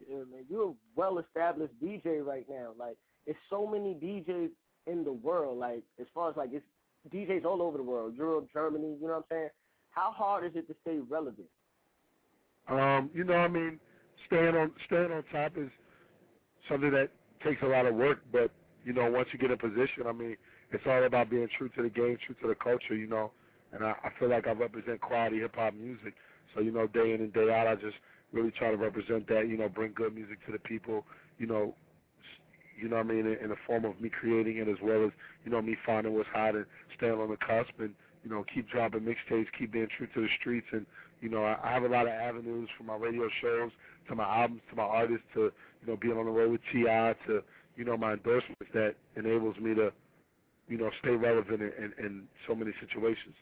Yeah, 0.07 0.19
man, 0.31 0.45
you're 0.49 0.71
a 0.71 0.75
well 0.97 1.19
established 1.19 1.75
DJ 1.83 2.25
right 2.25 2.47
now. 2.49 2.71
Like, 2.79 2.97
it's 3.27 3.39
so 3.51 3.67
many 3.67 3.95
DJs 3.95 4.51
in 4.87 5.05
the 5.05 5.13
world. 5.13 5.59
Like, 5.59 5.83
as 6.01 6.07
far 6.15 6.31
as 6.31 6.37
like 6.37 6.51
it's 6.53 6.65
DJs 7.13 7.45
all 7.45 7.63
over 7.63 7.77
the 7.77 7.85
world, 7.85 8.15
Europe, 8.17 8.49
Germany. 8.53 8.97
You 9.01 9.07
know 9.07 9.15
what 9.15 9.17
I'm 9.17 9.25
saying? 9.31 9.49
How 9.91 10.13
hard 10.13 10.45
is 10.45 10.53
it 10.55 10.69
to 10.69 10.75
stay 10.83 10.99
relevant? 10.99 11.49
Um, 12.69 13.11
you 13.15 13.25
know, 13.25 13.35
I 13.35 13.49
mean, 13.49 13.81
staying 14.27 14.55
on 14.55 14.73
staying 14.87 15.11
on 15.11 15.25
top 15.33 15.57
is 15.57 15.71
something 16.69 16.91
that 16.91 17.11
takes 17.45 17.63
a 17.63 17.67
lot 17.67 17.87
of 17.87 17.95
work. 17.95 18.21
But 18.31 18.51
you 18.85 18.93
know, 18.93 19.11
once 19.11 19.29
you 19.33 19.39
get 19.39 19.51
in 19.51 19.59
position, 19.59 20.07
I 20.07 20.13
mean, 20.13 20.37
it's 20.71 20.85
all 20.87 21.03
about 21.05 21.31
being 21.31 21.49
true 21.57 21.69
to 21.71 21.83
the 21.83 21.89
game, 21.89 22.19
true 22.25 22.37
to 22.43 22.49
the 22.49 22.55
culture. 22.55 22.95
You 22.95 23.07
know, 23.07 23.33
and 23.73 23.85
I, 23.85 23.95
I 24.05 24.11
feel 24.19 24.29
like 24.29 24.47
I 24.47 24.53
represent 24.53 25.01
quality 25.01 25.41
hip 25.41 25.55
hop 25.57 25.75
music. 25.75 26.15
So 26.55 26.61
you 26.61 26.73
know, 26.73 26.87
day 26.87 27.15
in 27.15 27.21
and 27.21 27.33
day 27.33 27.51
out, 27.53 27.67
I 27.67 27.75
just 27.75 27.97
really 28.33 28.51
try 28.51 28.71
to 28.71 28.77
represent 28.77 29.29
that. 29.29 29.49
You 29.49 29.57
know, 29.57 29.69
bring 29.69 29.93
good 29.95 30.15
music 30.15 30.45
to 30.47 30.53
the 30.53 30.59
people. 30.59 31.05
You 31.39 31.47
know, 31.47 31.75
you 32.81 32.89
know 32.89 32.97
what 32.97 33.07
I 33.07 33.09
mean, 33.09 33.27
in, 33.27 33.37
in 33.43 33.49
the 33.49 33.57
form 33.67 33.85
of 33.85 34.01
me 34.01 34.11
creating 34.11 34.59
it 34.59 34.69
as 34.69 34.77
well 34.83 35.05
as 35.05 35.11
you 35.45 35.51
know 35.51 35.63
me 35.63 35.77
finding 35.85 36.15
what's 36.15 36.29
hot 36.33 36.55
and 36.55 36.67
staying 36.97 37.15
on 37.15 37.31
the 37.31 37.37
cusp 37.37 37.79
and 37.79 37.91
you 38.25 38.31
know 38.31 38.45
keep 38.53 38.69
dropping 38.69 39.01
mixtapes, 39.01 39.47
keep 39.59 39.73
being 39.73 39.89
true 39.97 40.09
to 40.15 40.23
the 40.23 40.29
streets 40.41 40.67
and 40.73 40.87
you 41.21 41.29
know, 41.29 41.45
I, 41.45 41.59
I 41.63 41.73
have 41.73 41.83
a 41.83 41.89
lot 41.89 42.07
of 42.07 42.13
avenues 42.13 42.69
from 42.77 42.87
my 42.87 42.97
radio 42.97 43.29
shows 43.41 43.71
to 44.09 44.15
my 44.15 44.25
albums 44.25 44.63
to 44.71 44.77
my 44.77 44.85
artists 44.85 45.25
to, 45.35 45.53
you 45.81 45.87
know, 45.87 45.97
being 45.97 46.17
on 46.17 46.27
the 46.27 46.31
road 46.31 46.53
with 46.53 46.61
T.I. 46.73 47.15
to, 47.27 47.43
you 47.77 47.85
know, 47.85 47.97
my 47.97 48.13
endorsements 48.13 48.71
that 48.73 48.95
enables 49.17 49.57
me 49.59 49.75
to, 49.75 49.93
you 50.69 50.79
know, 50.79 50.91
stay 51.01 51.11
relevant 51.11 51.61
in, 51.61 51.73
in, 51.79 51.93
in 52.05 52.23
so 52.47 52.55
many 52.55 52.73
situations. 52.81 53.35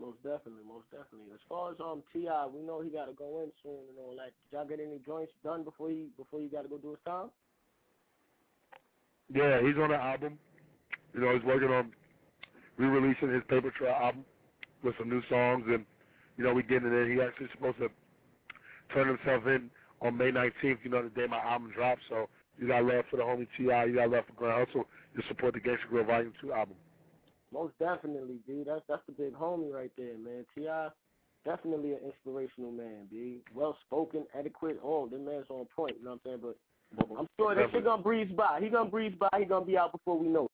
Most 0.00 0.22
definitely, 0.22 0.64
most 0.68 0.84
definitely. 0.92 1.32
As 1.32 1.40
far 1.48 1.72
as 1.72 1.76
um 1.80 2.02
T.I., 2.12 2.46
we 2.52 2.60
know 2.62 2.82
he 2.82 2.90
got 2.90 3.06
to 3.06 3.12
go 3.12 3.40
in 3.40 3.50
soon 3.62 3.80
and 3.88 3.96
all 3.98 4.14
that. 4.16 4.32
Did 4.36 4.52
y'all 4.52 4.68
get 4.68 4.80
any 4.80 5.00
joints 5.06 5.32
done 5.42 5.64
before 5.64 5.88
he 5.88 6.08
before 6.16 6.40
you 6.40 6.48
got 6.48 6.62
to 6.62 6.68
go 6.68 6.76
do 6.76 6.90
his 6.90 7.00
time? 7.06 7.30
Yeah, 9.32 9.60
he's 9.60 9.76
on 9.80 9.90
the 9.90 9.96
album. 9.96 10.38
You 11.14 11.20
know, 11.20 11.32
he's 11.34 11.44
working 11.44 11.68
on 11.68 11.92
re-releasing 12.76 13.32
his 13.32 13.42
Paper 13.48 13.72
Trail 13.76 13.96
album 13.98 14.24
with 14.84 14.94
some 14.98 15.08
new 15.08 15.22
songs, 15.28 15.64
and 15.66 15.84
you 16.36 16.44
know, 16.44 16.52
we 16.52 16.62
getting 16.62 16.92
it 16.92 16.94
in. 16.94 17.16
He 17.16 17.22
actually 17.22 17.48
supposed 17.52 17.78
to 17.78 17.88
turn 18.92 19.08
himself 19.08 19.46
in 19.46 19.70
on 20.02 20.16
May 20.16 20.30
19th. 20.30 20.84
You 20.84 20.90
know, 20.90 21.02
the 21.02 21.10
day 21.10 21.26
my 21.26 21.40
album 21.40 21.72
drops. 21.74 22.02
So 22.10 22.28
you 22.58 22.68
got 22.68 22.84
love 22.84 23.04
for 23.10 23.16
the 23.16 23.22
homie 23.22 23.48
Ti. 23.56 23.88
You 23.90 23.96
got 23.96 24.10
love 24.10 24.24
for 24.26 24.34
Grand 24.36 24.66
Hustle. 24.66 24.84
You 25.14 25.22
support 25.28 25.54
the 25.54 25.60
Gangsta 25.60 25.88
Grill 25.88 26.04
Volume 26.04 26.34
Two 26.40 26.52
album. 26.52 26.76
Most 27.52 27.74
definitely, 27.78 28.36
B. 28.46 28.64
That's 28.66 28.82
that's 28.88 29.02
the 29.06 29.12
big 29.12 29.34
homie 29.34 29.72
right 29.72 29.92
there, 29.96 30.18
man. 30.18 30.44
T.I., 30.54 30.88
definitely 31.44 31.92
an 31.92 32.00
inspirational 32.04 32.72
man, 32.72 33.06
B. 33.10 33.38
Well 33.54 33.76
spoken, 33.86 34.24
adequate. 34.36 34.80
Oh, 34.82 35.08
the 35.08 35.18
man's 35.18 35.46
on 35.48 35.66
point. 35.74 35.96
You 35.98 36.04
know 36.04 36.10
what 36.10 36.20
I'm 36.32 36.40
saying? 36.40 36.40
But 36.42 37.18
I'm 37.18 37.28
sure 37.38 37.54
that 37.54 37.70
shit 37.72 37.84
gonna 37.84 38.02
breeze 38.02 38.30
by. 38.36 38.60
He 38.60 38.68
gonna 38.68 38.90
breeze 38.90 39.14
by. 39.18 39.28
He 39.38 39.44
gonna 39.44 39.64
be 39.64 39.78
out 39.78 39.92
before 39.92 40.18
we 40.18 40.28
know. 40.28 40.40
it. 40.40 40.44